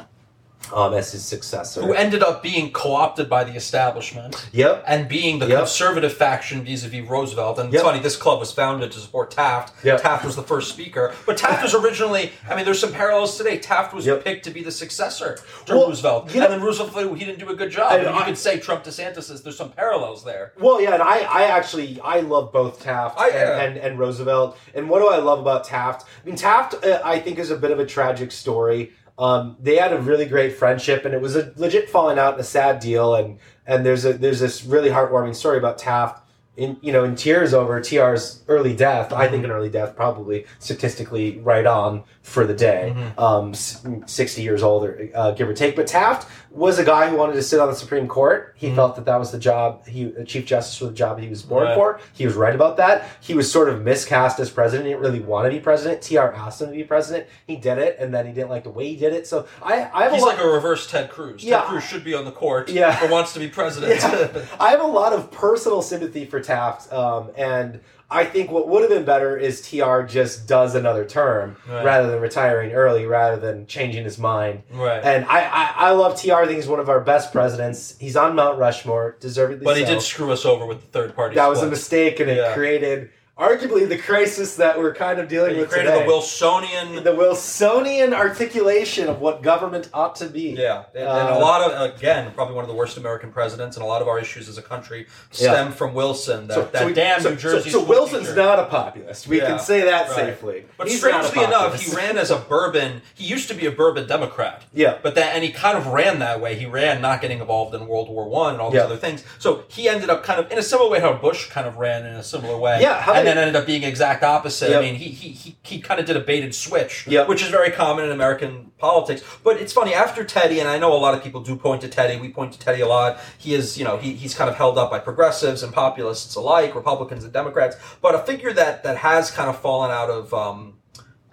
um, 0.73 0.95
as 0.95 1.13
his 1.13 1.25
successor. 1.25 1.83
Who 1.83 1.93
ended 1.93 2.23
up 2.23 2.43
being 2.43 2.71
co-opted 2.73 3.29
by 3.29 3.45
the 3.45 3.55
establishment 3.55 4.49
yep. 4.53 4.83
and 4.87 5.09
being 5.09 5.39
the 5.39 5.47
Yep. 5.47 5.59
conservative 5.59 6.13
faction 6.15 6.65
vis-a-vis 6.65 7.09
Roosevelt. 7.09 7.59
And 7.59 7.73
Yep. 7.73 7.81
it's 7.81 7.89
funny, 7.89 8.01
this 8.01 8.17
club 8.17 8.41
was 8.41 8.51
founded 8.53 8.93
to 8.93 8.99
support 8.99 9.31
Taft. 9.31 9.73
Yep. 9.85 10.01
Taft 10.03 10.25
was 10.25 10.37
the 10.37 10.43
first 10.43 10.71
speaker, 10.71 11.15
but 11.27 11.37
Taft 11.37 11.63
was 11.63 11.75
originally. 11.75 12.33
I 12.49 12.57
mean, 12.57 12.65
there's 12.65 12.81
some 12.81 12.93
parallels 12.93 13.37
today. 13.37 13.59
Taft 13.59 13.95
was 13.95 14.07
picked 14.25 14.45
to 14.45 14.51
be 14.51 14.63
the 14.63 14.71
successor 14.73 15.39
to 15.67 15.75
Well, 15.75 15.89
Roosevelt, 15.89 16.35
and 16.35 16.43
then 16.53 16.63
Roosevelt 16.63 17.17
he 17.19 17.25
didn't 17.25 17.39
do 17.41 17.49
a 17.51 17.55
good 17.55 17.71
job. 17.71 17.93
I- 17.93 17.97
I 17.97 18.05
mean, 18.05 18.15
you 18.15 18.21
I- 18.21 18.25
could 18.25 18.39
say 18.39 18.59
Trump 18.59 18.85
DeSantis 18.85 19.31
is. 19.31 19.43
There's 19.43 19.57
some 19.57 19.71
parallels 19.71 20.25
there. 20.25 20.53
Well, 20.59 20.81
yeah, 20.81 20.95
and 20.95 21.03
I, 21.03 21.19
I 21.21 21.43
actually, 21.45 22.01
I 22.03 22.21
love 22.21 22.53
both 22.53 22.83
Taft 22.83 23.19
I- 23.21 23.29
and, 23.29 23.35
yeah. 23.37 23.61
and, 23.63 23.77
and 23.77 23.99
Roosevelt. 23.99 24.57
And 24.75 24.89
what 24.89 25.01
do 25.01 25.09
I 25.09 25.19
love 25.19 25.39
about 25.41 25.65
Taft? 25.65 26.05
I 26.23 26.27
mean, 26.27 26.37
Taft, 26.37 26.85
uh, 26.85 27.01
I 27.05 27.19
think, 27.21 27.39
is 27.39 27.51
a 27.51 27.57
bit 27.57 27.71
of 27.71 27.79
a 27.79 27.87
tragic 27.87 28.33
story. 28.33 28.93
Um, 29.19 29.57
they 29.61 29.77
had 29.77 29.93
a 29.93 29.99
really 29.99 30.27
great 30.27 30.55
friendship, 30.57 31.05
and 31.05 31.15
it 31.15 31.21
was 31.21 31.37
a 31.37 31.53
legit 31.57 31.89
falling 31.89 32.19
out 32.19 32.33
and 32.35 32.41
a 32.41 32.45
sad 32.45 32.81
deal. 32.81 33.15
And 33.15 33.39
and 33.67 33.85
there's 33.87 34.05
a 34.05 34.13
there's 34.13 34.41
this 34.41 34.65
really 34.65 34.91
heartwarming 34.91 35.35
story 35.35 35.59
about 35.59 35.79
Taft. 35.79 36.21
In 36.57 36.77
you 36.83 36.93
know, 36.93 37.03
in 37.03 37.17
tears 37.17 37.53
over 37.53 37.81
TR's 37.81 38.45
early 38.47 38.77
death. 38.77 39.13
I 39.13 39.27
think 39.27 39.45
an 39.45 39.51
early 39.51 39.69
death, 39.71 39.97
probably 39.97 40.47
statistically 40.61 41.39
right 41.41 41.67
on 41.67 42.05
for 42.23 42.47
the 42.47 42.55
day. 42.55 42.95
Mhm. 42.97 43.19
Um, 43.21 44.05
sixty 44.07 44.43
years 44.43 44.63
older, 44.63 45.09
uh, 45.17 45.33
give 45.33 45.49
or 45.49 45.53
take. 45.53 45.75
But 45.75 45.89
Taft 45.89 46.29
was 46.55 46.79
a 46.79 46.85
guy 46.85 47.09
who 47.11 47.17
wanted 47.17 47.33
to 47.35 47.43
sit 47.43 47.59
on 47.59 47.69
the 47.69 47.75
Supreme 47.75 48.07
Court. 48.07 48.55
He 48.57 48.69
Mhm. 48.69 48.75
felt 48.77 48.95
that 48.97 49.05
that 49.07 49.19
was 49.19 49.33
the 49.33 49.39
job. 49.39 49.87
He 49.89 50.13
Chief 50.25 50.47
Justice 50.47 50.81
was 50.81 50.91
the 50.91 50.97
job 50.97 51.19
he 51.19 51.29
was 51.29 51.43
born 51.43 51.65
Right. 51.65 51.75
for. 51.75 51.99
He 52.13 52.25
was 52.27 52.35
right 52.37 52.55
about 52.55 52.77
that. 52.77 53.09
He 53.21 53.35
was 53.35 53.51
sort 53.51 53.69
of 53.69 53.83
miscast 53.83 54.39
as 54.39 54.51
president. 54.51 54.87
He 54.87 54.93
didn't 54.93 55.03
really 55.03 55.21
want 55.21 55.47
to 55.47 55.51
be 55.51 55.59
president. 55.59 56.01
TR 56.01 56.33
asked 56.33 56.61
him 56.63 56.69
to 56.69 56.73
be 56.77 56.85
president. 56.85 57.27
He 57.47 57.57
did 57.57 57.79
it, 57.79 57.97
and 57.99 58.15
then 58.15 58.27
he 58.27 58.33
didn't 58.33 58.51
like 58.51 58.63
the 58.65 58.71
way 58.71 58.87
he 58.87 58.97
did 58.97 59.13
it. 59.13 59.27
So 59.27 59.47
I, 59.63 59.89
I 59.93 60.03
have 60.05 60.13
He's 60.13 60.23
a 60.23 60.27
lot. 60.27 60.37
like 60.37 60.45
a 60.45 60.49
reverse 60.49 60.89
Ted 60.89 61.11
Cruz. 61.11 61.43
Yeah. 61.43 61.61
Ted 61.61 61.69
Cruz 61.71 61.85
should 61.85 62.05
be 62.05 62.15
on 62.15 62.25
the 62.25 62.31
court, 62.33 62.69
Yeah. 62.69 62.97
but 63.01 63.11
wants 63.11 63.33
to 63.33 63.41
be 63.41 63.49
president. 63.49 64.01
Yeah. 64.03 64.29
I 64.61 64.71
have 64.71 64.81
a 64.81 64.87
lot 64.87 65.13
of 65.13 65.31
personal 65.33 65.83
sympathy 65.83 66.25
for 66.25 66.41
Taft, 66.41 66.93
um, 66.93 67.31
and 67.37 67.81
I 68.15 68.25
think 68.25 68.51
what 68.51 68.69
would 68.69 68.83
have 68.83 68.91
been 68.91 69.05
better 69.05 69.37
is 69.37 69.61
TR 69.69 70.03
just 70.03 70.47
does 70.47 70.75
another 70.75 71.05
term 71.05 71.57
Right. 71.69 71.85
rather 71.85 72.11
than 72.11 72.21
retiring 72.21 72.73
early, 72.73 73.07
rather 73.07 73.37
than 73.37 73.67
changing 73.67 74.05
his 74.05 74.19
mind. 74.19 74.63
right. 74.73 75.03
And 75.03 75.25
I, 75.27 75.41
I, 75.45 75.73
I 75.89 75.91
love 75.91 76.21
TR. 76.21 76.35
I 76.35 76.47
think 76.47 76.57
he's 76.57 76.69
one 76.69 76.81
of 76.81 76.89
our 76.89 77.01
best 77.01 77.33
presidents. 77.33 77.97
He's 77.99 78.17
on 78.17 78.35
Mount 78.37 78.59
Rushmore, 78.59 79.17
deservedly 79.21 79.65
But 79.65 79.77
he 79.77 79.85
did 79.85 80.01
screw 80.01 80.31
us 80.33 80.45
over 80.45 80.65
with 80.65 80.81
the 80.81 80.87
third 80.89 81.15
party. 81.17 81.35
that 81.35 81.49
was 81.49 81.63
a 81.63 81.69
mistake, 81.69 82.21
and 82.21 82.31
it 82.31 82.55
created 82.55 83.11
arguably 83.39 83.89
the 83.89 83.99
crisis 83.99 84.55
that 84.57 84.79
we're 84.79 84.95
kind 84.95 85.19
of 85.19 85.29
dealing 85.29 85.57
with 85.57 85.69
created 85.69 85.91
today. 85.91 86.05
the 86.05 86.09
Wilsonian. 86.13 87.03
the 87.03 87.11
Wilsonian 87.11 88.13
articulation 88.15 89.09
of 89.09 89.21
what 89.21 89.43
government 89.43 89.89
ought 89.93 90.15
to 90.17 90.27
be. 90.29 90.51
Yeah, 90.51 90.85
and, 90.95 91.03
and 91.03 91.29
Uh, 91.31 91.35
a 91.37 91.41
lot 91.41 91.69
of 91.69 91.95
again, 91.97 92.31
probably 92.33 92.55
one 92.55 92.63
of 92.63 92.69
the 92.69 92.77
worst 92.77 92.97
American 92.97 93.33
presidents, 93.33 93.77
and 93.77 93.83
a 93.85 93.89
lot 93.89 94.03
of 94.03 94.07
our 94.09 94.21
issues 94.21 94.49
as 94.49 94.57
a 94.57 94.63
country 94.63 95.07
Yeah. 95.33 95.51
stem 95.51 95.73
from 95.73 95.95
Wilson. 95.95 96.47
That, 96.47 96.55
So, 96.55 96.63
that 96.63 96.79
so 96.79 96.87
we- 96.87 96.93
damn 96.95 97.21
so- 97.23 97.31
New 97.31 97.37
Jersey. 97.37 97.71
So, 97.71 97.81
so 97.81 97.85
Wilson's 97.85 98.29
teacher. 98.29 98.37
not 98.37 98.61
a 98.61 98.67
populist. 98.67 99.27
We 99.27 99.39
Yeah, 99.39 99.47
can 99.47 99.59
say 99.59 99.81
that 99.81 100.07
right. 100.11 100.17
safely. 100.17 100.67
But 100.79 100.87
He's 100.87 100.99
strangely 100.99 101.43
enough, 101.43 101.81
he 101.81 101.95
ran 101.95 102.17
as 102.19 102.31
a 102.31 102.37
bourbon. 102.37 103.03
He 103.17 103.25
used 103.25 103.49
to 103.49 103.55
be 103.55 103.67
a 103.67 103.73
bourbon 103.73 104.07
Democrat. 104.07 104.63
Yeah. 104.73 104.95
But 105.03 105.17
that, 105.17 105.35
and 105.35 105.43
he 105.43 105.51
kind 105.51 105.77
of 105.77 105.89
ran 105.89 106.21
that 106.21 106.41
way. 106.41 106.55
He 106.55 106.67
ran 106.67 107.03
not 107.03 107.21
getting 107.21 107.41
involved 107.41 107.75
in 107.75 107.89
World 107.89 108.09
War 108.09 108.29
One 108.29 108.53
and 108.53 108.61
all 108.63 108.71
these 108.71 108.79
Yeah. 108.79 108.85
other 108.85 108.97
things. 108.97 109.25
So 109.41 109.65
he 109.67 109.89
ended 109.89 110.09
up 110.09 110.23
kind 110.23 110.39
of 110.39 110.53
in 110.53 110.59
a 110.59 110.63
similar 110.63 110.89
way 110.89 111.01
how 111.01 111.13
Bush 111.15 111.51
kind 111.51 111.67
of 111.67 111.79
ran 111.79 112.07
in 112.07 112.15
a 112.15 112.23
similar 112.23 112.57
way. 112.57 112.79
Yeah, 112.81 113.03
and 113.29 113.39
then 113.39 113.39
ended 113.49 113.57
up 113.57 113.67
being 113.67 113.83
exact 113.83 114.23
opposite. 114.23 114.71
Yep. 114.71 114.79
I 114.79 114.83
mean, 114.83 114.95
he 114.97 115.09
he 115.09 115.29
he, 115.31 115.57
he 115.63 115.81
kind 115.81 115.99
of 116.01 116.07
did 116.07 116.17
a 116.17 116.21
baited 116.21 116.55
switch, 116.55 117.07
Yep. 117.07 117.29
which 117.29 117.43
is 117.43 117.49
very 117.49 117.71
common 117.71 118.05
in 118.05 118.11
American 118.11 118.73
politics. 118.79 119.23
But 119.43 119.59
it's 119.61 119.73
funny 119.73 119.95
after 119.95 120.25
Teddy, 120.25 120.61
and 120.61 120.69
I 120.69 120.79
know 120.79 120.93
a 120.93 120.99
lot 120.99 121.15
of 121.15 121.23
people 121.23 121.41
do 121.41 121.57
point 121.57 121.81
to 121.83 121.89
Teddy. 121.89 122.21
We 122.21 122.29
point 122.29 122.53
to 122.53 122.59
Teddy 122.59 122.81
a 122.81 122.87
lot. 122.87 123.19
He 123.39 123.55
is, 123.55 123.79
you 123.79 123.85
know, 123.85 123.97
he, 123.97 124.13
he's 124.15 124.35
kind 124.35 124.51
of 124.51 124.57
held 124.57 124.79
up 124.79 124.91
by 124.91 124.99
progressives 124.99 125.63
and 125.63 125.73
populists 125.73 126.35
alike, 126.35 126.75
Republicans 126.75 127.25
and 127.25 127.33
Democrats. 127.33 127.77
But 128.01 128.15
a 128.15 128.19
figure 128.19 128.53
that 128.53 128.83
that 128.85 128.99
has 128.99 129.31
kind 129.31 129.49
of 129.49 129.59
fallen 129.61 129.91
out 129.91 130.11
of. 130.11 130.33
Um, 130.35 130.75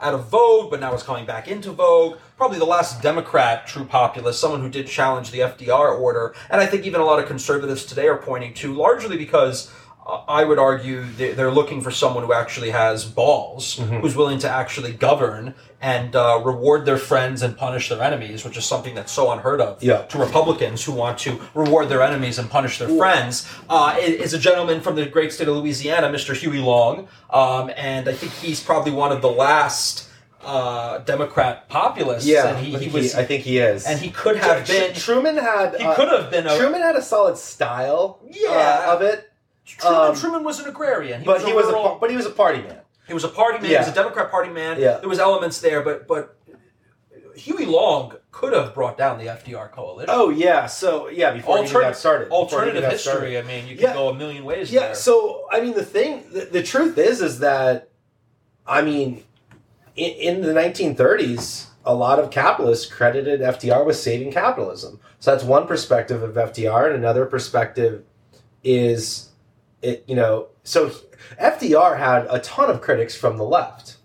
out 0.03 0.15
of 0.15 0.29
vogue, 0.29 0.71
but 0.71 0.79
now 0.79 0.91
is 0.95 1.03
coming 1.03 1.27
back 1.27 1.47
into 1.47 1.71
vogue. 1.71 2.17
Probably 2.35 2.57
the 2.57 2.65
last 2.65 3.03
Democrat 3.03 3.67
true 3.67 3.85
populist, 3.85 4.39
someone 4.39 4.59
who 4.61 4.67
did 4.69 4.87
challenge 4.87 5.29
the 5.29 5.41
FDR 5.41 5.95
order, 5.99 6.33
and 6.49 6.59
I 6.59 6.65
think 6.65 6.85
even 6.87 7.01
a 7.01 7.05
lot 7.05 7.19
of 7.19 7.27
conservatives 7.27 7.85
today 7.85 8.07
are 8.07 8.17
pointing 8.17 8.55
to, 8.55 8.73
largely 8.73 9.15
because 9.15 9.71
I 10.27 10.43
would 10.43 10.57
argue 10.59 11.03
they- 11.03 11.31
they're 11.33 11.51
looking 11.51 11.79
for 11.81 11.91
someone 11.91 12.23
who 12.25 12.33
actually 12.33 12.71
has 12.71 13.05
balls, 13.05 13.79
who's 14.01 14.15
willing 14.15 14.39
to 14.39 14.49
actually 14.49 14.93
govern 14.93 15.53
and 15.79 16.15
uh, 16.15 16.41
reward 16.43 16.85
their 16.85 16.97
friends 16.97 17.41
and 17.43 17.55
punish 17.57 17.87
their 17.89 18.01
enemies, 18.01 18.43
which 18.43 18.57
is 18.57 18.65
something 18.65 18.95
that's 18.95 19.11
so 19.11 19.31
unheard 19.31 19.61
of 19.61 19.81
Yeah. 19.81 20.01
to 20.03 20.17
Republicans 20.17 20.83
who 20.83 20.91
want 20.91 21.19
to 21.19 21.39
reward 21.53 21.87
their 21.89 22.01
enemies 22.01 22.39
and 22.39 22.49
punish 22.49 22.77
their 22.79 22.89
friends. 22.89 23.47
Uh, 23.69 23.95
is 23.99 24.33
a 24.33 24.39
gentleman 24.39 24.81
from 24.81 24.95
the 24.95 25.05
great 25.05 25.31
state 25.33 25.47
of 25.47 25.55
Louisiana, 25.55 26.09
Mr. 26.09 26.35
Huey 26.35 26.59
Long, 26.59 27.07
um, 27.29 27.71
and 27.77 28.09
I 28.09 28.13
think 28.13 28.31
he's 28.33 28.59
probably 28.61 28.91
one 28.91 29.11
of 29.11 29.21
the 29.21 29.29
last 29.31 30.07
uh, 30.43 30.97
Democrat 30.99 31.69
populists. 31.69 32.25
Yeah, 32.25 32.47
and 32.47 32.57
he, 32.65 32.75
I 32.75 32.79
he 32.79 32.85
think 32.85 32.93
was, 32.93 33.15
I 33.15 33.23
think 33.23 33.43
he 33.43 33.59
is. 33.59 33.85
and 33.85 33.99
he 33.99 34.09
could 34.09 34.37
have 34.37 34.65
Tr- 34.65 34.71
been. 34.71 34.93
Truman 34.95 35.37
had. 35.37 35.75
He 35.77 35.83
uh, 35.85 35.93
could 35.95 36.09
have 36.09 36.31
been 36.31 36.47
a. 36.47 36.57
Truman 36.57 36.81
had 36.81 36.95
a 36.95 37.01
solid 37.01 37.37
style. 37.37 38.19
Yeah. 38.27 38.49
uh, 38.87 38.95
of 38.95 39.01
it, 39.03 39.30
Truman, 39.65 40.09
um, 40.09 40.15
Truman 40.15 40.43
was 40.43 40.59
an 40.59 40.67
agrarian, 40.67 41.21
he 41.21 41.25
but 41.25 41.37
was 41.37 41.45
he 41.45 41.51
a 41.51 41.55
was 41.55 41.65
a 41.65 41.69
rural- 41.69 41.83
par- 41.83 41.97
but 42.01 42.09
he 42.09 42.17
was 42.17 42.25
a 42.25 42.31
party 42.31 42.61
man. 42.61 42.79
He 43.07 43.13
was 43.13 43.23
a 43.23 43.29
party 43.29 43.59
man. 43.59 43.69
He 43.71 43.77
was 43.77 43.87
a 43.87 43.93
Democrat 43.93 44.31
party 44.31 44.49
man. 44.51 44.79
Yeah. 44.79 44.97
There 44.97 45.09
was 45.09 45.19
elements 45.19 45.59
there, 45.61 45.81
but 45.81 46.07
but 46.07 46.37
Huey 47.35 47.65
Long 47.65 48.15
could 48.31 48.53
have 48.53 48.73
brought 48.73 48.97
down 48.97 49.17
the 49.17 49.25
FDR 49.25 49.71
coalition. 49.71 50.09
Oh 50.13 50.29
yeah, 50.29 50.65
so 50.65 51.07
yeah, 51.09 51.31
before 51.31 51.55
even 51.57 51.65
Alternative- 51.67 51.91
got 51.93 51.97
started. 51.97 52.29
Alternative 52.31 52.81
got 52.81 52.91
history. 52.91 53.11
started. 53.13 53.37
I 53.43 53.47
mean, 53.47 53.67
you 53.67 53.75
Yeah. 53.75 53.93
go 53.93 54.09
a 54.09 54.13
million 54.13 54.43
ways 54.45 54.71
Yeah, 54.71 54.87
there. 54.87 54.95
so 54.95 55.45
I 55.51 55.61
mean, 55.61 55.73
the 55.73 55.85
thing, 55.85 56.23
the, 56.31 56.41
the 56.45 56.63
truth 56.63 56.97
is, 56.97 57.21
is 57.21 57.39
that, 57.39 57.89
I 58.67 58.81
mean, 58.81 59.23
in, 59.95 60.11
in 60.37 60.41
the 60.41 60.53
1930s, 60.53 61.67
a 61.85 61.93
lot 61.93 62.19
of 62.19 62.29
capitalists 62.31 62.85
credited 62.91 63.41
FDR 63.41 63.85
with 63.85 63.95
saving 63.97 64.31
capitalism. 64.31 64.99
So 65.19 65.31
that's 65.31 65.43
one 65.43 65.67
perspective 65.67 66.21
of 66.23 66.35
FDR, 66.35 66.87
and 66.87 66.95
another 66.95 67.25
perspective 67.25 68.03
is 68.63 69.29
it. 69.81 70.03
You 70.07 70.15
know, 70.15 70.47
so 70.63 70.91
FDR 71.39 71.97
had 71.97 72.27
a 72.29 72.39
ton 72.39 72.69
of 72.69 72.81
critics 72.81 73.15
from 73.15 73.37
the 73.37 73.43
left, 73.45 73.97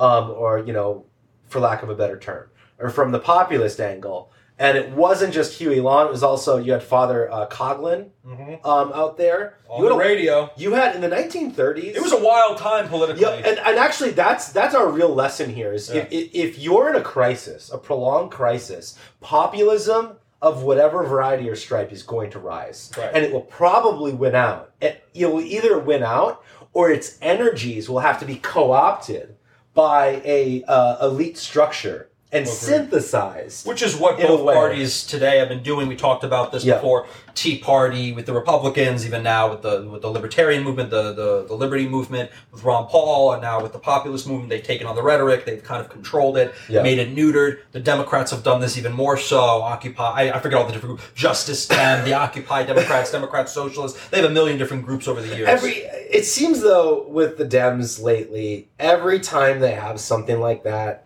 um, 0.00 0.30
or 0.30 0.58
you 0.58 0.72
know, 0.72 1.04
for 1.48 1.60
lack 1.60 1.82
of 1.82 1.88
a 1.90 1.94
better 1.94 2.18
term, 2.18 2.48
or 2.78 2.90
from 2.90 3.12
the 3.12 3.18
populist 3.20 3.80
angle. 3.80 4.30
And 4.58 4.76
it 4.78 4.90
wasn't 4.92 5.34
just 5.34 5.58
Huey 5.58 5.80
Long; 5.80 6.06
it 6.06 6.10
was 6.10 6.22
also 6.22 6.58
you 6.58 6.72
had 6.72 6.82
Father 6.82 7.30
uh, 7.32 7.48
Coughlin 7.48 8.10
Mm-hmm. 8.24 8.64
um, 8.64 8.92
out 8.92 9.16
there. 9.16 9.58
On 9.68 9.82
you 9.82 9.88
the 9.88 9.96
had, 9.96 10.00
a- 10.00 10.08
radio. 10.08 10.50
you 10.56 10.74
had 10.74 10.94
in 10.94 11.00
the 11.00 11.08
1930s. 11.08 11.96
It 11.96 12.02
was 12.02 12.12
a 12.12 12.20
wild 12.22 12.58
time 12.58 12.86
politically. 12.88 13.22
Yeah, 13.22 13.30
and, 13.30 13.58
and 13.58 13.78
actually, 13.78 14.10
that's 14.10 14.52
that's 14.52 14.74
our 14.74 14.88
real 14.88 15.12
lesson 15.12 15.52
here. 15.52 15.72
Is 15.72 15.90
if, 15.90 16.06
if 16.12 16.30
if 16.34 16.58
you're 16.58 16.88
in 16.90 16.94
a 16.96 17.00
crisis, 17.00 17.70
a 17.72 17.78
prolonged 17.78 18.30
crisis, 18.30 18.96
populism 19.20 20.16
of 20.42 20.64
whatever 20.64 21.04
variety 21.04 21.48
or 21.48 21.54
stripe 21.56 21.92
is 21.92 22.02
going 22.02 22.28
to 22.32 22.38
rise, 22.40 22.90
Right. 22.98 23.10
and 23.14 23.24
it 23.24 23.32
will 23.32 23.42
probably 23.42 24.12
win 24.12 24.34
out. 24.34 24.72
It, 24.80 25.02
it 25.14 25.26
will 25.26 25.40
either 25.40 25.78
win 25.78 26.02
out 26.02 26.42
or 26.72 26.90
its 26.90 27.16
energies 27.22 27.88
will 27.88 28.00
have 28.00 28.18
to 28.18 28.26
be 28.26 28.36
co-opted 28.36 29.36
by 29.72 30.20
a 30.24 30.64
uh, 30.66 31.06
elite 31.06 31.38
structure 31.38 32.08
and 32.32 32.44
Agreed. 32.46 32.54
synthesized. 32.56 33.66
Which 33.66 33.82
is 33.82 33.94
what 33.96 34.18
both 34.18 34.42
parties 34.54 35.04
today 35.06 35.38
have 35.38 35.48
been 35.48 35.62
doing. 35.62 35.86
We 35.86 35.96
talked 35.96 36.24
about 36.24 36.50
this 36.52 36.64
Yeah. 36.64 36.74
before. 36.76 37.06
Tea 37.34 37.58
Party 37.58 38.12
with 38.12 38.26
the 38.26 38.32
Republicans, 38.32 39.06
even 39.06 39.22
now 39.22 39.50
with 39.50 39.62
the 39.62 39.86
with 39.90 40.02
the 40.02 40.08
Libertarian 40.10 40.62
movement, 40.62 40.90
the, 40.90 41.12
the 41.12 41.44
the 41.46 41.54
Liberty 41.54 41.88
movement 41.88 42.30
with 42.50 42.62
Ron 42.64 42.86
Paul, 42.86 43.32
and 43.32 43.42
now 43.42 43.62
with 43.62 43.72
the 43.72 43.78
populist 43.78 44.26
movement, 44.26 44.50
they've 44.50 44.62
taken 44.62 44.86
on 44.86 44.96
the 44.96 45.02
rhetoric. 45.02 45.44
They've 45.44 45.62
kind 45.62 45.80
of 45.82 45.88
controlled 45.90 46.36
it, 46.36 46.54
Yeah. 46.68 46.82
made 46.82 46.98
it 46.98 47.14
neutered. 47.14 47.58
The 47.72 47.80
Democrats 47.80 48.30
have 48.30 48.42
done 48.42 48.60
this 48.60 48.76
even 48.78 48.92
more 48.92 49.16
so. 49.16 49.38
Occupy, 49.62 50.04
I, 50.04 50.36
I 50.36 50.40
forget 50.40 50.58
all 50.58 50.66
the 50.66 50.72
different 50.72 50.96
groups. 50.98 51.10
Justice 51.14 51.66
Dem, 51.66 52.04
the 52.04 52.14
Occupy 52.14 52.62
Democrats, 52.72 53.10
Democrats, 53.12 53.52
Socialists. 53.52 53.98
They 54.08 54.20
have 54.20 54.30
a 54.30 54.34
million 54.34 54.58
different 54.58 54.84
groups 54.84 55.08
over 55.08 55.20
the 55.22 55.34
years. 55.36 55.48
Every 55.48 55.72
it 55.72 56.24
seems 56.26 56.60
though 56.60 57.06
with 57.08 57.38
the 57.38 57.44
Dems 57.46 58.02
lately, 58.02 58.68
every 58.78 59.20
time 59.20 59.60
they 59.60 59.72
have 59.72 60.00
something 60.00 60.38
like 60.40 60.64
that, 60.64 61.04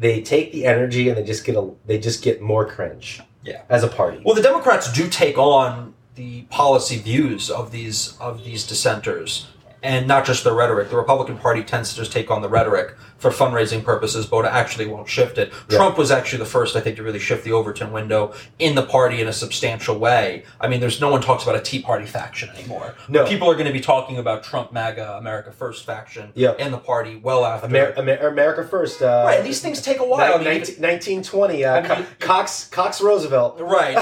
they 0.00 0.22
take 0.22 0.50
the 0.50 0.64
energy 0.64 1.08
and 1.08 1.16
they 1.16 1.22
just 1.22 1.44
get 1.44 1.54
a 1.54 1.70
they 1.86 1.98
just 1.98 2.22
get 2.22 2.40
more 2.40 2.66
cringe. 2.66 3.20
Yeah. 3.44 3.62
As 3.68 3.84
a 3.84 3.88
party. 3.88 4.20
Well, 4.24 4.34
the 4.34 4.42
Democrats 4.42 4.92
do 4.92 5.08
take 5.08 5.38
on 5.38 5.94
the 6.14 6.42
policy 6.42 6.98
views 6.98 7.50
of 7.50 7.70
these 7.70 8.18
of 8.18 8.44
these 8.44 8.66
dissenters, 8.66 9.46
and 9.82 10.08
not 10.08 10.24
just 10.24 10.42
the 10.42 10.52
rhetoric. 10.52 10.90
The 10.90 10.96
Republican 10.96 11.38
Party 11.38 11.62
tends 11.62 11.90
to 11.90 11.96
just 11.96 12.12
take 12.12 12.30
on 12.30 12.42
the 12.42 12.48
rhetoric 12.48 12.96
for 13.20 13.30
fundraising 13.30 13.84
purposes, 13.84 14.26
but 14.26 14.44
actually 14.44 14.86
won't 14.86 15.08
shift 15.08 15.38
it. 15.38 15.52
Yeah. 15.68 15.76
Trump 15.76 15.96
was 15.98 16.10
actually 16.10 16.38
the 16.40 16.46
first, 16.46 16.74
I 16.74 16.80
think, 16.80 16.96
to 16.96 17.02
really 17.02 17.18
shift 17.18 17.44
the 17.44 17.52
Overton 17.52 17.92
window 17.92 18.32
in 18.58 18.74
the 18.74 18.82
party 18.82 19.20
in 19.20 19.28
a 19.28 19.32
substantial 19.32 19.98
way. 19.98 20.44
I 20.60 20.66
mean, 20.68 20.80
there's 20.80 21.00
no 21.00 21.10
one 21.10 21.20
talks 21.20 21.42
about 21.44 21.54
a 21.56 21.60
Tea 21.60 21.82
Party 21.82 22.06
faction 22.06 22.48
anymore. 22.50 22.94
No. 23.08 23.26
people 23.26 23.48
are 23.50 23.54
going 23.54 23.66
to 23.66 23.72
be 23.72 23.80
talking 23.80 24.16
about 24.18 24.42
Trump, 24.42 24.72
MAGA, 24.72 25.18
America 25.18 25.52
First 25.52 25.84
faction 25.86 26.32
Yeah. 26.34 26.54
in 26.58 26.72
the 26.72 26.78
party 26.78 27.16
well 27.16 27.44
after. 27.44 27.66
Amer- 27.66 27.94
Amer- 27.96 28.28
America 28.28 28.66
first. 28.66 29.02
Uh, 29.02 29.24
right, 29.26 29.44
these 29.44 29.60
things 29.60 29.82
take 29.82 29.98
a 30.00 30.04
while. 30.04 30.34
I 30.34 30.38
mean, 30.38 30.46
1920. 30.46 31.64
Uh, 31.64 31.72
I 31.74 31.80
mean, 31.80 31.88
Co- 31.90 32.26
Cox 32.26 32.68
Cox 32.68 33.00
Roosevelt. 33.00 33.60
Right. 33.60 33.94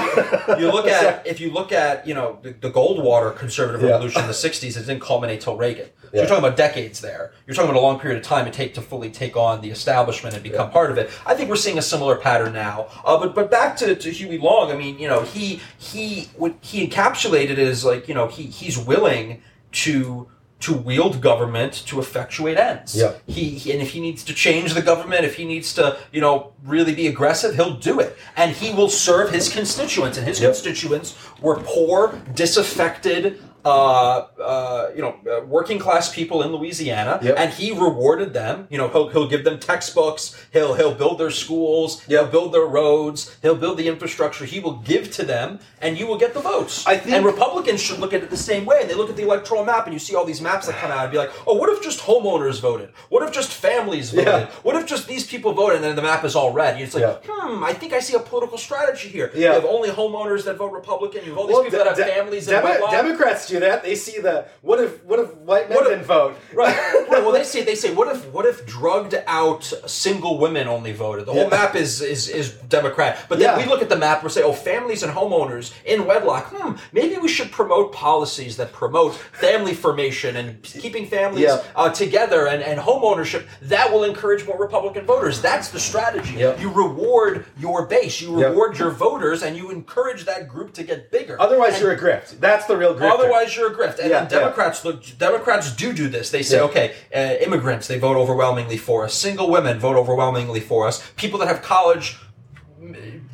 You 0.58 0.70
look 0.70 0.86
at 1.00 1.26
if 1.26 1.40
you 1.40 1.50
look 1.50 1.72
at 1.72 2.06
you 2.06 2.14
know 2.14 2.38
the, 2.42 2.50
the 2.52 2.70
Goldwater 2.70 3.34
conservative 3.36 3.82
Yeah. 3.82 3.90
revolution 3.90 4.22
in 4.22 4.26
the 4.28 4.32
'60s, 4.32 4.76
it 4.76 4.86
didn't 4.86 5.00
culminate 5.02 5.40
till 5.40 5.56
Reagan. 5.56 5.88
So 6.10 6.16
you're 6.16 6.26
talking 6.26 6.42
about 6.44 6.56
decades 6.56 7.02
there. 7.02 7.32
You're 7.46 7.54
talking 7.54 7.70
about 7.70 7.80
a 7.80 7.82
long 7.84 8.00
period 8.00 8.16
of 8.18 8.24
time 8.24 8.46
it 8.46 8.54
take 8.54 8.72
to 8.74 8.80
fully 8.80 9.07
take 9.12 9.36
on 9.36 9.60
the 9.60 9.70
establishment 9.70 10.34
and 10.34 10.42
become 10.42 10.70
part 10.70 10.90
of 10.90 10.98
it. 10.98 11.10
I 11.26 11.34
think 11.34 11.48
we're 11.48 11.56
seeing 11.56 11.78
a 11.78 11.82
similar 11.82 12.16
pattern 12.16 12.52
now. 12.52 12.88
Uh, 13.04 13.18
but 13.18 13.34
but 13.34 13.50
back 13.50 13.76
to, 13.78 13.94
to 13.94 14.10
Huey 14.10 14.38
Long. 14.38 14.70
I 14.70 14.76
mean, 14.76 14.98
you 14.98 15.08
know, 15.08 15.22
he 15.22 15.60
he 15.78 16.28
what 16.36 16.54
he 16.60 16.86
encapsulated 16.86 17.58
is 17.58 17.84
like 17.84 18.08
you 18.08 18.14
know 18.14 18.26
he 18.28 18.44
he's 18.44 18.78
willing 18.78 19.42
to 19.72 20.28
to 20.60 20.74
wield 20.74 21.20
government 21.20 21.72
to 21.86 22.00
effectuate 22.00 22.58
ends. 22.58 22.96
Yeah. 22.96 23.12
He, 23.28 23.50
he 23.50 23.72
and 23.72 23.80
if 23.80 23.90
he 23.90 24.00
needs 24.00 24.24
to 24.24 24.34
change 24.34 24.74
the 24.74 24.82
government, 24.82 25.24
if 25.24 25.36
he 25.36 25.44
needs 25.44 25.72
to, 25.74 25.96
you 26.10 26.20
know, 26.20 26.52
really 26.64 26.94
be 26.96 27.06
aggressive, 27.06 27.54
he'll 27.54 27.76
do 27.76 28.00
it, 28.00 28.16
and 28.36 28.50
he 28.50 28.74
will 28.74 28.88
serve 28.88 29.30
his 29.30 29.48
constituents. 29.48 30.18
And 30.18 30.26
his 30.26 30.40
Yep. 30.40 30.50
constituents 30.50 31.16
were 31.40 31.60
poor, 31.64 32.20
disaffected. 32.34 33.40
Uh, 33.68 34.26
uh, 34.42 34.90
you 34.96 35.02
know, 35.02 35.14
uh, 35.30 35.44
working 35.44 35.78
class 35.78 36.12
people 36.14 36.42
in 36.42 36.50
Louisiana, 36.52 37.18
Yep. 37.22 37.34
and 37.38 37.52
he 37.52 37.70
rewarded 37.72 38.32
them. 38.32 38.66
You 38.70 38.78
know, 38.78 38.88
he'll, 38.88 39.08
he'll 39.08 39.28
give 39.28 39.44
them 39.44 39.58
textbooks. 39.58 40.34
He'll 40.52 40.74
he'll 40.74 40.94
build 40.94 41.18
their 41.18 41.30
schools. 41.30 42.02
He'll 42.04 42.26
build 42.26 42.52
their 42.54 42.64
roads. 42.66 43.36
He'll 43.42 43.56
build 43.56 43.76
the 43.78 43.88
infrastructure. 43.88 44.44
He 44.44 44.58
will 44.60 44.78
give 44.92 45.10
to 45.12 45.22
them, 45.24 45.60
and 45.82 45.98
you 45.98 46.06
will 46.06 46.18
get 46.18 46.32
the 46.34 46.40
votes. 46.40 46.86
I 46.86 46.96
think- 46.96 47.14
and 47.16 47.24
Republicans 47.24 47.80
should 47.82 47.98
look 47.98 48.12
at 48.14 48.22
it 48.22 48.30
the 48.30 48.36
same 48.36 48.64
way. 48.64 48.78
And 48.80 48.88
they 48.90 48.94
look 48.94 49.10
at 49.10 49.16
the 49.16 49.22
electoral 49.24 49.64
map, 49.64 49.84
and 49.86 49.92
you 49.92 49.98
see 49.98 50.14
all 50.14 50.24
these 50.24 50.40
maps 50.40 50.66
that 50.66 50.76
come 50.76 50.90
out, 50.90 51.02
and 51.04 51.12
be 51.12 51.18
like, 51.18 51.30
oh, 51.46 51.54
what 51.54 51.68
if 51.70 51.82
just 51.82 52.00
homeowners 52.00 52.60
voted? 52.60 52.90
What 53.10 53.22
if 53.26 53.32
just 53.32 53.50
families 53.52 54.10
voted? 54.10 54.26
Yeah. 54.28 54.46
What 54.62 54.76
if 54.76 54.86
just 54.86 55.06
these 55.08 55.26
people 55.26 55.52
voted? 55.52 55.76
And 55.76 55.84
then 55.84 55.96
the 55.96 56.02
map 56.02 56.24
is 56.24 56.34
all 56.34 56.52
red. 56.52 56.80
It's 56.80 56.94
like, 56.94 57.02
Yeah. 57.02 57.16
hmm, 57.26 57.62
I 57.64 57.72
think 57.74 57.92
I 57.92 58.00
see 58.00 58.14
a 58.14 58.20
political 58.20 58.56
strategy 58.58 59.08
here. 59.08 59.30
Yeah. 59.34 59.48
You 59.48 59.52
have 59.60 59.64
only 59.64 59.90
homeowners 59.90 60.44
that 60.44 60.56
vote 60.56 60.72
Republican. 60.72 61.24
You 61.24 61.30
have 61.30 61.38
all 61.38 61.46
these 61.46 61.54
Well, 61.54 61.64
people 61.64 61.78
de- 61.78 61.84
that 61.84 61.96
have 61.96 62.06
de- 62.06 62.14
families 62.14 62.48
wedlock. 62.48 62.90
Democrats 62.90 63.46
do 63.48 63.57
that. 63.60 63.82
They 63.82 63.94
see 63.94 64.20
the 64.20 64.46
what 64.62 64.80
if 64.80 65.04
what 65.04 65.18
if 65.18 65.34
white 65.36 65.68
men 65.68 65.76
What 65.76 65.86
if- 65.86 65.92
didn't 65.92 66.04
vote? 66.06 66.36
Right. 66.54 66.76
right. 67.10 67.22
Well, 67.22 67.32
they 67.32 67.44
say 67.44 67.62
they 67.62 67.74
say 67.74 67.92
what 67.94 68.14
if 68.14 68.26
what 68.32 68.46
if 68.46 68.66
drugged 68.66 69.14
out 69.26 69.64
single 69.86 70.38
women 70.38 70.68
only 70.68 70.92
voted? 70.92 71.26
The 71.26 71.32
whole 71.32 71.42
Yeah. 71.44 71.48
map 71.48 71.74
is 71.76 72.00
is 72.00 72.28
is 72.28 72.52
Democrat. 72.52 73.18
But 73.28 73.38
then 73.38 73.48
Yeah. 73.48 73.58
we 73.58 73.64
look 73.70 73.82
at 73.82 73.88
the 73.88 73.96
map 73.96 74.22
and 74.22 74.30
say, 74.32 74.42
oh, 74.42 74.52
families 74.52 75.02
and 75.02 75.12
homeowners 75.12 75.72
in 75.84 76.06
wedlock. 76.06 76.46
Hmm. 76.54 76.72
Maybe 76.92 77.16
we 77.16 77.28
should 77.28 77.50
promote 77.50 77.92
policies 77.92 78.56
that 78.56 78.72
promote 78.72 79.14
family 79.14 79.74
formation 79.74 80.36
and 80.36 80.62
keeping 80.62 81.06
families 81.06 81.44
Yeah. 81.44 81.62
uh, 81.76 81.88
together 81.90 82.46
and 82.46 82.62
and 82.62 82.78
home 82.80 83.04
ownership. 83.04 83.46
That 83.62 83.92
will 83.92 84.04
encourage 84.04 84.46
more 84.46 84.58
Republican 84.58 85.04
voters. 85.06 85.40
That's 85.40 85.68
the 85.70 85.80
strategy. 85.80 86.34
Yep. 86.34 86.60
You 86.60 86.70
reward 86.70 87.44
your 87.58 87.86
base. 87.86 88.20
You 88.20 88.38
Yep. 88.40 88.50
reward 88.50 88.78
your 88.78 88.90
voters, 88.90 89.42
and 89.42 89.56
you 89.56 89.70
encourage 89.70 90.24
that 90.26 90.48
group 90.48 90.72
to 90.74 90.82
get 90.82 91.10
bigger. 91.10 91.36
Otherwise, 91.40 91.74
And- 91.74 91.82
you're 91.82 91.92
a 91.92 91.98
grift. 91.98 92.40
That's 92.40 92.66
the 92.66 92.76
real 92.76 92.94
grift. 92.94 93.12
Otherwise, 93.12 93.47
you're 93.56 93.72
a 93.72 93.74
grift. 93.76 93.98
And 93.98 94.10
Yeah, 94.10 94.24
then 94.24 94.40
Democrats 94.40 94.84
look. 94.84 95.02
Democrats 95.18 95.72
do 95.74 95.92
do 95.92 96.08
this. 96.08 96.30
They 96.30 96.42
say, 96.42 96.56
Yeah. 96.58 96.62
okay, 96.64 96.94
uh, 97.14 97.44
immigrants 97.44 97.86
they 97.88 97.98
vote 97.98 98.16
overwhelmingly 98.16 98.76
for 98.76 99.04
us. 99.04 99.14
Single 99.14 99.50
women 99.50 99.78
vote 99.78 99.96
overwhelmingly 99.96 100.60
for 100.60 100.86
us. 100.86 101.02
People 101.16 101.38
that 101.40 101.48
have 101.48 101.62
college 101.62 102.16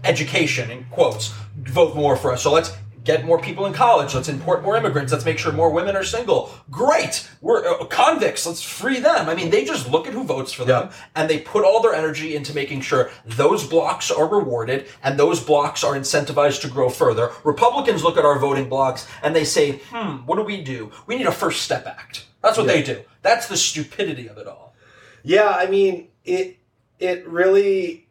education 0.05 0.71
in 0.71 0.85
quotes 0.91 1.33
vote 1.57 1.95
more 1.95 2.17
for 2.17 2.33
us. 2.33 2.43
So 2.43 2.53
let's 2.53 2.73
get 3.05 3.25
more 3.25 3.39
people 3.39 3.67
in 3.67 3.73
college. 3.73 4.15
Let's 4.15 4.29
import 4.29 4.63
more 4.63 4.77
immigrants. 4.77 5.13
Let's 5.13 5.25
make 5.25 5.39
sure 5.39 5.53
more 5.53 5.71
women 5.71 5.95
are 5.95 6.03
single. 6.05 6.53
Great. 6.71 7.29
We're 7.41 7.65
uh, 7.67 7.85
convicts. 7.85 8.47
Let's 8.47 8.63
free 8.63 8.99
them. 9.01 9.29
I 9.29 9.35
mean, 9.35 9.51
they 9.51 9.65
just 9.65 9.91
look 9.91 10.07
at 10.07 10.15
who 10.15 10.25
votes 10.25 10.53
for 10.53 10.65
them 10.65 10.89
Yeah. 10.91 10.97
and 11.15 11.29
they 11.31 11.39
put 11.41 11.65
all 11.65 11.81
their 11.83 11.95
energy 11.95 12.35
into 12.35 12.55
making 12.55 12.81
sure 12.81 13.11
those 13.27 13.67
blocks 13.67 14.11
are 14.11 14.27
rewarded 14.27 14.87
and 15.03 15.19
those 15.19 15.41
blocks 15.41 15.85
are 15.85 15.95
incentivized 15.95 16.61
to 16.63 16.69
grow 16.69 16.89
further. 16.89 17.31
Republicans 17.45 18.03
look 18.03 18.17
at 18.17 18.25
our 18.25 18.39
voting 18.39 18.69
blocks 18.69 19.07
and 19.23 19.37
they 19.37 19.45
say, 19.45 19.81
hmm, 19.91 20.17
what 20.27 20.37
do 20.37 20.43
we 20.43 20.63
do? 20.63 20.91
We 21.07 21.17
need 21.17 21.27
a 21.27 21.33
First 21.33 21.63
Step 21.63 21.87
Act. 21.87 22.25
That's 22.43 22.57
what 22.59 22.67
Yeah. 22.67 22.73
they 22.73 22.83
do. 22.83 23.01
That's 23.23 23.49
the 23.49 23.57
stupidity 23.57 24.29
of 24.29 24.39
it 24.39 24.47
all. 24.47 24.75
Yeah, 25.23 25.49
I 25.49 25.67
mean 25.67 26.09
it. 26.25 26.59
It 27.01 27.27
really, 27.27 28.07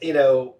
you 0.00 0.12
know, 0.14 0.54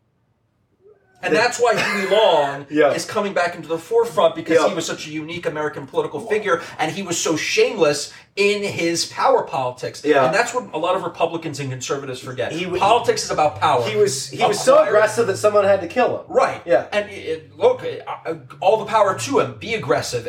And 1.23 1.35
that's 1.35 1.61
why 1.61 1.75
Huey 1.79 2.11
Long 2.11 2.66
Yeah. 2.71 2.93
is 2.93 3.05
coming 3.05 3.35
back 3.35 3.55
into 3.55 3.68
the 3.68 3.79
forefront 3.79 4.35
because 4.35 4.57
Yeah. 4.59 4.68
he 4.68 4.75
was 4.75 4.87
such 4.87 5.07
a 5.07 5.11
unique 5.11 5.47
American 5.47 5.87
political 5.87 6.21
figure 6.21 6.62
and 6.79 6.91
he 6.93 7.03
was 7.03 7.18
so 7.18 7.37
shameless 7.37 8.12
in 8.37 8.62
his 8.62 9.05
power 9.07 9.43
politics. 9.43 10.03
Yeah. 10.05 10.25
And 10.27 10.35
that's 10.35 10.55
what 10.55 10.73
a 10.73 10.79
lot 10.79 10.97
of 10.97 11.03
Republicans 11.03 11.61
and 11.61 11.71
conservatives 11.71 12.21
forget. 12.21 12.53
He 12.53 12.64
politics 12.79 13.25
is 13.25 13.31
about 13.31 13.61
power. 13.61 13.83
he 13.87 13.97
was 13.97 14.29
he 14.29 14.43
was 14.45 14.59
so 14.62 14.83
aggressive 14.83 15.27
that 15.27 15.37
someone 15.37 15.64
had 15.64 15.81
to 15.83 15.89
kill 15.89 16.21
him. 16.21 16.25
Right. 16.29 16.62
Yeah. 16.64 16.87
And 16.93 17.11
it, 17.11 17.12
it- 17.12 17.57
look, 17.59 17.85
uh, 17.85 18.35
all 18.61 18.79
the 18.79 18.87
power 18.87 19.18
to 19.18 19.39
him. 19.41 19.59
Be 19.59 19.75
aggressive. 19.75 20.27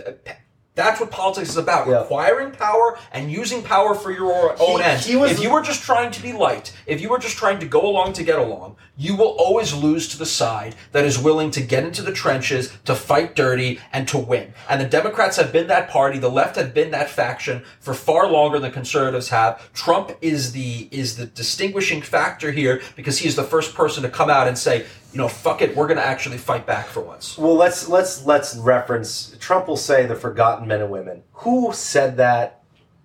That's 0.74 1.02
what 1.02 1.12
politics 1.12 1.50
is 1.50 1.58
about. 1.58 1.88
Yeah. 1.88 2.02
Acquiring 2.02 2.52
power 2.52 2.98
and 3.12 3.30
using 3.30 3.62
power 3.62 3.94
for 3.94 4.10
your 4.10 4.56
own 4.58 4.80
He- 4.80 4.84
ends. 4.84 5.06
he 5.06 5.16
was- 5.18 5.32
if 5.32 5.42
you 5.42 5.50
were 5.52 5.62
just 5.62 5.84
trying 5.84 6.12
to 6.12 6.22
be 6.22 6.32
liked, 6.32 6.72
if 6.86 7.02
you 7.02 7.10
were 7.10 7.20
just 7.20 7.36
trying 7.38 7.60
to 7.60 7.66
go 7.66 7.82
along 7.82 8.14
to 8.14 8.24
get 8.24 8.40
along, 8.40 8.78
you 8.98 9.16
will 9.16 9.36
always 9.38 9.74
lose 9.74 10.08
to 10.10 10.18
the 10.18 10.26
side 10.26 10.76
that 10.94 11.04
is 11.04 11.20
willing 11.20 11.52
to 11.52 11.62
get 11.62 11.84
into 11.84 12.02
the 12.02 12.12
trenches, 12.14 12.72
to 12.86 12.96
fight 12.96 13.36
dirty, 13.36 13.80
and 13.92 14.08
to 14.08 14.18
win. 14.18 14.54
And 14.70 14.80
the 14.80 14.86
Democrats 14.86 15.36
have 15.38 15.52
been 15.52 15.68
that 15.68 15.90
party. 15.90 16.20
The 16.20 16.30
left 16.30 16.56
have 16.56 16.74
been 16.74 16.92
that 16.92 17.10
faction 17.10 17.64
for 17.82 17.94
far 17.94 18.28
longer 18.28 18.58
than 18.58 18.72
conservatives 18.72 19.28
have. 19.30 19.60
Trump 19.74 20.14
is 20.22 20.54
the 20.54 20.88
is 20.92 21.18
the 21.18 21.26
distinguishing 21.26 22.02
factor 22.02 22.52
here 22.52 22.82
because 22.96 23.18
he 23.18 23.28
is 23.28 23.36
the 23.36 23.44
first 23.44 23.76
person 23.76 24.04
to 24.04 24.10
come 24.10 24.30
out 24.30 24.48
and 24.48 24.58
say, 24.58 24.86
you 25.12 25.18
know, 25.18 25.28
fuck 25.28 25.62
it, 25.62 25.76
we're 25.76 25.88
going 25.88 25.98
to 25.98 26.06
actually 26.06 26.38
fight 26.38 26.66
back 26.66 26.88
for 26.88 27.02
once. 27.02 27.38
Well, 27.38 27.56
let's 27.56 27.90
let's 27.90 28.26
let's 28.26 28.56
reference. 28.58 29.36
Trump 29.40 29.68
will 29.68 29.78
say 29.78 30.06
the 30.06 30.16
forgotten 30.16 30.68
men 30.68 30.82
and 30.82 30.92
women. 30.92 31.24
Who 31.34 31.72
said 31.74 32.18
that? 32.18 32.64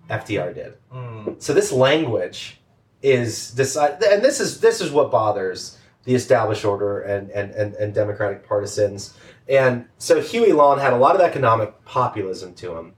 FDR 0.09 0.55
did. 0.55 0.73
Hmm. 0.89 1.33
So 1.39 1.53
this 1.53 1.71
language 1.71 2.61
is 3.01 3.51
decide, 3.51 4.01
and 4.03 4.23
this 4.23 4.39
is 4.39 4.61
this 4.61 4.79
is 4.79 4.91
what 4.91 5.11
bothers 5.11 5.77
the 6.05 6.15
established 6.15 6.63
order 6.63 7.01
and 7.01 7.29
and 7.31 7.51
and, 7.51 7.73
and 7.75 7.93
Democratic 7.93 8.47
partisans. 8.47 9.17
And 9.49 9.85
so 9.97 10.21
Huey 10.21 10.53
Long 10.53 10.79
had 10.79 10.93
a 10.93 10.97
lot 10.97 11.15
of 11.15 11.21
economic 11.21 11.83
populism 11.85 12.53
to 12.55 12.77
him. 12.77 12.93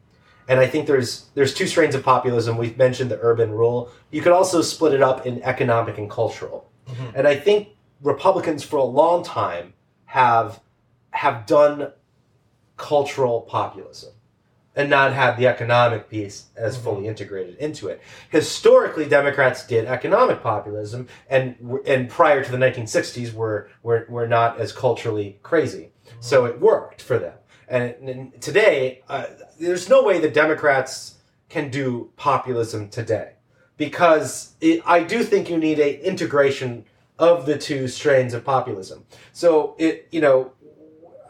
And 0.47 0.59
I 0.59 0.67
think 0.67 0.87
there's 0.87 1.25
there's 1.33 1.53
two 1.53 1.67
strains 1.67 1.95
of 1.95 2.03
populism. 2.03 2.57
We've 2.57 2.77
mentioned 2.77 3.09
the 3.09 3.19
urban 3.21 3.51
rule. 3.51 3.91
You 4.11 4.21
could 4.21 4.31
also 4.33 4.61
split 4.61 4.93
it 4.93 5.01
up 5.01 5.25
in 5.25 5.41
economic 5.43 5.97
and 5.97 6.09
cultural. 6.09 6.69
Mhm. 6.87 7.13
And 7.15 7.27
I 7.27 7.35
think 7.35 7.69
Republicans 8.01 8.63
for 8.63 8.77
a 8.77 8.83
long 8.83 9.23
time 9.23 9.73
have 10.05 10.61
have 11.11 11.45
done 11.45 11.91
cultural 12.77 13.41
populism 13.41 14.13
and 14.75 14.89
not 14.89 15.11
had 15.11 15.35
the 15.35 15.47
economic 15.47 16.09
piece 16.09 16.45
as 16.55 16.77
Mhm. 16.77 16.81
fully 16.81 17.07
integrated 17.07 17.57
into 17.57 17.87
it. 17.89 17.99
Historically, 18.29 19.05
Democrats 19.05 19.65
did 19.67 19.85
economic 19.85 20.41
populism, 20.41 21.07
and 21.29 21.55
and 21.85 22.09
prior 22.09 22.43
to 22.43 22.51
the 22.51 22.57
1960s, 22.57 23.33
were 23.33 23.69
were, 23.83 24.05
were 24.07 24.27
not 24.27 24.59
as 24.59 24.71
culturally 24.71 25.39
crazy, 25.43 25.91
so 26.19 26.45
it 26.45 26.61
worked 26.61 27.01
for 27.01 27.17
them. 27.17 27.33
And, 27.67 27.95
and 28.09 28.41
today, 28.41 29.03
uh, 29.09 29.25
there's 29.59 29.89
no 29.89 30.01
way 30.03 30.19
the 30.19 30.29
Democrats 30.29 31.15
can 31.49 31.69
do 31.69 32.09
populism 32.15 32.89
today, 32.89 33.33
because 33.77 34.53
it, 34.61 34.81
I 34.85 35.03
do 35.03 35.23
think 35.23 35.49
you 35.49 35.57
need 35.57 35.79
a 35.79 35.99
integration 36.05 36.85
of 37.19 37.45
the 37.45 37.57
two 37.57 37.87
strains 37.87 38.33
of 38.33 38.43
populism. 38.43 39.05
So 39.33 39.75
it 39.77 40.07
you 40.11 40.21
know 40.21 40.53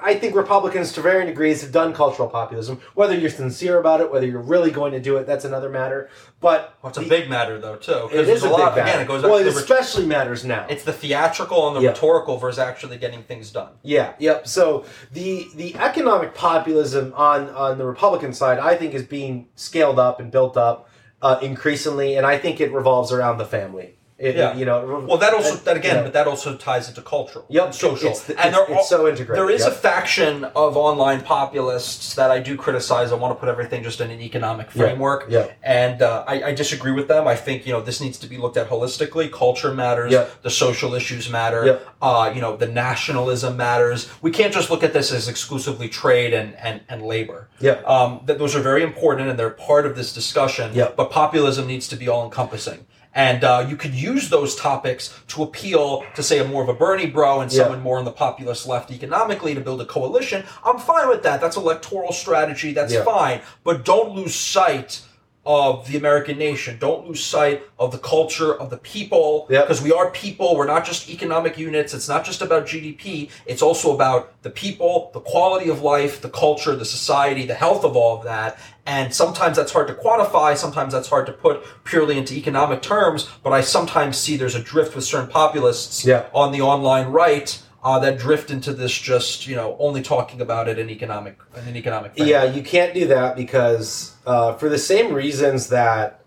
I 0.02 0.16
think 0.16 0.34
Republicans, 0.34 0.94
to 0.94 1.02
varying 1.02 1.28
degrees, 1.28 1.62
have 1.62 1.74
done 1.74 1.94
cultural 1.94 2.30
populism. 2.30 2.80
Whether 2.96 3.16
you're 3.18 3.30
sincere 3.30 3.78
about 3.82 4.00
it, 4.00 4.10
whether 4.10 4.26
you're 4.26 4.40
really 4.40 4.72
going 4.72 4.94
to 4.94 5.00
do 5.02 5.18
it, 5.18 5.28
that's 5.28 5.44
another 5.44 5.68
matter. 5.68 6.10
But 6.40 6.74
Well, 6.82 6.88
it's 6.92 6.98
a 6.98 7.02
the- 7.02 7.10
big 7.10 7.30
matter 7.30 7.60
though 7.60 7.76
too. 7.76 8.08
it 8.14 8.30
is 8.30 8.42
a, 8.44 8.46
a 8.46 8.50
big 8.50 8.60
lot. 8.60 8.76
matter. 8.78 8.82
Again, 8.90 9.02
it 9.02 9.08
goes 9.10 9.24
well, 9.24 9.36
it 9.36 9.48
especially 9.48 10.06
matters 10.06 10.46
now. 10.46 10.66
It's 10.70 10.86
the 10.86 10.94
theatrical 10.94 11.68
and 11.68 11.76
the 11.76 11.82
Yeah. 11.82 11.90
rhetorical 11.90 12.38
versus 12.38 12.60
actually 12.60 12.98
getting 12.98 13.24
things 13.24 13.52
done. 13.52 13.72
Yeah, 13.84 14.14
yep. 14.20 14.48
So 14.48 14.86
the 15.12 15.50
the 15.56 15.76
economic 15.76 16.34
populism 16.34 17.12
on 17.18 17.50
on 17.50 17.78
the 17.78 17.86
Republican 17.86 18.32
side, 18.32 18.58
I 18.58 18.76
think, 18.78 18.94
is 18.94 19.04
being 19.04 19.50
scaled 19.56 20.00
up 20.00 20.22
and 20.22 20.32
built 20.32 20.56
up 20.56 20.88
uh, 21.22 21.40
increasingly, 21.42 22.16
and 22.16 22.26
I 22.26 22.38
think 22.38 22.62
it 22.62 22.72
revolves 22.72 23.12
around 23.12 23.38
the 23.38 23.46
family. 23.46 23.98
It, 24.20 24.36
Yeah. 24.36 24.53
you 24.53 24.65
know. 24.65 25.05
Well, 25.07 25.17
that 25.17 25.34
also 25.34 25.53
and, 25.53 25.59
that 25.61 25.78
again, 25.78 25.95
know, 25.95 26.03
but 26.03 26.13
that 26.13 26.28
also 26.28 26.55
ties 26.55 26.89
into 26.89 27.01
cultural, 27.01 27.45
Yep, 27.47 27.65
and 27.65 27.76
social, 27.76 28.09
It's, 28.09 28.30
and 28.30 28.53
there 28.53 28.65
it's 28.67 28.89
so 28.89 29.07
integrated. 29.07 29.38
There 29.38 29.49
is 29.49 29.61
yep. 29.61 29.72
a 29.72 29.76
faction 29.76 30.43
of 30.43 30.76
online 30.76 31.22
populists 31.22 32.15
that 32.15 32.30
I 32.30 32.39
do 32.39 32.57
criticize. 32.57 33.13
I 33.13 33.15
want 33.15 33.34
to 33.34 33.39
put 33.39 33.47
everything 33.47 33.82
just 33.82 34.01
in 34.01 34.11
an 34.11 34.20
economic 34.20 34.67
Yeah, 34.74 34.84
framework, 34.84 35.28
yeah. 35.30 35.47
and 35.63 36.01
uh, 36.01 36.26
I, 36.28 36.43
I 36.49 36.53
disagree 36.53 36.91
with 36.91 37.07
them. 37.07 37.28
I 37.30 37.36
think 37.36 37.65
you 37.65 37.72
know 37.72 37.82
this 37.82 38.01
needs 38.01 38.17
to 38.20 38.28
be 38.28 38.38
looked 38.38 38.57
at 38.57 38.70
holistically. 38.70 39.32
Culture 39.32 39.74
matters. 39.74 40.11
Yeah. 40.11 40.26
The 40.41 40.49
social 40.49 40.93
issues 40.95 41.30
matter. 41.30 41.65
Yeah. 41.65 41.78
Uh, 42.01 42.32
you 42.36 42.41
know, 42.41 42.57
the 42.57 42.67
nationalism 42.67 43.55
matters. 43.55 44.09
We 44.22 44.32
can't 44.32 44.53
just 44.53 44.70
look 44.70 44.84
at 44.84 44.91
this 44.91 45.13
as 45.13 45.30
exclusively 45.30 45.88
trade 45.88 46.34
and 46.34 46.57
and, 46.57 46.82
and 46.89 47.01
labor. 47.03 47.47
Yeah. 47.61 47.80
Um, 47.86 48.20
that 48.26 48.38
those 48.38 48.53
are 48.53 48.61
very 48.61 48.84
important 48.84 49.30
and 49.30 49.39
they're 49.39 49.49
part 49.49 49.86
of 49.86 49.95
this 49.95 50.13
discussion. 50.13 50.72
Yeah. 50.74 50.91
But 50.95 51.09
populism 51.09 51.67
needs 51.67 51.88
to 51.88 51.95
be 51.95 52.09
all 52.09 52.26
encompassing. 52.26 52.86
And 53.16 53.43
uh, 53.43 53.66
you 53.68 53.76
could 53.76 53.93
use 53.95 54.30
those 54.30 54.55
topics 54.55 55.18
to 55.30 55.41
appeal 55.43 56.03
to, 56.16 56.22
say, 56.22 56.39
a 56.39 56.45
more 56.45 56.62
of 56.62 56.70
a 56.70 56.74
Bernie 56.74 57.07
bro 57.07 57.41
and 57.41 57.51
Yeah. 57.51 57.64
someone 57.64 57.82
more 57.82 57.97
on 57.97 58.05
the 58.05 58.12
populist 58.12 58.68
left 58.68 58.91
economically 58.91 59.55
to 59.55 59.62
build 59.62 59.82
a 59.82 59.86
coalition. 59.86 60.43
I'm 60.64 60.78
fine 60.78 61.10
with 61.10 61.24
that. 61.24 61.41
That's 61.41 61.57
electoral 61.57 62.14
strategy. 62.14 62.72
That's 62.72 62.93
Yeah. 62.93 63.03
fine. 63.03 63.41
But 63.64 63.84
don't 63.84 64.12
lose 64.12 64.36
sight 64.36 65.01
of 65.50 65.88
the 65.88 65.97
American 65.97 66.38
nation. 66.38 66.78
Don't 66.80 67.08
lose 67.08 67.24
sight 67.26 67.64
of 67.80 67.91
the 67.91 67.97
culture 67.97 68.54
of 68.54 68.70
the 68.70 68.78
people. 68.78 69.47
Yep. 69.50 69.66
Because 69.66 69.82
we 69.82 69.91
are 69.91 70.12
people. 70.12 70.56
We're 70.56 70.68
not 70.68 70.86
just 70.86 71.10
economic 71.10 71.58
units. 71.58 71.95
It's 71.95 72.08
not 72.08 72.24
just 72.24 72.43
about 72.43 72.68
GDP. 72.68 73.32
It's 73.47 73.64
also 73.64 73.95
about 73.95 74.39
the 74.43 74.52
people, 74.52 75.10
the 75.12 75.22
quality 75.22 75.72
of 75.72 75.82
life, 75.82 76.22
the 76.22 76.30
culture, 76.30 76.76
the 76.76 76.86
society, 76.86 77.47
the 77.47 77.56
health 77.56 77.84
of 77.84 77.95
all 77.95 78.20
of 78.20 78.24
that. 78.26 78.60
And 78.86 79.12
sometimes 79.12 79.58
that's 79.58 79.72
hard 79.72 79.88
to 79.88 79.95
quantify. 79.95 80.56
Sometimes 80.56 80.93
that's 80.93 81.10
hard 81.10 81.26
to 81.26 81.34
put 81.34 81.66
purely 81.84 82.20
into 82.20 82.36
economic 82.36 82.84
terms. 82.84 83.28
But 83.43 83.52
I 83.52 83.62
sometimes 83.62 84.18
see 84.18 84.38
there's 84.38 84.54
a 84.54 84.62
drift 84.62 84.93
with 84.95 85.04
certain 85.04 85.30
populists 85.32 86.06
Yeah. 86.06 86.26
on 86.32 86.52
the 86.52 86.62
online 86.62 87.08
right. 87.08 87.60
Uh, 87.82 87.97
that 87.99 88.19
drift 88.19 88.51
into 88.51 88.73
this 88.73 88.91
just 88.91 89.47
you 89.47 89.55
know 89.55 89.77
only 89.80 90.01
talking 90.01 90.41
about 90.41 90.67
it 90.67 90.77
in 90.77 90.89
economic 90.89 91.38
in 91.55 91.65
an 91.67 91.77
economic 91.77 92.13
framework. 92.13 92.30
Yeah, 92.30 92.43
you 92.43 92.61
can't 92.61 92.93
do 92.93 93.07
that 93.07 93.38
because 93.38 94.15
uh, 94.25 94.53
for 94.55 94.67
the 94.67 94.77
same 94.77 95.13
reasons 95.13 95.69
that 95.69 96.25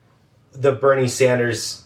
the 0.52 0.72
Bernie 0.72 1.08
Sanders 1.08 1.84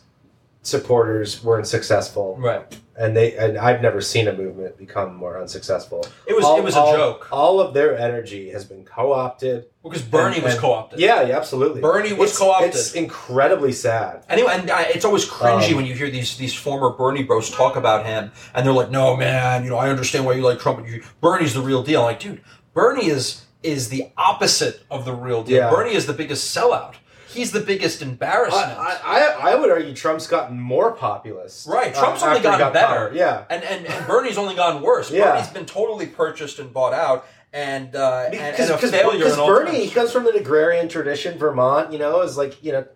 supporters 0.63 1.43
weren't 1.43 1.67
successful, 1.67 2.37
right 2.39 2.79
and 2.99 3.17
they 3.17 3.37
and 3.37 3.59
I've 3.59 3.83
never 3.83 4.01
seen 4.01 4.27
a 4.29 4.33
movement 4.33 4.77
become 4.79 5.15
more 5.15 5.41
unsuccessful. 5.41 6.07
it 6.27 6.35
was 6.35 6.45
All- 6.45 6.57
it 6.59 6.65
was 6.65 6.75
a 6.77 6.81
all- 6.81 6.97
joke 6.97 7.29
All 7.31 7.61
of 7.61 7.75
their 7.75 7.97
energy 7.99 8.51
has 8.51 8.65
been 8.65 8.85
co-opted. 8.85 9.67
because 9.85 10.03
Bernie 10.03 10.37
and- 10.37 10.45
was 10.45 10.55
and- 10.55 10.63
co-opted 10.63 10.99
Yeah, 10.99 11.23
yeah, 11.23 11.37
absolutely. 11.37 11.81
Bernie 11.81 12.13
was 12.13 12.31
It's- 12.31 12.39
co-opted. 12.39 12.69
It's 12.71 12.93
incredibly 12.95 13.73
sad. 13.73 14.25
Anyway, 14.29 14.53
and 14.53 14.71
I, 14.71 14.83
it's 14.85 15.05
always 15.05 15.25
cringy 15.29 15.71
Um, 15.71 15.77
when 15.77 15.87
you 15.87 15.95
hear 15.95 16.11
these 16.11 16.37
these 16.37 16.55
former 16.55 16.91
Bernie 16.91 17.23
bros 17.23 17.51
talk 17.51 17.77
about 17.77 18.07
him, 18.07 18.33
and 18.55 18.67
they're 18.67 18.73
like, 18.73 18.91
"No, 18.91 19.17
man, 19.17 19.63
you 19.65 19.71
know, 19.71 19.77
I 19.79 19.89
understand 19.91 20.25
why 20.27 20.33
you 20.35 20.43
like 20.43 20.59
Trump. 20.59 20.79
but 20.81 20.89
you- 20.89 21.03
Bernie's 21.21 21.55
the 21.55 21.61
real 21.61 21.83
deal." 21.83 22.01
I'm 22.01 22.07
like, 22.07 22.21
dude, 22.21 22.41
Bernie 22.75 23.07
is 23.09 23.43
is 23.63 23.89
the 23.89 24.09
opposite 24.17 24.81
of 24.91 25.05
the 25.05 25.13
real 25.13 25.43
deal. 25.43 25.57
Yeah. 25.57 25.71
Bernie 25.71 25.95
is 25.95 26.07
the 26.07 26.13
biggest 26.13 26.55
sellout. 26.57 26.95
He's 27.37 27.53
the 27.53 27.61
biggest 27.61 28.03
embarrassment. 28.03 28.73
I, 28.79 28.99
I, 29.05 29.53
I- 29.53 29.55
would 29.55 29.71
argue 29.71 29.95
Trump's 29.95 30.27
gotten 30.27 30.59
more 30.61 30.93
populist. 30.93 31.67
Right, 31.69 31.95
uh, 31.95 32.01
Trump's 32.01 32.23
only 32.23 32.41
gotten 32.41 32.59
got 32.59 32.73
better. 32.73 32.87
power. 32.87 33.13
Yeah. 33.15 33.45
and, 33.51 33.63
and 33.63 33.87
and 33.87 34.07
Bernie's 34.07 34.39
only 34.39 34.55
gotten 34.55 34.83
worse. 34.83 35.11
Yeah. 35.11 35.33
Bernie's 35.33 35.49
been 35.51 35.67
totally 35.67 36.07
purchased 36.07 36.59
and 36.59 36.73
bought 36.73 36.95
out, 36.95 37.27
and 37.53 37.95
uh, 37.95 38.25
and, 38.27 38.35
and 38.35 38.53
Because 38.57 38.71
a 38.71 38.75
because 38.75 38.91
failure. 38.91 39.19
because 39.19 39.37
Bernie 39.37 39.81
terms. 39.83 39.95
comes 39.95 40.13
from 40.13 40.27
an 40.27 40.37
agrarian 40.37 40.89
tradition, 40.89 41.39
Vermont. 41.39 41.93
You 41.93 41.99
know, 41.99 42.23
is 42.23 42.37
like 42.37 42.63
you 42.65 42.73
know, 42.73 42.87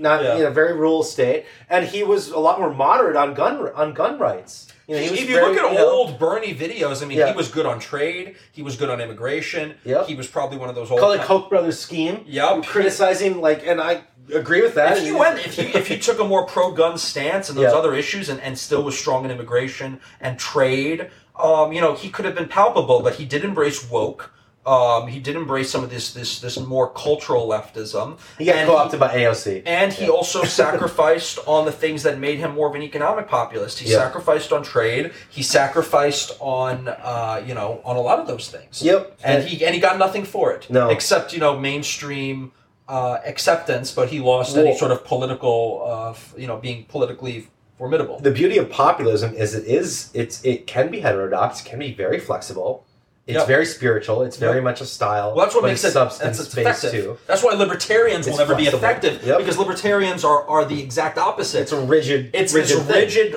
not 0.00 0.22
Yeah. 0.22 0.36
you 0.36 0.42
know, 0.44 0.50
very 0.50 0.72
rural 0.74 1.02
state, 1.02 1.46
and 1.70 1.86
he 1.86 2.02
was 2.02 2.28
a 2.30 2.38
lot 2.38 2.58
more 2.60 2.72
moderate 2.72 3.16
on 3.16 3.34
gun 3.34 3.68
on 3.74 3.94
gun 3.94 4.18
rights. 4.18 4.68
You 4.86 4.96
know, 4.96 5.02
he 5.02 5.10
was 5.10 5.20
if 5.20 5.28
you 5.28 5.34
very, 5.36 5.54
look 5.54 5.64
at 5.64 5.72
know- 5.72 5.88
old 5.90 6.18
Bernie 6.18 6.54
videos, 6.54 7.02
I 7.02 7.06
mean, 7.06 7.18
Yeah. 7.18 7.30
he 7.30 7.36
was 7.36 7.48
good 7.48 7.64
on 7.66 7.78
trade. 7.80 8.36
He 8.52 8.62
was 8.62 8.76
good 8.76 8.90
on 8.90 9.00
immigration. 9.00 9.74
Yep. 9.84 10.06
He 10.06 10.14
was 10.14 10.26
probably 10.26 10.58
one 10.58 10.68
of 10.68 10.74
those 10.74 10.90
old. 10.90 11.00
call 11.00 11.12
it 11.12 11.22
Koch 11.22 11.48
brothers 11.48 11.78
scheme. 11.78 12.24
Yep. 12.26 12.64
criticizing 12.64 13.40
like, 13.40 13.66
and 13.66 13.80
I 13.80 14.02
agree 14.34 14.60
with 14.62 14.74
that. 14.74 14.98
If 14.98 15.04
you 15.06 15.16
went, 15.18 15.38
if 15.38 15.56
you 15.58 15.64
if 15.74 15.90
you 15.90 15.96
took 15.98 16.18
a 16.20 16.24
more 16.24 16.44
pro 16.46 16.72
gun 16.72 16.98
stance 16.98 17.48
and 17.48 17.56
those 17.56 17.72
Yeah. 17.72 17.78
other 17.78 17.94
issues, 17.94 18.28
and, 18.28 18.40
and 18.40 18.58
still 18.58 18.82
was 18.82 18.96
strong 18.98 19.24
in 19.24 19.30
immigration 19.30 20.00
and 20.20 20.38
trade, 20.38 21.08
um, 21.42 21.72
you 21.72 21.80
know, 21.80 21.94
he 21.94 22.10
could 22.10 22.24
have 22.26 22.34
been 22.34 22.48
palpable. 22.48 23.00
But 23.00 23.14
he 23.14 23.24
did 23.24 23.42
embrace 23.44 23.88
woke. 23.90 24.32
Um, 24.66 25.08
he 25.08 25.20
did 25.20 25.36
embrace 25.36 25.70
some 25.70 25.84
of 25.84 25.90
this 25.90 26.14
this 26.14 26.40
this 26.40 26.58
more 26.58 26.88
cultural 26.90 27.46
leftism. 27.46 28.18
he 28.38 28.46
got 28.46 28.56
and 28.56 28.68
co-opted 28.68 28.98
by 28.98 29.14
AOC. 29.14 29.62
And 29.66 29.92
he 29.92 30.08
also 30.08 30.44
sacrificed 30.62 31.38
on 31.46 31.66
the 31.66 31.72
things 31.72 32.02
that 32.04 32.18
made 32.18 32.38
him 32.38 32.54
more 32.54 32.68
of 32.68 32.74
an 32.74 32.82
economic 32.82 33.28
populist. 33.28 33.78
He 33.80 33.90
Yeah. 33.90 33.98
sacrificed 33.98 34.52
on 34.52 34.62
trade. 34.62 35.12
He 35.28 35.42
sacrificed 35.42 36.32
on, 36.40 36.88
uh, 36.88 37.42
you 37.46 37.54
know, 37.54 37.80
on 37.84 37.96
a 37.96 38.00
lot 38.00 38.18
of 38.18 38.26
those 38.26 38.48
things. 38.48 38.82
Yep. 38.82 39.18
And 39.22 39.44
he 39.44 39.64
and 39.64 39.74
he 39.74 39.80
got 39.80 39.98
nothing 39.98 40.24
for 40.24 40.52
it. 40.52 40.68
No. 40.70 40.88
Except 40.88 41.32
you 41.34 41.40
know 41.40 41.58
mainstream 41.58 42.52
uh, 42.88 43.18
acceptance, 43.26 43.90
but 43.90 44.08
he 44.08 44.20
lost 44.20 44.56
any 44.56 44.76
sort 44.76 44.90
of 44.92 45.04
political, 45.04 45.82
uh, 45.86 46.14
you 46.38 46.46
know, 46.46 46.56
being 46.58 46.84
politically 46.84 47.48
formidable. 47.78 48.20
the 48.20 48.30
beauty 48.30 48.56
of 48.58 48.70
populism 48.70 49.34
is 49.34 49.54
it 49.54 49.64
is 49.66 50.10
it's 50.14 50.42
it 50.44 50.66
can 50.66 50.90
be 50.90 51.00
heterodox, 51.00 51.60
it 51.60 51.68
can 51.68 51.78
be 51.78 51.92
very 51.92 52.20
flexible. 52.20 52.84
It's 53.26 53.38
Yep. 53.38 53.46
very 53.46 53.64
spiritual. 53.64 54.22
It's 54.22 54.36
very 54.36 54.56
Yep. 54.56 54.64
much 54.64 54.80
a 54.82 54.86
style. 54.86 55.32
Well, 55.34 55.46
that's 55.46 55.54
what 55.54 55.64
makes 55.64 55.82
it 55.82 55.94
that's 55.94 56.18
substance 56.18 56.54
based 56.54 56.90
too. 56.90 57.16
That's 57.26 57.42
why 57.42 57.54
libertarians 57.54 58.26
will 58.26 58.34
It's 58.34 58.38
never 58.38 58.54
be 58.54 58.66
effective 58.66 59.24
Yep. 59.24 59.38
because 59.38 59.56
libertarians 59.56 60.24
are 60.24 60.46
are 60.46 60.66
the 60.66 60.78
exact 60.82 61.16
opposite. 61.16 61.62
It's 61.62 61.72
a 61.72 61.80
rigid. 61.80 62.28
It's 62.34 62.52
rigid 62.52 62.86
this 62.86 62.96
rigid, 63.16 63.36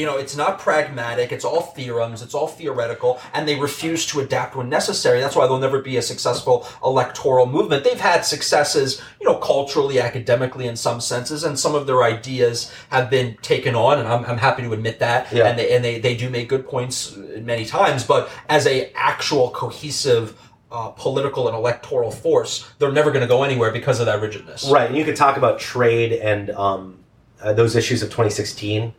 you 0.00 0.06
know, 0.06 0.16
it's 0.16 0.34
not 0.36 0.58
pragmatic, 0.58 1.30
it's 1.30 1.44
all 1.44 1.60
theorems, 1.60 2.20
it's 2.20 2.34
all 2.34 2.48
theoretical, 2.48 3.20
and 3.32 3.46
they 3.46 3.54
refuse 3.54 4.06
to 4.06 4.18
adapt 4.18 4.56
when 4.56 4.68
necessary. 4.68 5.20
That's 5.20 5.36
why 5.36 5.46
they'll 5.46 5.58
never 5.58 5.80
be 5.80 5.96
a 5.96 6.02
successful 6.02 6.66
electoral 6.84 7.46
movement. 7.46 7.84
They've 7.84 8.00
had 8.00 8.24
successes, 8.24 9.00
you 9.20 9.28
know, 9.28 9.36
culturally, 9.36 10.00
academically, 10.00 10.66
in 10.66 10.74
some 10.74 11.00
senses, 11.00 11.44
and 11.44 11.56
some 11.56 11.76
of 11.76 11.86
their 11.86 12.02
ideas 12.02 12.72
have 12.90 13.08
been 13.08 13.36
taken 13.42 13.76
on, 13.76 14.00
and 14.00 14.08
I'm, 14.08 14.24
I'm 14.24 14.38
happy 14.38 14.62
to 14.62 14.72
admit 14.72 14.98
that. 14.98 15.28
Yeah. 15.32 15.46
And, 15.46 15.56
they, 15.56 15.76
and 15.76 15.84
they, 15.84 16.00
they 16.00 16.16
do 16.16 16.28
make 16.28 16.48
good 16.48 16.66
points 16.66 17.14
many 17.40 17.64
times, 17.64 18.02
but 18.02 18.28
as 18.48 18.66
a 18.66 18.90
actual 18.96 19.27
cohesive 19.50 20.38
uh, 20.70 20.88
political 20.90 21.48
and 21.48 21.56
electoral 21.56 22.10
force, 22.10 22.68
they're 22.78 22.92
never 22.92 23.10
going 23.10 23.22
to 23.22 23.28
go 23.28 23.42
anywhere 23.42 23.70
because 23.70 24.00
of 24.00 24.06
that 24.06 24.20
rigidness. 24.20 24.68
Right, 24.70 24.88
and 24.88 24.96
you 24.96 25.04
could 25.04 25.16
talk 25.16 25.36
about 25.36 25.58
trade 25.58 26.12
and 26.12 26.50
um, 26.50 26.98
uh, 27.40 27.52
those 27.52 27.76
issues 27.76 28.02
of 28.02 28.08
2016, 28.10 28.92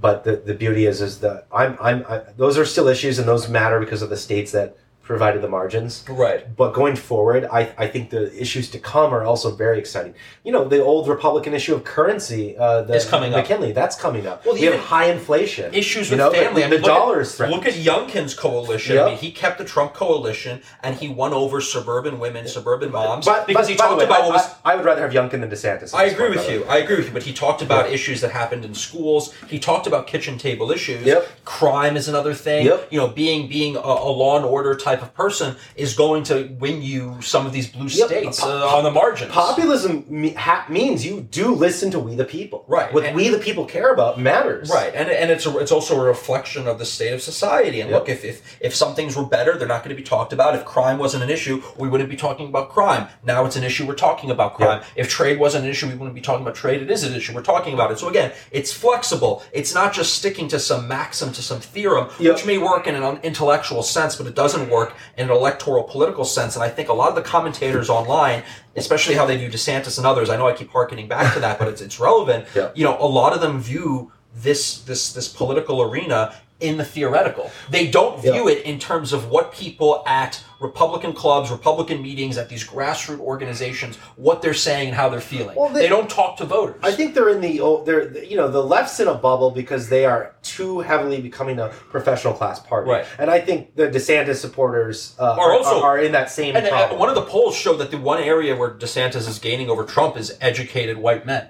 but 0.00 0.24
the, 0.24 0.36
the 0.36 0.54
beauty 0.54 0.86
is 0.86 1.00
is 1.00 1.20
that 1.20 1.46
I'm 1.52 1.76
I'm 1.80 2.04
I, 2.08 2.18
those 2.36 2.58
are 2.58 2.64
still 2.64 2.88
issues 2.88 3.18
and 3.18 3.28
those 3.28 3.48
matter 3.48 3.78
because 3.80 4.02
of 4.02 4.10
the 4.10 4.16
states 4.16 4.52
that 4.52 4.76
provided 5.02 5.42
the 5.42 5.48
margins. 5.48 6.04
Right. 6.08 6.54
But 6.56 6.72
going 6.72 6.96
forward, 6.96 7.46
I, 7.52 7.72
I 7.76 7.88
think 7.88 8.10
the 8.10 8.32
issues 8.40 8.70
to 8.70 8.78
come 8.78 9.12
are 9.12 9.24
also 9.24 9.50
very 9.50 9.78
exciting. 9.78 10.14
You 10.44 10.52
know, 10.52 10.68
the 10.68 10.82
old 10.82 11.08
Republican 11.08 11.54
issue 11.54 11.74
of 11.74 11.84
currency 11.84 12.56
uh, 12.56 12.82
the, 12.82 12.94
Is 12.94 13.04
coming 13.06 13.34
up. 13.34 13.42
McKinley, 13.42 13.72
that's 13.72 13.96
coming 13.96 14.26
up. 14.26 14.44
Well, 14.46 14.54
we 14.54 14.62
have 14.62 14.78
high 14.78 15.06
inflation. 15.06 15.74
Issues 15.74 16.10
with 16.10 16.18
know, 16.18 16.30
family. 16.30 16.62
The, 16.62 16.66
I 16.66 16.70
mean, 16.70 16.80
the 16.80 16.86
look 16.86 16.96
dollar 16.96 17.16
at, 17.16 17.22
is 17.22 17.34
threatened. 17.34 17.56
Look 17.56 17.66
at 17.66 17.74
Youngkin's 17.74 18.34
coalition. 18.34 18.94
Yep. 18.96 19.06
I 19.06 19.08
mean, 19.10 19.18
he 19.18 19.32
kept 19.32 19.58
the 19.58 19.64
Trump 19.64 19.92
coalition, 19.94 20.62
and 20.82 20.96
he 20.96 21.08
won 21.08 21.32
over 21.32 21.60
suburban 21.60 22.20
women, 22.20 22.46
suburban 22.46 22.92
moms, 22.92 23.26
But- 23.26 23.46
because 23.46 23.66
but- 23.66 23.70
he 23.70 23.76
talked 23.76 23.98
way, 23.98 24.04
about 24.04 24.20
I, 24.20 24.26
what 24.26 24.34
was. 24.34 24.46
I, 24.64 24.72
I 24.72 24.76
would 24.76 24.84
rather 24.84 25.02
have 25.02 25.12
Youngkin 25.12 25.40
than 25.40 25.50
DeSantis. 25.50 25.94
I 25.94 26.04
agree 26.04 26.28
point, 26.28 26.36
with 26.38 26.50
you. 26.50 26.64
I 26.64 26.78
agree 26.78 26.96
with 26.96 27.06
you. 27.06 27.12
But 27.12 27.24
he 27.24 27.32
talked 27.32 27.60
about 27.62 27.88
Yeah. 27.88 27.94
issues 27.94 28.20
that 28.20 28.30
happened 28.30 28.64
in 28.64 28.74
schools. 28.74 29.34
He 29.48 29.58
talked 29.58 29.86
about 29.86 30.06
kitchen 30.06 30.38
table 30.38 30.70
issues. 30.70 31.04
Yep. 31.04 31.28
Crime 31.44 31.96
is 31.96 32.06
another 32.08 32.34
thing. 32.34 32.66
Yep. 32.66 32.88
You 32.92 32.98
know, 32.98 33.08
being 33.08 33.48
being 33.48 33.76
a, 33.76 33.80
a 33.80 34.12
law 34.12 34.36
and 34.36 34.44
order 34.44 34.74
type 34.74 34.91
of 35.00 35.14
person 35.14 35.56
is 35.76 35.94
going 35.94 36.24
to 36.24 36.54
win 36.58 36.82
you 36.82 37.16
some 37.22 37.46
of 37.46 37.52
these 37.52 37.68
blue 37.68 37.86
Yep. 37.86 38.08
states 38.08 38.42
uh, 38.42 38.66
on 38.76 38.84
the 38.84 38.90
margins. 38.90 39.30
Populism 39.32 40.04
me, 40.08 40.30
ha, 40.34 40.66
means 40.68 41.06
you 41.06 41.20
do 41.20 41.54
listen 41.54 41.90
to 41.92 41.98
we 42.00 42.14
the 42.16 42.24
people. 42.24 42.64
Right. 42.66 42.92
What 42.92 43.04
And- 43.04 43.16
we 43.16 43.28
the 43.28 43.38
people 43.38 43.64
care 43.64 43.92
about 43.92 44.18
matters. 44.20 44.68
Right, 44.70 44.92
and 44.94 45.08
and 45.08 45.30
it's 45.30 45.46
a, 45.46 45.56
it's 45.58 45.72
also 45.72 46.00
a 46.00 46.04
reflection 46.04 46.66
of 46.66 46.78
the 46.78 46.84
state 46.84 47.12
of 47.12 47.22
society. 47.22 47.80
And 47.80 47.90
Yep. 47.90 47.98
look, 48.00 48.08
if, 48.08 48.24
if 48.24 48.42
if 48.60 48.74
some 48.74 48.94
things 48.94 49.16
were 49.16 49.24
better, 49.24 49.56
they're 49.56 49.68
not 49.68 49.84
going 49.84 49.94
to 49.96 50.00
be 50.02 50.06
talked 50.06 50.32
about. 50.32 50.54
If 50.54 50.64
crime 50.64 50.98
wasn't 50.98 51.22
an 51.22 51.30
issue, 51.30 51.62
we 51.78 51.88
wouldn't 51.88 52.10
be 52.10 52.16
talking 52.16 52.48
about 52.48 52.70
crime. 52.70 53.06
Now 53.24 53.44
it's 53.44 53.56
an 53.56 53.64
issue. 53.64 53.86
We're 53.86 53.94
talking 53.94 54.30
about 54.30 54.54
crime. 54.54 54.82
If 54.96 55.08
trade 55.08 55.38
wasn't 55.38 55.64
an 55.64 55.70
issue, 55.70 55.86
we 55.88 55.94
wouldn't 55.94 56.14
be 56.14 56.20
talking 56.20 56.42
about 56.42 56.54
trade. 56.54 56.82
It 56.82 56.90
is 56.90 57.04
an 57.04 57.14
issue. 57.14 57.34
We're 57.34 57.42
talking 57.54 57.74
about 57.74 57.90
it. 57.92 57.98
So 57.98 58.08
again, 58.08 58.32
it's 58.50 58.72
flexible. 58.72 59.42
It's 59.52 59.74
not 59.74 59.92
just 59.92 60.14
sticking 60.14 60.48
to 60.48 60.58
some 60.58 60.88
maxim, 60.88 61.32
to 61.32 61.42
some 61.42 61.60
theorem, 61.60 62.08
Yep. 62.18 62.34
which 62.34 62.46
may 62.46 62.58
work 62.58 62.86
in 62.86 62.94
an 62.94 63.20
intellectual 63.22 63.82
sense, 63.82 64.16
but 64.16 64.26
it 64.26 64.34
doesn't 64.34 64.68
work 64.68 64.81
in 65.16 65.30
an 65.30 65.30
electoral 65.30 65.84
political 65.84 66.24
sense. 66.24 66.56
And 66.56 66.64
I 66.64 66.68
think 66.68 66.88
a 66.88 66.92
lot 66.92 67.08
of 67.08 67.14
the 67.14 67.22
commentators 67.22 67.88
online, 67.90 68.42
especially 68.76 69.14
how 69.14 69.26
they 69.26 69.36
view 69.36 69.48
DeSantis 69.48 69.98
and 69.98 70.06
others, 70.06 70.30
I 70.30 70.36
know 70.36 70.48
I 70.48 70.52
keep 70.52 70.70
harkening 70.70 71.08
back 71.08 71.34
to 71.34 71.40
that, 71.40 71.58
but 71.58 71.68
it's 71.68 71.80
it's 71.80 72.00
relevant. 72.00 72.46
Yeah. 72.54 72.70
You 72.74 72.84
know, 72.84 72.96
a 72.98 73.06
lot 73.06 73.32
of 73.32 73.40
them 73.40 73.60
view 73.60 74.12
this 74.34 74.78
this 74.82 75.12
this 75.12 75.28
political 75.28 75.82
arena 75.82 76.34
in 76.60 76.76
the 76.76 76.84
theoretical. 76.84 77.50
They 77.70 77.88
don't 77.88 78.22
view 78.22 78.48
Yeah. 78.48 78.54
it 78.54 78.62
in 78.64 78.78
terms 78.78 79.12
of 79.12 79.28
what 79.28 79.50
people 79.52 80.04
at 80.06 80.40
Republican 80.60 81.12
clubs, 81.12 81.50
Republican 81.50 82.00
meetings, 82.00 82.38
at 82.38 82.48
these 82.48 82.62
grassroots 82.62 83.18
organizations, 83.18 83.96
what 84.14 84.42
they're 84.42 84.54
saying 84.54 84.86
and 84.88 84.96
how 84.96 85.08
they're 85.08 85.20
feeling. 85.20 85.56
Well, 85.56 85.70
they- 85.70 85.80
they, 85.80 85.88
don't 85.88 86.08
talk 86.08 86.36
to 86.36 86.44
voters. 86.44 86.76
I 86.84 86.92
think 86.92 87.14
they're 87.16 87.30
in 87.30 87.40
the 87.40 87.60
oh, 87.60 87.82
they're 87.82 88.16
you 88.24 88.36
know 88.36 88.46
the 88.46 88.62
left's 88.62 89.00
in 89.00 89.08
a 89.08 89.14
bubble 89.14 89.50
because 89.50 89.88
they 89.88 90.04
are 90.04 90.36
too 90.42 90.78
heavily 90.80 91.20
becoming 91.20 91.58
a 91.58 91.68
professional 91.90 92.32
class 92.32 92.60
party, 92.60 92.88
Right. 92.90 93.06
And 93.18 93.28
I 93.28 93.40
think 93.40 93.74
the 93.74 93.88
DeSantis 93.88 94.36
supporters 94.36 95.16
uh, 95.18 95.32
Are 95.36 95.52
also- 95.52 95.82
are, 95.82 95.98
in 95.98 96.12
that 96.12 96.30
same 96.30 96.54
and 96.54 96.68
problem. 96.68 97.00
one 97.00 97.08
of 97.08 97.16
the 97.16 97.22
polls 97.22 97.56
showed 97.56 97.78
that 97.78 97.90
the 97.90 97.98
one 97.98 98.22
area 98.22 98.54
where 98.54 98.70
DeSantis 98.70 99.28
is 99.28 99.40
gaining 99.40 99.68
over 99.68 99.82
Trump 99.82 100.16
is 100.16 100.36
educated 100.40 100.96
white 100.98 101.26
men. 101.26 101.48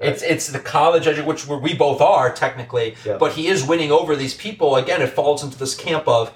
It's 0.00 0.22
it's 0.22 0.46
the 0.48 0.60
college 0.60 1.06
edu- 1.06 1.24
which 1.26 1.46
we 1.48 1.74
both 1.74 2.00
are 2.00 2.32
technically, 2.32 2.94
Yeah. 3.04 3.16
but 3.18 3.32
he 3.32 3.48
is 3.48 3.64
winning 3.64 3.90
over 3.90 4.14
these 4.14 4.34
people. 4.34 4.76
Again, 4.76 5.02
it 5.02 5.08
falls 5.10 5.42
into 5.42 5.58
this 5.58 5.74
camp 5.74 6.06
of 6.06 6.32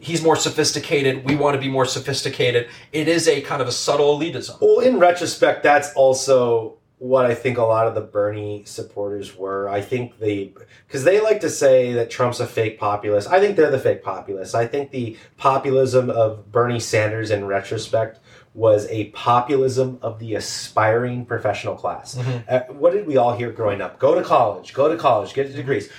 he's 0.00 0.22
more 0.22 0.36
sophisticated. 0.36 1.24
We 1.28 1.36
want 1.36 1.54
to 1.54 1.60
be 1.60 1.68
more 1.68 1.84
sophisticated. 1.84 2.68
It 2.92 3.08
is 3.08 3.28
a 3.28 3.42
kind 3.42 3.60
of 3.60 3.68
a 3.68 3.72
subtle 3.72 4.18
elitism. 4.18 4.60
Well, 4.60 4.80
in 4.80 4.98
retrospect, 4.98 5.62
that's 5.62 5.92
also 5.94 6.74
what 6.98 7.26
I 7.26 7.34
think 7.34 7.58
a 7.58 7.62
lot 7.62 7.86
of 7.86 7.94
the 7.94 8.00
Bernie 8.00 8.62
supporters 8.64 9.36
were. 9.36 9.68
I 9.68 9.82
think 9.82 10.18
they, 10.18 10.54
because 10.86 11.04
they 11.04 11.20
like 11.20 11.40
to 11.42 11.50
say 11.50 11.92
that 11.92 12.08
Trump's 12.08 12.40
a 12.40 12.46
fake 12.46 12.78
populist. 12.80 13.28
I 13.28 13.38
think 13.38 13.56
they're 13.56 13.70
the 13.70 13.78
fake 13.78 14.02
populist. 14.02 14.54
I 14.54 14.66
think 14.66 14.92
the 14.92 15.14
populism 15.36 16.08
of 16.08 16.50
Bernie 16.50 16.80
Sanders 16.80 17.30
in 17.30 17.44
retrospect 17.44 18.18
was 18.56 18.86
a 18.88 19.04
populism 19.10 19.98
of 20.00 20.18
the 20.18 20.34
aspiring 20.34 21.26
professional 21.26 21.74
class. 21.74 22.16
Uh, 22.48 22.60
what 22.70 22.94
did 22.94 23.06
we 23.06 23.18
all 23.18 23.36
hear 23.36 23.50
growing 23.52 23.82
up? 23.82 23.98
Go 23.98 24.14
to 24.14 24.22
college, 24.22 24.72
go 24.72 24.88
to 24.88 24.96
college, 24.96 25.34
get 25.34 25.54
degrees. 25.54 25.90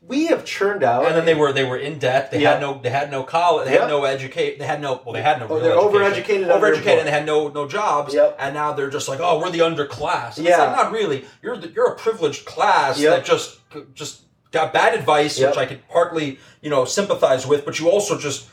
We 0.00 0.26
have 0.28 0.46
churned 0.46 0.82
out. 0.82 1.04
And 1.04 1.14
then 1.14 1.26
they 1.26 1.34
were 1.34 1.52
they 1.52 1.64
were 1.64 1.76
in 1.76 1.98
debt. 1.98 2.30
They 2.30 2.40
Yeah. 2.40 2.52
had 2.52 2.60
no 2.62 2.80
they 2.82 2.88
had 2.88 3.10
no 3.10 3.22
college. 3.22 3.66
They 3.66 3.72
Yep. 3.72 3.80
had 3.82 3.88
no 3.90 4.04
educate. 4.04 4.58
They 4.58 4.64
had 4.64 4.80
no 4.80 5.02
well 5.04 5.12
they 5.12 5.20
had 5.20 5.40
no. 5.40 5.46
Oh, 5.50 5.60
they're 5.60 5.72
education. 6.04 6.44
overeducated, 6.48 6.58
overeducated, 6.58 6.98
and 7.00 7.06
they 7.06 7.12
had 7.12 7.26
no 7.26 7.48
no 7.48 7.68
jobs. 7.68 8.14
Yep. 8.14 8.36
And 8.38 8.54
now 8.54 8.72
they're 8.72 8.88
just 8.90 9.06
like, 9.08 9.20
oh, 9.22 9.38
we're 9.38 9.50
the 9.50 9.58
underclass. 9.58 10.38
And 10.38 10.46
Yeah. 10.46 10.52
It's 10.52 10.58
like, 10.60 10.76
not 10.76 10.92
really. 10.92 11.26
You're 11.42 11.58
the, 11.58 11.68
you're 11.68 11.88
a 11.92 11.96
privileged 11.96 12.46
class 12.46 12.98
Yep. 12.98 13.14
that 13.14 13.24
just 13.26 13.58
just 13.94 14.22
got 14.52 14.72
bad 14.72 14.94
advice, 14.94 15.38
Yep. 15.38 15.50
which 15.50 15.58
I 15.58 15.66
could 15.66 15.86
partly 15.88 16.38
you 16.62 16.70
know 16.70 16.86
sympathize 16.86 17.46
with, 17.46 17.66
but 17.66 17.78
you 17.78 17.90
also 17.90 18.18
just 18.18 18.48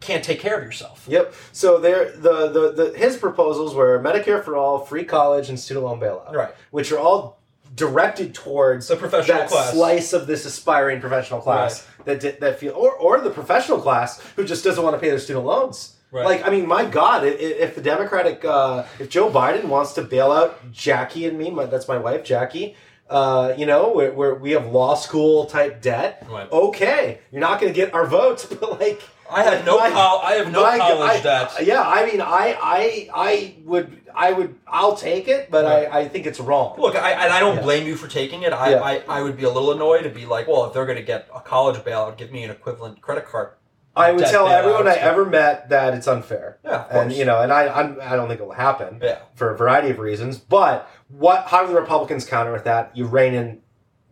can't 0.00 0.24
take 0.24 0.40
care 0.40 0.58
of 0.58 0.64
yourself. 0.64 1.04
Yep. 1.08 1.34
So 1.52 1.78
there, 1.78 2.10
the, 2.12 2.48
the 2.48 2.72
the 2.72 2.98
his 2.98 3.16
proposals 3.16 3.74
were 3.74 3.98
Medicare 4.00 4.44
for 4.44 4.56
all, 4.56 4.84
free 4.84 5.04
college, 5.04 5.48
and 5.48 5.58
student 5.58 5.86
loan 5.86 6.00
bailout. 6.00 6.32
Right. 6.32 6.54
Which 6.70 6.92
are 6.92 6.98
all 6.98 7.38
directed 7.74 8.34
towards 8.34 8.88
The 8.88 8.96
professional 8.96 9.38
that 9.38 9.48
class. 9.48 9.72
slice 9.72 10.12
of 10.12 10.26
this 10.26 10.44
aspiring 10.44 11.00
professional 11.00 11.40
class 11.40 11.86
that 12.04 12.40
that 12.40 12.58
feel 12.58 12.72
or 12.74 12.92
or 12.94 13.20
the 13.20 13.30
professional 13.30 13.78
class 13.80 14.20
who 14.36 14.44
just 14.44 14.64
doesn't 14.64 14.82
want 14.82 14.94
to 14.94 15.00
pay 15.00 15.08
their 15.08 15.18
student 15.18 15.46
loans. 15.46 15.96
Right. 16.10 16.26
Like 16.26 16.46
I 16.46 16.50
mean, 16.50 16.66
my 16.68 16.84
God, 16.84 17.24
if 17.24 17.74
the 17.74 17.80
Democratic, 17.80 18.44
uh, 18.44 18.84
if 18.98 19.08
Joe 19.08 19.30
Biden 19.30 19.64
wants 19.64 19.94
to 19.94 20.02
bail 20.02 20.30
out 20.30 20.70
Jackie 20.70 21.24
and 21.26 21.38
me, 21.38 21.50
my, 21.50 21.64
that's 21.64 21.88
my 21.88 21.96
wife, 21.96 22.22
Jackie. 22.22 22.76
Uh, 23.08 23.54
you 23.58 23.66
know, 23.66 23.92
where 23.92 24.34
we 24.34 24.52
have 24.52 24.66
law 24.66 24.94
school 24.94 25.46
type 25.46 25.80
debt. 25.82 26.26
Right. 26.30 26.50
Okay, 26.50 27.20
you're 27.30 27.40
not 27.40 27.60
going 27.60 27.72
to 27.72 27.76
get 27.76 27.94
our 27.94 28.06
votes, 28.06 28.44
but 28.60 28.78
like 28.78 29.02
I 29.32 29.42
have 29.42 29.64
no 29.64 29.78
col- 29.78 30.20
I 30.22 30.32
have 30.34 30.50
no 30.52 30.62
my- 30.62 30.78
college 30.78 31.10
I- 31.10 31.20
debt. 31.20 31.52
Yeah, 31.66 31.82
I 31.82 32.06
mean, 32.06 32.20
I, 32.20 32.56
I, 32.62 33.08
I 33.14 33.54
would, 33.64 34.00
I 34.14 34.32
would, 34.32 34.54
I'll 34.66 34.96
take 34.96 35.28
it, 35.28 35.50
but. 35.50 35.64
I, 35.64 36.00
I 36.00 36.08
think 36.08 36.26
it's 36.26 36.38
wrong. 36.40 36.78
Look, 36.78 36.94
I, 36.96 37.12
and 37.12 37.32
I 37.32 37.40
don't 37.40 37.56
Yeah. 37.56 37.62
blame 37.62 37.86
you 37.86 37.96
for 37.96 38.08
taking 38.08 38.42
it. 38.42 38.52
I, 38.52 38.70
Yeah. 38.72 38.80
I, 38.82 39.02
I 39.08 39.22
would 39.22 39.36
be 39.36 39.44
a 39.44 39.50
little 39.50 39.72
annoyed 39.72 40.02
to 40.04 40.10
be 40.10 40.26
like, 40.26 40.46
well, 40.48 40.64
if 40.66 40.72
they're 40.74 40.86
going 40.86 40.98
to 40.98 41.04
get 41.04 41.28
a 41.34 41.40
college 41.40 41.76
bailout, 41.78 42.16
give 42.18 42.30
me 42.30 42.44
an 42.44 42.50
equivalent 42.50 43.00
credit 43.00 43.26
card. 43.26 43.50
I 43.94 44.10
would 44.12 44.24
tell 44.24 44.48
everyone 44.48 44.88
I 44.88 44.94
ever 44.94 45.26
met 45.26 45.68
that 45.68 45.92
it's 45.92 46.06
unfair. 46.08 46.58
Yeah, 46.64 46.84
of 46.86 46.90
and 46.96 47.12
you 47.12 47.26
know, 47.26 47.42
and 47.42 47.52
I, 47.52 47.68
I'm, 47.68 47.98
I 48.00 48.16
don't 48.16 48.26
think 48.26 48.40
it 48.40 48.44
will 48.44 48.52
happen 48.52 49.00
Yeah. 49.02 49.18
for 49.34 49.50
a 49.52 49.56
variety 49.56 49.90
of 49.90 49.98
reasons. 49.98 50.38
But 50.38 50.88
what? 51.08 51.48
How 51.48 51.60
do 51.60 51.68
the 51.68 51.78
Republicans 51.78 52.24
counter 52.24 52.52
with 52.52 52.64
that? 52.64 52.96
You 52.96 53.04
rein 53.06 53.34
in 53.34 53.60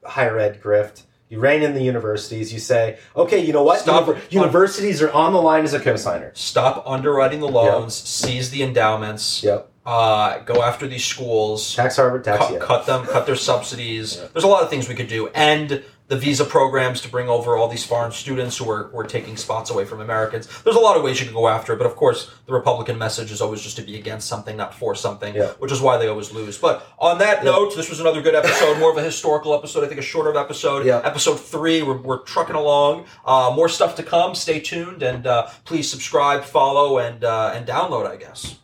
higher 0.05 0.39
ed 0.39 0.61
grift. 0.63 1.05
You 1.31 1.39
rein 1.41 1.63
in 1.63 1.75
the 1.75 1.83
universities. 1.83 2.53
You 2.53 2.59
say, 2.59 2.99
okay, 3.17 3.39
you 3.39 3.53
know 3.53 3.63
what? 3.63 3.79
Stop- 3.81 4.05
Univer- 4.07 4.33
universities 4.33 5.01
are 5.01 5.13
on 5.13 5.33
the 5.33 5.41
line 5.41 5.63
as 5.65 5.73
a 5.73 5.79
cosigner. 5.81 6.37
Stop 6.37 6.83
underwriting 6.87 7.39
the 7.41 7.49
loans, 7.49 7.95
seize 7.95 8.51
the 8.51 8.63
endowments, 8.65 9.43
Yep. 9.45 9.69
uh, 9.87 10.39
go 10.41 10.61
after 10.63 10.89
these 10.89 11.05
schools, 11.05 11.75
Tax 11.77 11.97
Harvard, 11.97 12.25
tax 12.25 12.39
cut, 12.45 12.51
Yale. 12.53 12.61
cut 12.61 12.87
them, 12.87 13.07
cut 13.07 13.27
their 13.27 13.37
subsidies. 13.37 14.21
There's 14.33 14.45
a 14.45 14.49
lot 14.49 14.65
of 14.65 14.71
things 14.71 14.89
we 14.89 14.97
could 14.97 15.09
do. 15.09 15.29
And 15.29 15.83
the 16.11 16.17
visa 16.17 16.45
programs 16.45 17.01
to 17.01 17.09
bring 17.09 17.29
over 17.29 17.57
all 17.57 17.69
these 17.69 17.87
foreign 17.87 18.11
students 18.11 18.57
who 18.59 18.69
are, 18.69 18.89
who 18.89 18.99
are 18.99 19.05
taking 19.05 19.37
spots 19.37 19.71
away 19.71 19.85
from 19.85 20.01
Americans. 20.01 20.49
There's 20.65 20.75
a 20.75 20.81
lot 20.81 20.97
of 20.97 21.05
ways 21.05 21.21
you 21.21 21.25
can 21.25 21.35
go 21.35 21.47
after 21.47 21.73
it, 21.73 21.77
but 21.77 21.87
of 21.87 21.95
course, 21.95 22.29
the 22.47 22.53
Republican 22.53 22.99
message 22.99 23.31
is 23.31 23.41
always 23.41 23.63
just 23.63 23.77
to 23.77 23.83
be 23.83 23.97
against 23.97 24.27
something, 24.27 24.57
not 24.57 24.75
for 24.75 24.97
something, 24.97 25.37
Yeah. 25.37 25.51
which 25.61 25.71
is 25.71 25.81
why 25.81 25.99
they 25.99 26.09
always 26.09 26.33
lose. 26.33 26.59
But 26.59 26.85
on 26.99 27.19
that 27.19 27.45
note, 27.45 27.77
this 27.77 27.89
was 27.89 28.01
another 28.01 28.21
good 28.21 28.35
episode, 28.35 28.79
more 28.81 28.91
of 28.91 28.97
a 28.99 29.03
historical 29.05 29.55
episode, 29.55 29.85
I 29.85 29.87
think 29.87 30.01
a 30.01 30.03
shorter 30.03 30.37
episode. 30.37 30.85
Yeah. 30.85 31.01
Episode 31.05 31.37
three, 31.39 31.81
we're, 31.83 31.99
we're 32.03 32.19
trucking 32.25 32.57
along. 32.57 33.05
Uh, 33.25 33.53
more 33.55 33.69
stuff 33.69 33.95
to 33.95 34.03
come. 34.03 34.35
Stay 34.35 34.59
tuned 34.59 35.05
and 35.05 35.29
uh, 35.29 35.47
please 35.65 35.89
subscribe, 35.89 36.43
follow, 36.43 36.99
and, 36.99 37.23
uh, 37.23 37.53
and 37.55 37.67
download, 37.67 38.07
I 38.11 38.17
guess. 38.17 38.57